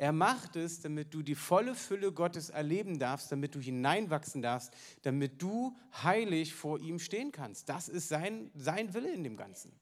Er 0.00 0.12
macht 0.12 0.54
es, 0.54 0.78
damit 0.78 1.12
du 1.12 1.22
die 1.22 1.34
volle 1.34 1.74
Fülle 1.74 2.12
Gottes 2.12 2.50
erleben 2.50 3.00
darfst, 3.00 3.32
damit 3.32 3.56
du 3.56 3.60
hineinwachsen 3.60 4.42
darfst, 4.42 4.72
damit 5.02 5.42
du 5.42 5.76
heilig 6.04 6.54
vor 6.54 6.78
ihm 6.78 7.00
stehen 7.00 7.32
kannst. 7.32 7.68
Das 7.68 7.88
ist 7.88 8.08
sein, 8.08 8.52
sein 8.54 8.94
Wille 8.94 9.12
in 9.12 9.24
dem 9.24 9.36
Ganzen. 9.36 9.72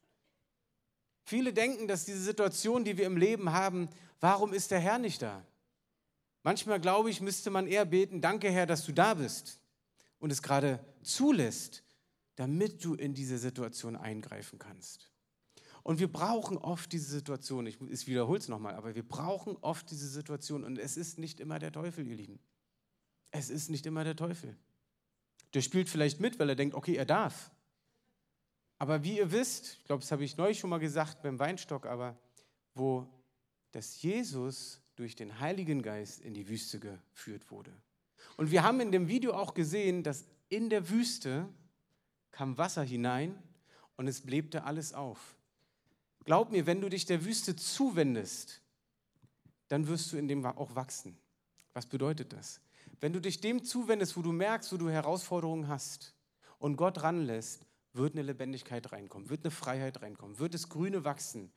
Viele 1.23 1.53
denken, 1.53 1.87
dass 1.87 2.07
diese 2.07 2.23
Situation, 2.23 2.83
die 2.83 2.97
wir 2.97 3.05
im 3.05 3.19
Leben 3.19 3.53
haben, 3.53 3.91
warum 4.21 4.55
ist 4.55 4.71
der 4.71 4.81
Herr 4.81 4.99
nicht 4.99 5.21
da? 5.21 5.45
Manchmal 6.43 6.81
glaube 6.81 7.11
ich, 7.11 7.21
müsste 7.21 7.51
man 7.51 7.67
eher 7.67 7.85
beten, 7.85 8.23
danke 8.23 8.51
Herr, 8.51 8.65
dass 8.65 8.87
du 8.87 8.93
da 8.93 9.13
bist 9.13 9.61
und 10.19 10.33
es 10.33 10.41
gerade 10.41 10.83
zulässt, 11.03 11.83
damit 12.37 12.83
du 12.83 12.95
in 12.95 13.13
diese 13.13 13.37
Situation 13.37 13.97
eingreifen 13.97 14.59
kannst. 14.59 15.11
Und 15.87 16.01
wir 16.01 16.11
brauchen 16.11 16.59
oft 16.59 16.91
diese 16.91 17.09
Situation, 17.09 17.65
ich, 17.65 17.81
ich 17.81 18.09
wiederhole 18.09 18.41
es 18.41 18.49
nochmal, 18.49 18.75
aber 18.75 18.97
wir 18.97 19.07
brauchen 19.07 19.57
oft 19.61 19.89
diese 19.89 20.09
Situation 20.09 20.65
und 20.65 20.79
es 20.81 20.97
ist 20.97 21.17
nicht 21.17 21.39
immer 21.39 21.61
der 21.61 21.71
Teufel, 21.71 22.05
ihr 22.09 22.17
Lieben. 22.17 22.41
Es 23.31 23.51
ist 23.51 23.71
nicht 23.71 23.87
immer 23.87 24.03
der 24.03 24.17
Teufel. 24.17 24.57
Der 25.55 25.61
spielt 25.61 25.89
vielleicht 25.89 26.19
mit, 26.19 26.41
weil 26.41 26.49
er 26.49 26.57
denkt, 26.57 26.75
okay, 26.75 26.97
er 26.97 27.05
darf. 27.05 27.53
Aber 28.79 29.05
wie 29.05 29.19
ihr 29.19 29.31
wisst, 29.31 29.77
ich 29.79 29.85
glaube, 29.85 30.01
das 30.01 30.11
habe 30.11 30.25
ich 30.25 30.37
neulich 30.37 30.59
schon 30.59 30.71
mal 30.71 30.81
gesagt 30.81 31.23
beim 31.23 31.39
Weinstock, 31.39 31.87
aber 31.87 32.19
wo 32.75 33.07
das 33.71 34.03
Jesus 34.03 34.81
durch 34.97 35.15
den 35.15 35.39
Heiligen 35.39 35.83
Geist 35.83 36.21
in 36.21 36.35
die 36.35 36.49
Wüste 36.49 36.81
geführt 36.81 37.49
wurde. 37.53 37.71
Und 38.37 38.51
wir 38.51 38.65
haben 38.65 38.81
in 38.81 38.91
dem 38.91 39.07
Video 39.07 39.35
auch 39.35 39.55
gesehen, 39.55 40.03
dass 40.03 40.27
in 40.49 40.69
der 40.69 40.91
Wüste 40.91 41.49
kam 42.33 42.59
Wasser 42.59 42.83
hinein 42.83 43.41
und 43.97 44.09
es 44.09 44.23
belebte 44.23 44.65
alles 44.65 44.93
auf. 44.93 45.36
Glaub 46.27 46.51
mir, 46.51 46.67
wenn 46.67 46.81
du 46.81 46.89
dich 46.89 47.07
der 47.07 47.25
Wüste 47.25 47.55
zuwendest, 47.55 48.61
dann 49.69 49.87
wirst 49.87 50.13
du 50.13 50.17
in 50.17 50.27
dem 50.27 50.45
auch 50.45 50.75
wachsen. 50.75 51.17
Was 51.73 51.87
bedeutet 51.87 52.33
das? 52.33 52.61
Wenn 53.01 53.13
du 53.13 53.21
dich 53.21 53.41
dem 53.41 53.65
zuwendest, 53.65 54.17
wo 54.17 54.23
du 54.23 54.33
merkst, 54.33 54.73
wo 54.73 54.77
du 54.77 54.91
Herausforderungen 54.91 55.69
hast 55.69 56.15
und 56.59 56.77
Gott 56.77 57.03
ranlässt, 57.03 57.65
wird 57.93 58.15
eine 58.15 58.23
Lebendigkeit 58.23 58.91
reinkommen, 58.91 59.31
wird 59.31 59.45
eine 59.45 59.53
Freiheit 59.53 60.03
reinkommen, 60.03 60.39
wird 60.41 60.55
das 60.55 60.69
Grüne 60.69 61.05
wachsen. 61.05 61.53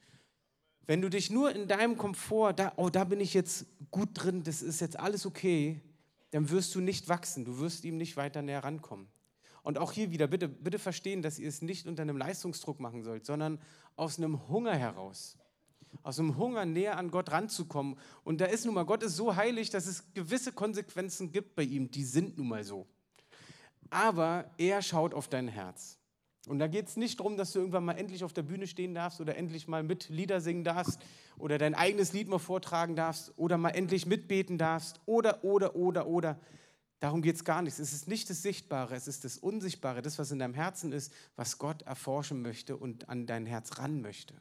Wenn 0.86 1.02
du 1.02 1.10
dich 1.10 1.32
nur 1.32 1.52
in 1.54 1.68
deinem 1.68 1.98
Komfort, 1.98 2.54
da, 2.54 2.74
oh, 2.76 2.90
da 2.90 3.04
bin 3.06 3.20
ich 3.22 3.34
jetzt 3.34 3.66
gut 3.90 4.10
drin, 4.14 4.44
das 4.44 4.62
ist 4.62 4.82
jetzt 4.82 5.00
alles 5.00 5.26
okay, 5.26 5.82
dann 6.30 6.50
wirst 6.52 6.76
du 6.76 6.80
nicht 6.80 7.10
wachsen, 7.10 7.44
du 7.44 7.58
wirst 7.58 7.86
ihm 7.86 7.98
nicht 7.98 8.18
weiter 8.18 8.44
näher 8.44 8.64
rankommen. 8.64 9.08
Und 9.64 9.78
auch 9.78 9.92
hier 9.92 10.12
wieder, 10.12 10.28
bitte, 10.28 10.48
bitte 10.48 10.80
verstehen, 10.80 11.22
dass 11.22 11.40
ihr 11.40 11.50
es 11.50 11.62
nicht 11.62 11.88
unter 11.88 12.02
einem 12.02 12.18
Leistungsdruck 12.18 12.80
machen 12.80 13.04
sollt, 13.04 13.26
sondern 13.26 13.60
aus 13.96 14.18
einem 14.18 14.48
Hunger 14.48 14.76
heraus. 14.76 15.38
Aus 16.04 16.20
einem 16.20 16.38
Hunger 16.38 16.66
näher 16.66 16.98
an 16.98 17.12
Gott 17.12 17.32
ranzukommen. 17.32 17.98
Und 18.24 18.42
da 18.42 18.46
ist 18.46 18.66
nun 18.66 18.76
mal, 18.76 18.86
Gott 18.86 19.04
ist 19.04 19.16
so 19.16 19.36
heilig, 19.36 19.70
dass 19.70 19.88
es 19.88 20.14
gewisse 20.14 20.52
Konsequenzen 20.52 21.32
gibt 21.32 21.56
bei 21.56 21.64
ihm, 21.64 21.90
die 21.92 22.04
sind 22.04 22.38
nun 22.38 22.48
mal 22.48 22.64
so. 22.64 22.88
Aber 23.90 24.52
er 24.58 24.82
schaut 24.82 25.14
auf 25.14 25.28
dein 25.28 25.48
Herz. 25.48 26.00
Und 26.48 26.60
da 26.60 26.68
geht 26.68 26.88
es 26.88 26.96
nicht 26.96 27.20
darum, 27.20 27.38
dass 27.38 27.52
du 27.52 27.60
irgendwann 27.60 27.86
mal 27.86 27.94
endlich 27.94 28.24
auf 28.24 28.34
der 28.34 28.44
Bühne 28.44 28.66
stehen 28.66 28.94
darfst 28.94 29.20
oder 29.20 29.36
endlich 29.36 29.68
mal 29.68 29.84
mit 29.84 30.10
Lieder 30.10 30.42
singen 30.42 30.64
darfst 30.64 31.00
oder 31.38 31.58
dein 31.58 31.76
eigenes 31.76 32.14
Lied 32.14 32.28
mal 32.28 32.40
vortragen 32.40 32.96
darfst 32.96 33.34
oder 33.36 33.58
mal 33.58 33.70
endlich 33.70 34.06
mitbeten 34.06 34.58
darfst 34.58 35.02
oder, 35.06 35.44
oder, 35.44 35.76
oder, 35.76 36.08
oder. 36.08 36.40
Darum 37.00 37.22
geht 37.22 37.36
es 37.36 37.46
gar 37.46 37.62
nicht. 37.62 37.80
Es 37.80 37.94
ist 37.94 38.08
nicht 38.08 38.30
das 38.30 38.42
Sichtbare, 38.42 38.96
es 38.96 39.08
ist 39.08 39.24
das 39.24 39.38
Unsichtbare, 39.38 40.02
das, 40.02 40.20
was 40.20 40.32
in 40.32 40.40
deinem 40.40 40.54
Herzen 40.54 40.92
ist, 40.92 41.14
was 41.36 41.58
Gott 41.58 41.82
erforschen 41.84 42.42
möchte 42.42 42.76
und 42.76 43.08
an 43.08 43.26
dein 43.26 43.46
Herz 43.46 43.78
ran 43.78 44.02
möchte. 44.02 44.34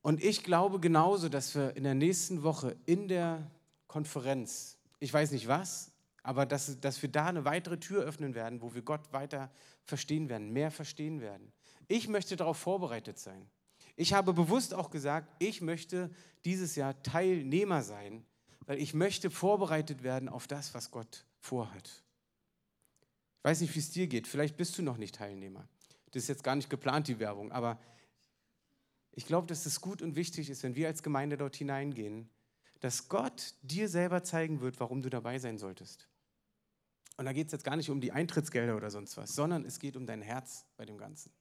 Und 0.00 0.22
ich 0.22 0.44
glaube 0.44 0.80
genauso, 0.80 1.28
dass 1.28 1.54
wir 1.54 1.76
in 1.76 1.82
der 1.82 1.94
nächsten 1.94 2.42
Woche 2.42 2.76
in 2.86 3.08
der 3.08 3.50
Konferenz, 3.88 4.76
ich 5.00 5.12
weiß 5.12 5.32
nicht 5.32 5.48
was, 5.48 5.90
aber 6.22 6.46
dass, 6.46 6.78
dass 6.80 7.02
wir 7.02 7.10
da 7.10 7.26
eine 7.26 7.44
weitere 7.44 7.78
Tür 7.78 8.04
öffnen 8.04 8.34
werden, 8.34 8.62
wo 8.62 8.74
wir 8.74 8.82
Gott 8.82 9.12
weiter 9.12 9.50
verstehen 9.84 10.28
werden, 10.28 10.52
mehr 10.52 10.70
verstehen 10.70 11.20
werden. 11.20 11.52
Ich 11.88 12.06
möchte 12.06 12.36
darauf 12.36 12.58
vorbereitet 12.58 13.18
sein. 13.18 13.50
Ich 13.96 14.12
habe 14.12 14.32
bewusst 14.32 14.72
auch 14.72 14.90
gesagt, 14.90 15.34
ich 15.38 15.60
möchte 15.60 16.10
dieses 16.44 16.76
Jahr 16.76 17.02
Teilnehmer 17.02 17.82
sein 17.82 18.24
weil 18.66 18.78
ich 18.78 18.94
möchte 18.94 19.30
vorbereitet 19.30 20.02
werden 20.02 20.28
auf 20.28 20.46
das, 20.46 20.74
was 20.74 20.90
Gott 20.90 21.24
vorhat. 21.40 22.02
Ich 23.38 23.44
weiß 23.44 23.60
nicht, 23.60 23.74
wie 23.74 23.80
es 23.80 23.90
dir 23.90 24.06
geht. 24.06 24.26
Vielleicht 24.26 24.56
bist 24.56 24.78
du 24.78 24.82
noch 24.82 24.96
nicht 24.96 25.16
Teilnehmer. 25.16 25.68
Das 26.12 26.22
ist 26.22 26.28
jetzt 26.28 26.44
gar 26.44 26.56
nicht 26.56 26.70
geplant, 26.70 27.08
die 27.08 27.18
Werbung. 27.18 27.52
Aber 27.52 27.78
ich 29.12 29.26
glaube, 29.26 29.46
dass 29.46 29.66
es 29.66 29.80
gut 29.80 30.00
und 30.00 30.16
wichtig 30.16 30.48
ist, 30.48 30.62
wenn 30.62 30.76
wir 30.76 30.88
als 30.88 31.02
Gemeinde 31.02 31.36
dort 31.36 31.56
hineingehen, 31.56 32.30
dass 32.80 33.08
Gott 33.08 33.54
dir 33.62 33.88
selber 33.88 34.24
zeigen 34.24 34.60
wird, 34.60 34.80
warum 34.80 35.02
du 35.02 35.10
dabei 35.10 35.38
sein 35.38 35.58
solltest. 35.58 36.08
Und 37.16 37.26
da 37.26 37.32
geht 37.32 37.46
es 37.46 37.52
jetzt 37.52 37.64
gar 37.64 37.76
nicht 37.76 37.90
um 37.90 38.00
die 38.00 38.12
Eintrittsgelder 38.12 38.76
oder 38.76 38.90
sonst 38.90 39.16
was, 39.16 39.34
sondern 39.34 39.64
es 39.64 39.78
geht 39.78 39.96
um 39.96 40.06
dein 40.06 40.22
Herz 40.22 40.66
bei 40.76 40.84
dem 40.84 40.98
Ganzen. 40.98 41.32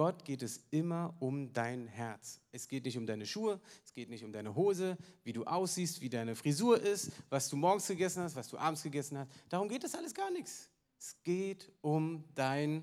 Gott 0.00 0.24
geht 0.24 0.42
es 0.42 0.64
immer 0.70 1.14
um 1.18 1.52
dein 1.52 1.86
Herz. 1.86 2.40
Es 2.52 2.68
geht 2.68 2.86
nicht 2.86 2.96
um 2.96 3.04
deine 3.04 3.26
Schuhe, 3.26 3.60
es 3.84 3.92
geht 3.92 4.08
nicht 4.08 4.24
um 4.24 4.32
deine 4.32 4.54
Hose, 4.54 4.96
wie 5.24 5.34
du 5.34 5.44
aussiehst, 5.44 6.00
wie 6.00 6.08
deine 6.08 6.34
Frisur 6.34 6.80
ist, 6.80 7.10
was 7.28 7.50
du 7.50 7.56
morgens 7.58 7.86
gegessen 7.86 8.22
hast, 8.22 8.34
was 8.34 8.48
du 8.48 8.56
abends 8.56 8.82
gegessen 8.82 9.18
hast. 9.18 9.30
Darum 9.50 9.68
geht 9.68 9.84
es 9.84 9.94
alles 9.94 10.14
gar 10.14 10.30
nichts. 10.30 10.70
Es 10.98 11.22
geht 11.22 11.70
um 11.82 12.24
dein 12.34 12.82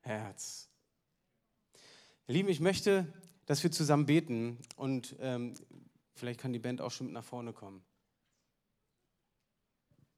Herz. 0.00 0.70
Lieben, 2.26 2.48
ich 2.48 2.60
möchte, 2.60 3.12
dass 3.44 3.62
wir 3.62 3.70
zusammen 3.70 4.06
beten 4.06 4.56
und 4.76 5.14
ähm, 5.20 5.52
vielleicht 6.14 6.40
kann 6.40 6.54
die 6.54 6.58
Band 6.58 6.80
auch 6.80 6.90
schon 6.90 7.08
mit 7.08 7.12
nach 7.12 7.22
vorne 7.22 7.52
kommen. 7.52 7.84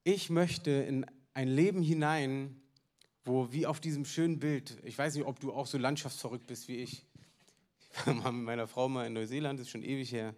Ich 0.05 0.31
möchte 0.31 0.70
in 0.70 1.05
ein 1.35 1.48
Leben 1.48 1.83
hinein, 1.83 2.62
wo 3.24 3.52
wie 3.52 3.66
auf 3.66 3.80
diesem 3.80 4.04
schönen 4.04 4.38
Bild, 4.38 4.78
ich 4.85 4.96
weiß 4.96 5.14
nicht, 5.14 5.26
ob 5.26 5.40
du 5.40 5.52
auch 5.52 5.66
so 5.66 5.78
landschaftsverrückt 5.78 6.46
bist 6.46 6.68
wie 6.68 6.76
ich. 6.76 7.04
Ich 7.92 8.06
war 8.06 8.33
mit 8.33 8.44
meiner 8.44 8.68
Frau 8.68 8.88
mal 8.88 9.06
in 9.06 9.12
Neuseeland, 9.12 9.59
das 9.59 9.66
ist 9.66 9.72
schon 9.72 9.83
ewig 9.83 10.12
her. 10.12 10.35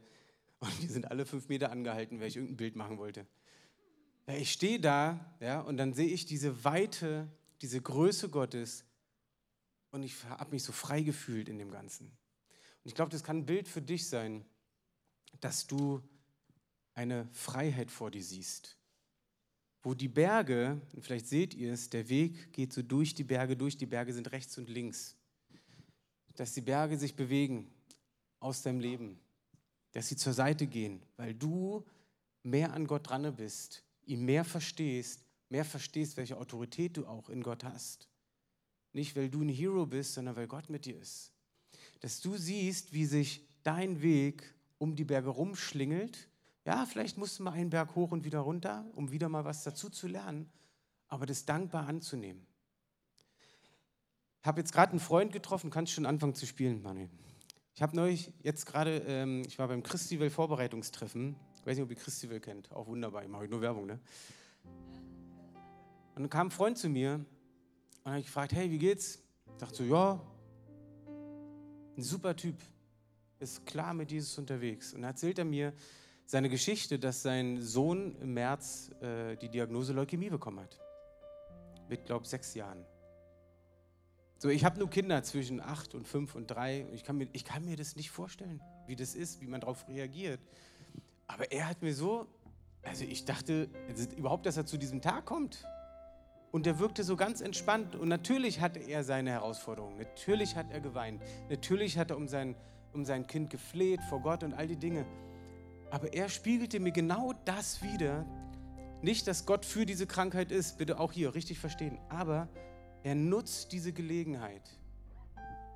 Und 0.60 0.82
wir 0.82 0.88
sind 0.88 1.10
alle 1.10 1.26
fünf 1.26 1.48
Meter 1.48 1.70
angehalten, 1.70 2.20
weil 2.20 2.28
ich 2.28 2.36
irgendein 2.36 2.56
Bild 2.56 2.76
machen 2.76 2.98
wollte. 2.98 3.26
Ja, 4.26 4.34
ich 4.34 4.52
stehe 4.52 4.80
da 4.80 5.34
ja, 5.40 5.60
und 5.60 5.76
dann 5.76 5.94
sehe 5.94 6.08
ich 6.08 6.24
diese 6.24 6.64
Weite, 6.64 7.30
diese 7.60 7.80
Größe 7.80 8.28
Gottes 8.28 8.84
und 9.90 10.02
ich 10.02 10.24
habe 10.24 10.52
mich 10.52 10.62
so 10.62 10.72
frei 10.72 11.02
gefühlt 11.02 11.48
in 11.48 11.58
dem 11.58 11.70
Ganzen. 11.70 12.06
Und 12.06 12.88
ich 12.88 12.94
glaube, 12.94 13.10
das 13.10 13.22
kann 13.22 13.38
ein 13.38 13.46
Bild 13.46 13.68
für 13.68 13.82
dich 13.82 14.08
sein, 14.08 14.44
dass 15.40 15.66
du 15.66 16.02
eine 16.94 17.28
Freiheit 17.32 17.90
vor 17.90 18.10
dir 18.10 18.22
siehst 18.22 18.78
wo 19.82 19.94
die 19.94 20.08
Berge, 20.08 20.80
vielleicht 21.00 21.26
seht 21.26 21.54
ihr 21.54 21.72
es, 21.72 21.90
der 21.90 22.08
Weg 22.08 22.52
geht 22.52 22.72
so 22.72 22.82
durch 22.82 23.14
die 23.14 23.24
Berge, 23.24 23.56
durch 23.56 23.76
die 23.76 23.86
Berge 23.86 24.12
sind 24.12 24.30
rechts 24.30 24.56
und 24.58 24.68
links. 24.68 25.16
Dass 26.36 26.52
die 26.52 26.60
Berge 26.60 26.96
sich 26.96 27.14
bewegen 27.14 27.70
aus 28.38 28.62
deinem 28.62 28.80
Leben, 28.80 29.18
dass 29.92 30.08
sie 30.08 30.16
zur 30.16 30.32
Seite 30.32 30.66
gehen, 30.66 31.02
weil 31.16 31.34
du 31.34 31.84
mehr 32.42 32.72
an 32.72 32.86
Gott 32.86 33.08
dran 33.08 33.34
bist, 33.34 33.82
ihn 34.04 34.24
mehr 34.24 34.44
verstehst, 34.44 35.24
mehr 35.48 35.64
verstehst, 35.64 36.16
welche 36.16 36.38
Autorität 36.38 36.96
du 36.96 37.06
auch 37.06 37.28
in 37.28 37.42
Gott 37.42 37.64
hast. 37.64 38.08
Nicht, 38.92 39.16
weil 39.16 39.30
du 39.30 39.42
ein 39.42 39.48
Hero 39.48 39.86
bist, 39.86 40.14
sondern 40.14 40.36
weil 40.36 40.46
Gott 40.46 40.70
mit 40.70 40.86
dir 40.86 40.98
ist. 40.98 41.32
Dass 42.00 42.20
du 42.20 42.36
siehst, 42.36 42.92
wie 42.92 43.06
sich 43.06 43.46
dein 43.62 44.02
Weg 44.02 44.54
um 44.78 44.96
die 44.96 45.04
Berge 45.04 45.30
rumschlingelt 45.30 46.28
ja, 46.64 46.86
vielleicht 46.86 47.18
musst 47.18 47.38
du 47.38 47.42
mal 47.42 47.52
einen 47.52 47.70
Berg 47.70 47.94
hoch 47.94 48.12
und 48.12 48.24
wieder 48.24 48.40
runter, 48.40 48.84
um 48.94 49.10
wieder 49.10 49.28
mal 49.28 49.44
was 49.44 49.64
dazu 49.64 49.90
zu 49.90 50.06
lernen, 50.06 50.50
aber 51.08 51.26
das 51.26 51.44
dankbar 51.44 51.88
anzunehmen. 51.88 52.46
Ich 54.40 54.46
habe 54.46 54.60
jetzt 54.60 54.72
gerade 54.72 54.90
einen 54.90 55.00
Freund 55.00 55.32
getroffen, 55.32 55.70
kannst 55.70 55.92
schon 55.92 56.06
anfangen 56.06 56.34
zu 56.34 56.46
spielen, 56.46 56.82
Manuel. 56.82 57.08
Ich 57.74 57.82
habe 57.82 57.96
neulich, 57.96 58.32
jetzt 58.42 58.66
gerade, 58.66 58.98
ähm, 59.06 59.42
ich 59.46 59.58
war 59.58 59.68
beim 59.68 59.82
Christival 59.82 60.30
Vorbereitungstreffen. 60.30 61.36
Ich 61.56 61.66
weiß 61.66 61.76
nicht, 61.76 61.84
ob 61.84 61.90
ihr 61.90 61.96
Christival 61.96 62.40
kennt. 62.40 62.70
Auch 62.72 62.86
wunderbar, 62.86 63.22
ich 63.22 63.28
mache 63.28 63.46
nur 63.48 63.60
Werbung, 63.60 63.86
ne? 63.86 64.00
Und 66.14 66.22
dann 66.22 66.30
kam 66.30 66.48
ein 66.48 66.50
Freund 66.50 66.76
zu 66.76 66.88
mir 66.88 67.24
und 68.04 68.10
habe 68.10 68.22
gefragt, 68.22 68.52
hey, 68.52 68.70
wie 68.70 68.78
geht's? 68.78 69.22
Ich 69.46 69.56
dachte 69.58 69.76
so, 69.76 69.84
ja, 69.84 70.20
ein 71.96 72.02
super 72.02 72.36
Typ, 72.36 72.56
ist 73.38 73.64
klar 73.64 73.94
mit 73.94 74.10
Jesus 74.10 74.36
unterwegs. 74.38 74.92
Und 74.92 75.02
dann 75.02 75.10
erzählt 75.10 75.38
er 75.38 75.44
mir, 75.44 75.72
seine 76.32 76.48
Geschichte, 76.48 76.98
dass 76.98 77.20
sein 77.20 77.60
Sohn 77.60 78.16
im 78.22 78.32
März 78.32 78.90
äh, 79.02 79.36
die 79.36 79.50
Diagnose 79.50 79.92
Leukämie 79.92 80.30
bekommen 80.30 80.60
hat. 80.60 80.80
Mit, 81.90 82.06
glaube 82.06 82.24
ich, 82.24 82.30
sechs 82.30 82.54
Jahren. 82.54 82.86
So, 84.38 84.48
ich 84.48 84.64
habe 84.64 84.78
nur 84.78 84.88
Kinder 84.88 85.22
zwischen 85.24 85.60
acht 85.60 85.94
und 85.94 86.08
fünf 86.08 86.34
und 86.34 86.46
drei. 86.46 86.86
Ich, 86.94 87.04
kann 87.04 87.18
mir, 87.18 87.28
ich 87.34 87.44
kann 87.44 87.66
mir 87.66 87.76
das 87.76 87.96
nicht 87.96 88.10
vorstellen, 88.10 88.62
wie 88.86 88.96
das 88.96 89.14
ist, 89.14 89.42
wie 89.42 89.46
man 89.46 89.60
darauf 89.60 89.86
reagiert. 89.88 90.40
Aber 91.26 91.52
er 91.52 91.68
hat 91.68 91.82
mir 91.82 91.94
so, 91.94 92.26
also 92.82 93.04
ich 93.04 93.26
dachte 93.26 93.68
überhaupt, 94.16 94.46
dass 94.46 94.56
er 94.56 94.64
zu 94.64 94.78
diesem 94.78 95.02
Tag 95.02 95.26
kommt. 95.26 95.66
Und 96.50 96.66
er 96.66 96.78
wirkte 96.78 97.04
so 97.04 97.14
ganz 97.14 97.42
entspannt. 97.42 97.94
Und 97.94 98.08
natürlich 98.08 98.62
hatte 98.62 98.78
er 98.78 99.04
seine 99.04 99.32
Herausforderungen. 99.32 99.98
Natürlich 99.98 100.56
hat 100.56 100.70
er 100.70 100.80
geweint. 100.80 101.20
Natürlich 101.50 101.98
hat 101.98 102.10
er 102.10 102.16
um 102.16 102.26
sein, 102.26 102.56
um 102.94 103.04
sein 103.04 103.26
Kind 103.26 103.50
gefleht 103.50 104.00
vor 104.08 104.22
Gott 104.22 104.42
und 104.42 104.54
all 104.54 104.66
die 104.66 104.78
Dinge. 104.78 105.04
Aber 105.92 106.14
er 106.14 106.30
spiegelte 106.30 106.80
mir 106.80 106.90
genau 106.90 107.34
das 107.44 107.82
wieder. 107.82 108.24
Nicht, 109.02 109.26
dass 109.26 109.44
Gott 109.44 109.66
für 109.66 109.84
diese 109.84 110.06
Krankheit 110.06 110.50
ist, 110.50 110.78
bitte 110.78 110.98
auch 110.98 111.12
hier 111.12 111.34
richtig 111.34 111.58
verstehen, 111.58 111.98
aber 112.08 112.48
er 113.02 113.14
nutzt 113.14 113.72
diese 113.72 113.92
Gelegenheit, 113.92 114.62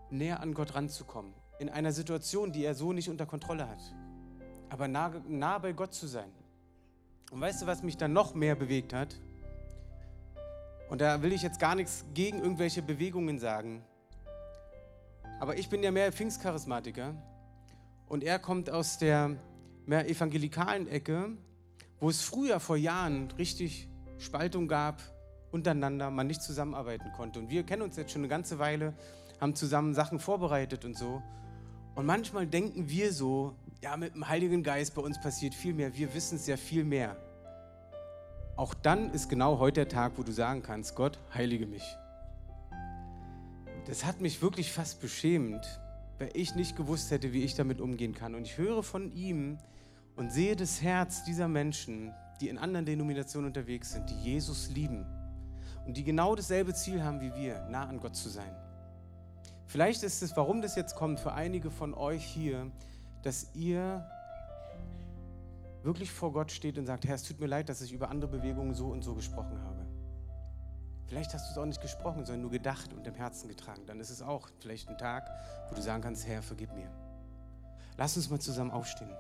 näher 0.09 0.41
an 0.41 0.55
Gott 0.55 0.75
ranzukommen, 0.75 1.35
in 1.59 1.69
einer 1.69 1.93
Situation, 1.93 2.51
die 2.51 2.65
er 2.65 2.75
so 2.75 2.95
nicht 2.95 3.11
unter 3.11 3.27
Kontrolle 3.27 3.69
hat, 3.69 3.95
aber 4.71 4.89
nah, 4.89 5.13
nah 5.29 5.59
bei 5.59 5.73
Gott 5.73 5.93
zu 5.93 6.07
sein. 6.07 6.33
Und 7.31 7.43
weißt 7.43 7.61
du, 7.61 7.67
was 7.67 7.83
mich 7.83 7.99
dann 7.99 8.15
noch 8.15 8.35
mehr 8.35 8.55
bewegt 8.55 8.95
hat? 8.95 9.21
Und 10.89 11.03
da 11.03 11.21
will 11.21 11.33
ich 11.33 11.43
jetzt 11.43 11.61
gar 11.61 11.75
nichts 11.75 12.07
gegen 12.15 12.39
irgendwelche 12.39 12.81
Bewegungen 12.81 13.39
sagen. 13.39 13.85
Aber 15.41 15.41
Aber 15.41 15.59
ich 15.59 15.69
bin 15.69 15.83
ja 15.83 15.91
mehr 15.91 16.11
Pfingstcharismatiker 16.11 17.15
und 18.09 18.25
er 18.25 18.39
kommt 18.39 18.71
aus 18.71 18.97
der 18.97 19.37
mehr 19.87 20.09
evangelikalen 20.09 20.89
Ecke, 20.89 21.31
wo 22.01 22.11
es 22.11 22.23
früher 22.23 22.61
vor 22.61 22.77
Jahren 22.77 23.31
richtig 23.39 23.89
Spaltung 24.19 24.69
gab 24.69 25.03
untereinander, 25.51 26.11
man 26.11 26.27
nicht 26.27 26.43
zusammenarbeiten 26.43 27.13
konnte. 27.13 27.39
Und 27.39 27.51
wir 27.51 27.63
kennen 27.63 27.83
uns 27.83 27.97
jetzt 27.97 28.13
schon 28.13 28.21
eine 28.21 28.29
ganze 28.29 28.59
Weile, 28.59 28.95
haben 29.41 29.55
zusammen 29.55 29.95
Sachen 29.95 30.19
vorbereitet 30.19 30.85
und 30.85 30.97
so. 30.97 31.23
Und 31.95 32.05
manchmal 32.05 32.47
denken 32.47 32.89
wir 32.89 33.13
so, 33.13 33.55
ja, 33.83 33.97
mit 33.97 34.15
dem 34.15 34.29
Heiligen 34.29 34.63
Geist 34.63 34.95
bei 34.95 35.03
uns 35.03 35.21
passiert 35.21 35.55
viel 35.55 35.73
mehr, 35.73 35.97
wir 35.97 36.15
wissen 36.15 36.37
es 36.37 36.47
ja 36.47 36.57
viel 36.57 36.85
mehr. 36.85 37.17
Auch 38.57 38.75
dann 38.75 39.11
ist 39.11 39.29
genau 39.29 39.59
heute 39.59 39.83
der 39.83 39.89
Tag, 39.89 40.13
wo 40.17 40.23
du 40.23 40.33
sagen 40.33 40.63
kannst, 40.63 40.95
Gott, 40.95 41.19
heilige 41.33 41.67
mich. 41.67 41.97
Das 43.87 44.05
hat 44.05 44.21
mich 44.21 44.43
wirklich 44.43 44.73
fast 44.73 45.01
beschämt, 45.01 45.81
weil 46.19 46.31
ich 46.33 46.55
nicht 46.55 46.77
gewusst 46.77 47.11
hätte, 47.11 47.33
wie 47.33 47.45
ich 47.45 47.55
damit 47.55 47.81
umgehen 47.81 48.15
kann. 48.15 48.35
Und 48.35 48.43
ich 48.43 48.59
höre 48.59 48.83
von 48.83 49.13
ihm 49.13 49.59
und 50.17 50.33
sehe 50.33 50.57
das 50.57 50.83
Herz 50.83 51.23
dieser 51.25 51.47
Menschen, 51.47 52.13
die 52.41 52.49
in 52.49 52.59
anderen 52.59 52.87
Denominationen 52.87 53.49
unterwegs 53.49 53.93
sind, 53.93 54.11
die 54.11 54.19
Jesus 54.19 54.69
lieben 54.71 55.07
und 55.87 55.97
die 55.97 56.05
genau 56.05 56.35
dasselbe 56.35 56.75
Ziel 56.75 57.03
haben 57.03 57.21
wie 57.21 57.35
wir, 57.35 57.61
nah 57.69 57.87
an 57.87 58.01
Gott 58.01 58.17
zu 58.17 58.29
sein. 58.29 58.55
Vielleicht 59.67 60.03
ist 60.03 60.23
es, 60.23 60.37
warum 60.37 60.63
das 60.63 60.77
jetzt 60.77 60.95
kommt, 60.95 61.21
für 61.21 61.33
einige 61.33 61.71
von 61.71 61.95
euch 61.95 62.25
hier, 62.25 62.71
dass 63.23 63.55
ihr 63.55 64.09
wirklich 65.83 66.11
vor 66.11 66.33
Gott 66.33 66.51
steht 66.51 66.79
und 66.79 66.87
sagt, 66.87 67.07
Herr, 67.07 67.15
es 67.15 67.23
tut 67.23 67.41
mir 67.41 67.47
leid, 67.47 67.69
dass 67.69 67.81
ich 67.81 67.93
über 67.93 68.11
andere 68.11 68.31
Bewegungen 68.31 68.75
so 68.75 68.89
und 68.89 69.03
so 69.03 69.15
gesprochen 69.15 69.61
habe. 69.63 69.87
Vielleicht 71.07 71.33
hast 71.35 71.47
du 71.49 71.53
es 71.53 71.59
auch 71.59 71.67
nicht 71.67 71.81
gesprochen, 71.81 72.25
sondern 72.25 72.43
nur 72.43 72.51
gedacht 72.51 72.93
und 72.93 73.07
im 73.07 73.15
Herzen 73.15 73.49
getragen. 73.49 73.83
Dann 73.87 74.01
ist 74.01 74.11
es 74.11 74.23
auch 74.23 74.49
vielleicht 74.59 74.89
ein 74.89 74.99
Tag, 74.99 75.31
wo 75.69 75.75
du 75.75 75.83
sagen 75.83 76.03
kannst, 76.03 76.27
Herr, 76.27 76.43
vergib 76.43 76.73
mir. 76.75 76.91
Lass 77.97 78.17
uns 78.17 78.29
mal 78.29 78.41
zusammen 78.41 78.73
aufstehen. 78.73 79.11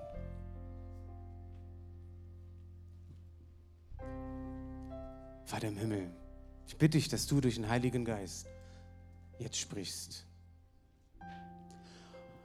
Vater 5.46 5.68
im 5.68 5.76
Himmel, 5.76 6.10
ich 6.66 6.76
bitte 6.76 6.98
dich, 6.98 7.08
dass 7.08 7.26
du 7.26 7.40
durch 7.40 7.54
den 7.54 7.68
Heiligen 7.68 8.04
Geist 8.04 8.46
jetzt 9.38 9.56
sprichst. 9.58 10.26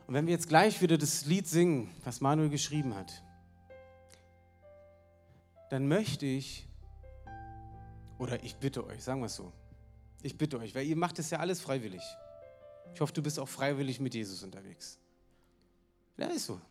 Und 0.06 0.14
wenn 0.14 0.28
wir 0.28 0.34
jetzt 0.34 0.48
gleich 0.48 0.82
wieder 0.82 0.98
das 0.98 1.26
Lied 1.26 1.48
singen, 1.48 1.90
was 2.04 2.22
Manuel 2.22 2.50
geschrieben 2.50 2.96
hat, 2.96 3.24
dann 5.72 5.88
möchte 5.88 6.26
ich, 6.26 6.68
oder 8.20 8.44
ich 8.44 8.58
bitte 8.58 8.86
euch, 8.86 9.04
sagen 9.04 9.22
wir 9.22 9.28
es 9.28 9.36
so, 9.36 9.52
ich 10.22 10.38
bitte 10.38 10.60
euch, 10.60 10.76
weil 10.76 10.86
ihr 10.86 10.96
macht 10.96 11.18
es 11.18 11.32
ja 11.32 11.40
alles 11.40 11.60
freiwillig. 11.60 12.04
Ich 12.94 13.02
hoffe, 13.02 13.14
du 13.14 13.24
bist 13.24 13.40
auch 13.40 13.48
freiwillig 13.48 14.00
mit 14.00 14.14
Jesus 14.14 14.44
unterwegs. 14.44 15.00
Ja, 16.18 16.28
ist 16.28 16.46
so. 16.46 16.62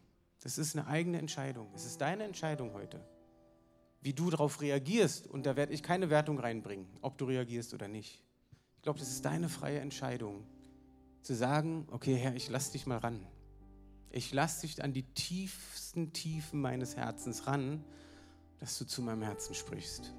Das 0.43 0.59
ist 0.59 0.77
eine 0.77 0.87
eigene 0.87 1.19
Entscheidung. 1.19 1.69
Es 1.75 1.85
ist 1.85 2.01
deine 2.01 2.25
Entscheidung 2.25 2.73
heute, 2.73 3.05
wie 4.01 4.13
du 4.13 4.31
darauf 4.31 4.61
reagierst. 4.61 5.27
Und 5.27 5.47
da 5.47 5.57
werde 5.57 5.73
ich 5.73 5.83
keine 5.83 6.11
Wertung 6.11 6.39
reinbringen, 6.39 6.87
ob 7.03 7.19
du 7.19 7.27
reagierst 7.27 7.75
oder 7.75 7.89
nicht. 7.89 8.23
Ich 8.77 8.83
glaube, 8.83 8.99
das 8.99 9.11
ist 9.11 9.25
deine 9.25 9.49
freie 9.49 9.81
Entscheidung, 9.81 10.47
zu 11.23 11.35
sagen, 11.35 11.87
okay 11.91 12.17
Herr, 12.17 12.35
ich 12.35 12.49
lass 12.49 12.71
dich 12.71 12.87
mal 12.87 12.99
ran. 12.99 13.27
Ich 14.11 14.33
lass 14.33 14.63
dich 14.63 14.83
an 14.83 14.93
die 14.93 15.03
tiefsten 15.03 16.13
Tiefen 16.13 16.61
meines 16.61 16.97
Herzens 16.97 17.47
ran, 17.47 17.85
dass 18.59 18.79
du 18.79 18.87
zu 18.87 19.03
meinem 19.03 19.23
Herzen 19.23 19.55
sprichst. 19.55 20.15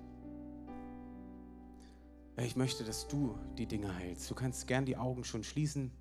Ich 2.37 2.55
möchte, 2.55 2.83
dass 2.83 3.07
du 3.07 3.35
die 3.57 3.65
Dinge 3.65 3.93
heilst. 3.95 4.29
Du 4.31 4.35
kannst 4.35 4.67
gern 4.67 4.85
die 4.85 4.95
Augen 4.95 5.23
schon 5.23 5.43
schließen. 5.43 5.91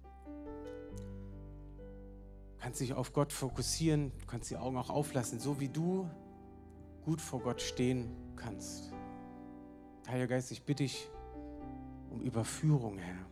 Du 2.55 2.62
kannst 2.62 2.81
dich 2.81 2.95
auf 2.95 3.12
Gott 3.12 3.33
fokussieren. 3.33 4.12
Du 4.20 4.26
kannst 4.26 4.51
die 4.51 4.57
Augen 4.57 4.76
auch 4.76 4.91
auflassen, 4.91 5.41
so 5.41 5.61
wie 5.61 5.68
du 5.68 6.09
gut 7.11 7.21
vor 7.21 7.41
Gott 7.41 7.61
stehen 7.61 8.09
kannst. 8.37 8.93
Heiliger 10.07 10.29
Geist, 10.29 10.53
ich 10.53 10.63
bitte 10.63 10.85
dich 10.85 11.09
um 12.09 12.21
Überführung, 12.21 12.99
Herr. 12.99 13.27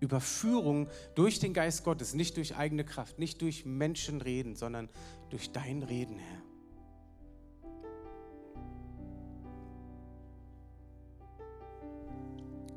Überführung 0.00 0.86
durch 1.14 1.38
den 1.38 1.54
Geist 1.54 1.82
Gottes, 1.82 2.12
nicht 2.12 2.36
durch 2.36 2.58
eigene 2.58 2.84
Kraft, 2.84 3.18
nicht 3.18 3.40
durch 3.40 3.64
Menschenreden, 3.64 4.54
sondern 4.54 4.90
durch 5.30 5.50
dein 5.50 5.82
Reden, 5.82 6.18
Herr. 6.18 6.42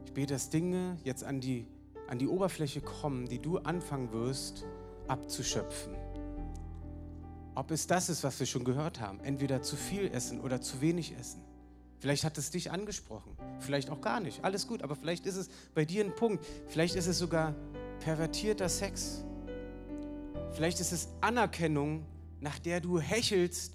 Ich 0.05 0.13
bete, 0.13 0.35
dass 0.35 0.49
Dinge 0.49 0.97
jetzt 1.03 1.25
an 1.25 1.41
die, 1.41 1.67
an 2.07 2.17
die 2.17 2.29
Oberfläche 2.29 2.79
kommen, 2.79 3.27
die 3.27 3.39
du 3.39 3.57
anfangen 3.57 4.13
wirst 4.13 4.65
abzuschöpfen. 5.09 5.95
Ob 7.59 7.71
es 7.71 7.87
das 7.87 8.07
ist, 8.07 8.23
was 8.23 8.39
wir 8.39 8.47
schon 8.47 8.63
gehört 8.63 9.01
haben, 9.01 9.19
entweder 9.19 9.61
zu 9.61 9.75
viel 9.75 10.09
essen 10.13 10.39
oder 10.39 10.61
zu 10.61 10.79
wenig 10.79 11.13
essen. 11.19 11.41
Vielleicht 11.99 12.23
hat 12.23 12.37
es 12.37 12.51
dich 12.51 12.71
angesprochen, 12.71 13.35
vielleicht 13.59 13.89
auch 13.89 13.99
gar 13.99 14.21
nicht. 14.21 14.45
Alles 14.45 14.65
gut, 14.65 14.81
aber 14.81 14.95
vielleicht 14.95 15.25
ist 15.25 15.35
es 15.35 15.49
bei 15.75 15.83
dir 15.83 16.05
ein 16.05 16.15
Punkt. 16.15 16.41
Vielleicht 16.67 16.95
ist 16.95 17.07
es 17.07 17.19
sogar 17.19 17.53
pervertierter 17.99 18.69
Sex. 18.69 19.25
Vielleicht 20.53 20.79
ist 20.79 20.93
es 20.93 21.09
Anerkennung, 21.19 22.05
nach 22.39 22.59
der 22.59 22.79
du 22.79 22.97
hechelst 22.97 23.73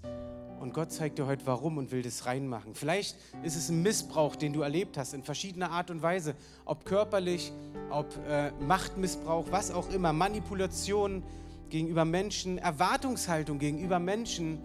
und 0.61 0.73
Gott 0.73 0.91
zeigt 0.91 1.19
dir 1.19 1.27
heute 1.27 1.45
warum 1.45 1.77
und 1.77 1.93
will 1.93 2.01
das 2.01 2.25
reinmachen. 2.25 2.75
Vielleicht 2.75 3.19
ist 3.43 3.55
es 3.55 3.69
ein 3.69 3.83
Missbrauch, 3.83 4.35
den 4.35 4.55
du 4.55 4.63
erlebt 4.63 4.97
hast 4.97 5.13
in 5.13 5.23
verschiedener 5.23 5.71
Art 5.71 5.91
und 5.91 6.01
Weise, 6.01 6.37
ob 6.65 6.87
körperlich, 6.87 7.53
ob 7.91 8.17
äh, 8.27 8.51
Machtmissbrauch, 8.67 9.49
was 9.51 9.71
auch 9.71 9.91
immer, 9.91 10.15
Manipulation 10.15 11.23
gegenüber 11.75 12.05
Menschen, 12.05 12.57
Erwartungshaltung 12.59 13.59
gegenüber 13.59 13.99
Menschen. 13.99 14.63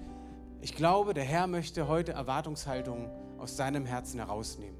Ich 0.61 0.75
glaube, 0.75 1.15
der 1.15 1.23
Herr 1.23 1.47
möchte 1.47 1.87
heute 1.87 2.11
Erwartungshaltung 2.11 3.09
aus 3.39 3.55
deinem 3.55 3.87
Herzen 3.87 4.19
herausnehmen. 4.19 4.77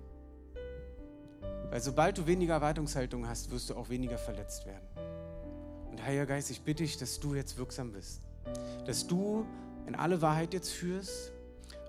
Weil 1.72 1.82
sobald 1.82 2.20
du 2.20 2.28
weniger 2.28 2.54
Erwartungshaltung 2.54 3.28
hast, 3.28 3.50
wirst 3.50 3.72
du 3.72 3.76
auch 3.76 3.90
weniger 3.90 4.20
verletzt 4.20 4.68
werden. 4.68 4.88
Und 5.90 6.06
Heiliger 6.06 6.28
Geist, 6.28 6.52
ich 6.52 6.62
bitte 6.62 6.84
dich, 6.84 6.98
dass 6.98 7.20
du 7.20 7.34
jetzt 7.34 7.58
wirksam 7.58 7.94
bist. 7.94 8.22
Dass 8.86 9.08
du 9.08 9.44
in 9.88 9.96
alle 9.96 10.22
Wahrheit 10.22 10.54
jetzt 10.54 10.70
führst 10.70 11.32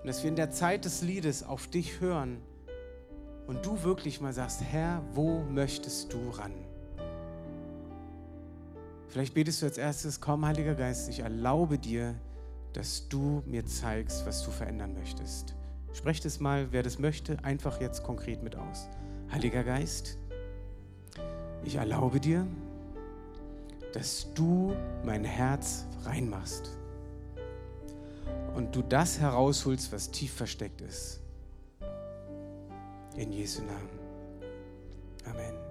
und 0.01 0.07
dass 0.07 0.23
wir 0.23 0.29
in 0.31 0.35
der 0.35 0.49
Zeit 0.49 0.85
des 0.85 1.03
Liedes 1.03 1.43
auf 1.43 1.67
dich 1.67 1.99
hören 1.99 2.41
und 3.45 3.63
du 3.63 3.83
wirklich 3.83 4.19
mal 4.21 4.33
sagst, 4.33 4.63
Herr, 4.63 5.03
wo 5.13 5.41
möchtest 5.41 6.11
du 6.11 6.31
ran? 6.31 6.70
Vielleicht 9.11 9.33
betest 9.33 9.61
du 9.61 9.65
als 9.65 9.77
erstes, 9.77 10.21
komm, 10.21 10.45
Heiliger 10.45 10.73
Geist, 10.73 11.09
ich 11.09 11.19
erlaube 11.19 11.77
dir, 11.77 12.15
dass 12.71 13.09
du 13.09 13.43
mir 13.45 13.65
zeigst, 13.65 14.25
was 14.25 14.41
du 14.45 14.51
verändern 14.51 14.93
möchtest. 14.93 15.53
Sprecht 15.91 16.23
es 16.23 16.39
mal, 16.39 16.71
wer 16.71 16.81
das 16.81 16.97
möchte, 16.97 17.37
einfach 17.43 17.81
jetzt 17.81 18.03
konkret 18.03 18.41
mit 18.41 18.55
aus. 18.55 18.87
Heiliger 19.29 19.65
Geist, 19.65 20.17
ich 21.65 21.75
erlaube 21.75 22.21
dir, 22.21 22.47
dass 23.91 24.33
du 24.33 24.73
mein 25.03 25.25
Herz 25.25 25.85
reinmachst 26.05 26.77
und 28.55 28.73
du 28.73 28.81
das 28.81 29.19
herausholst, 29.19 29.91
was 29.91 30.09
tief 30.09 30.33
versteckt 30.33 30.79
ist. 30.79 31.19
In 33.17 33.33
Jesu 33.33 33.61
Namen. 33.61 33.89
Amen. 35.25 35.70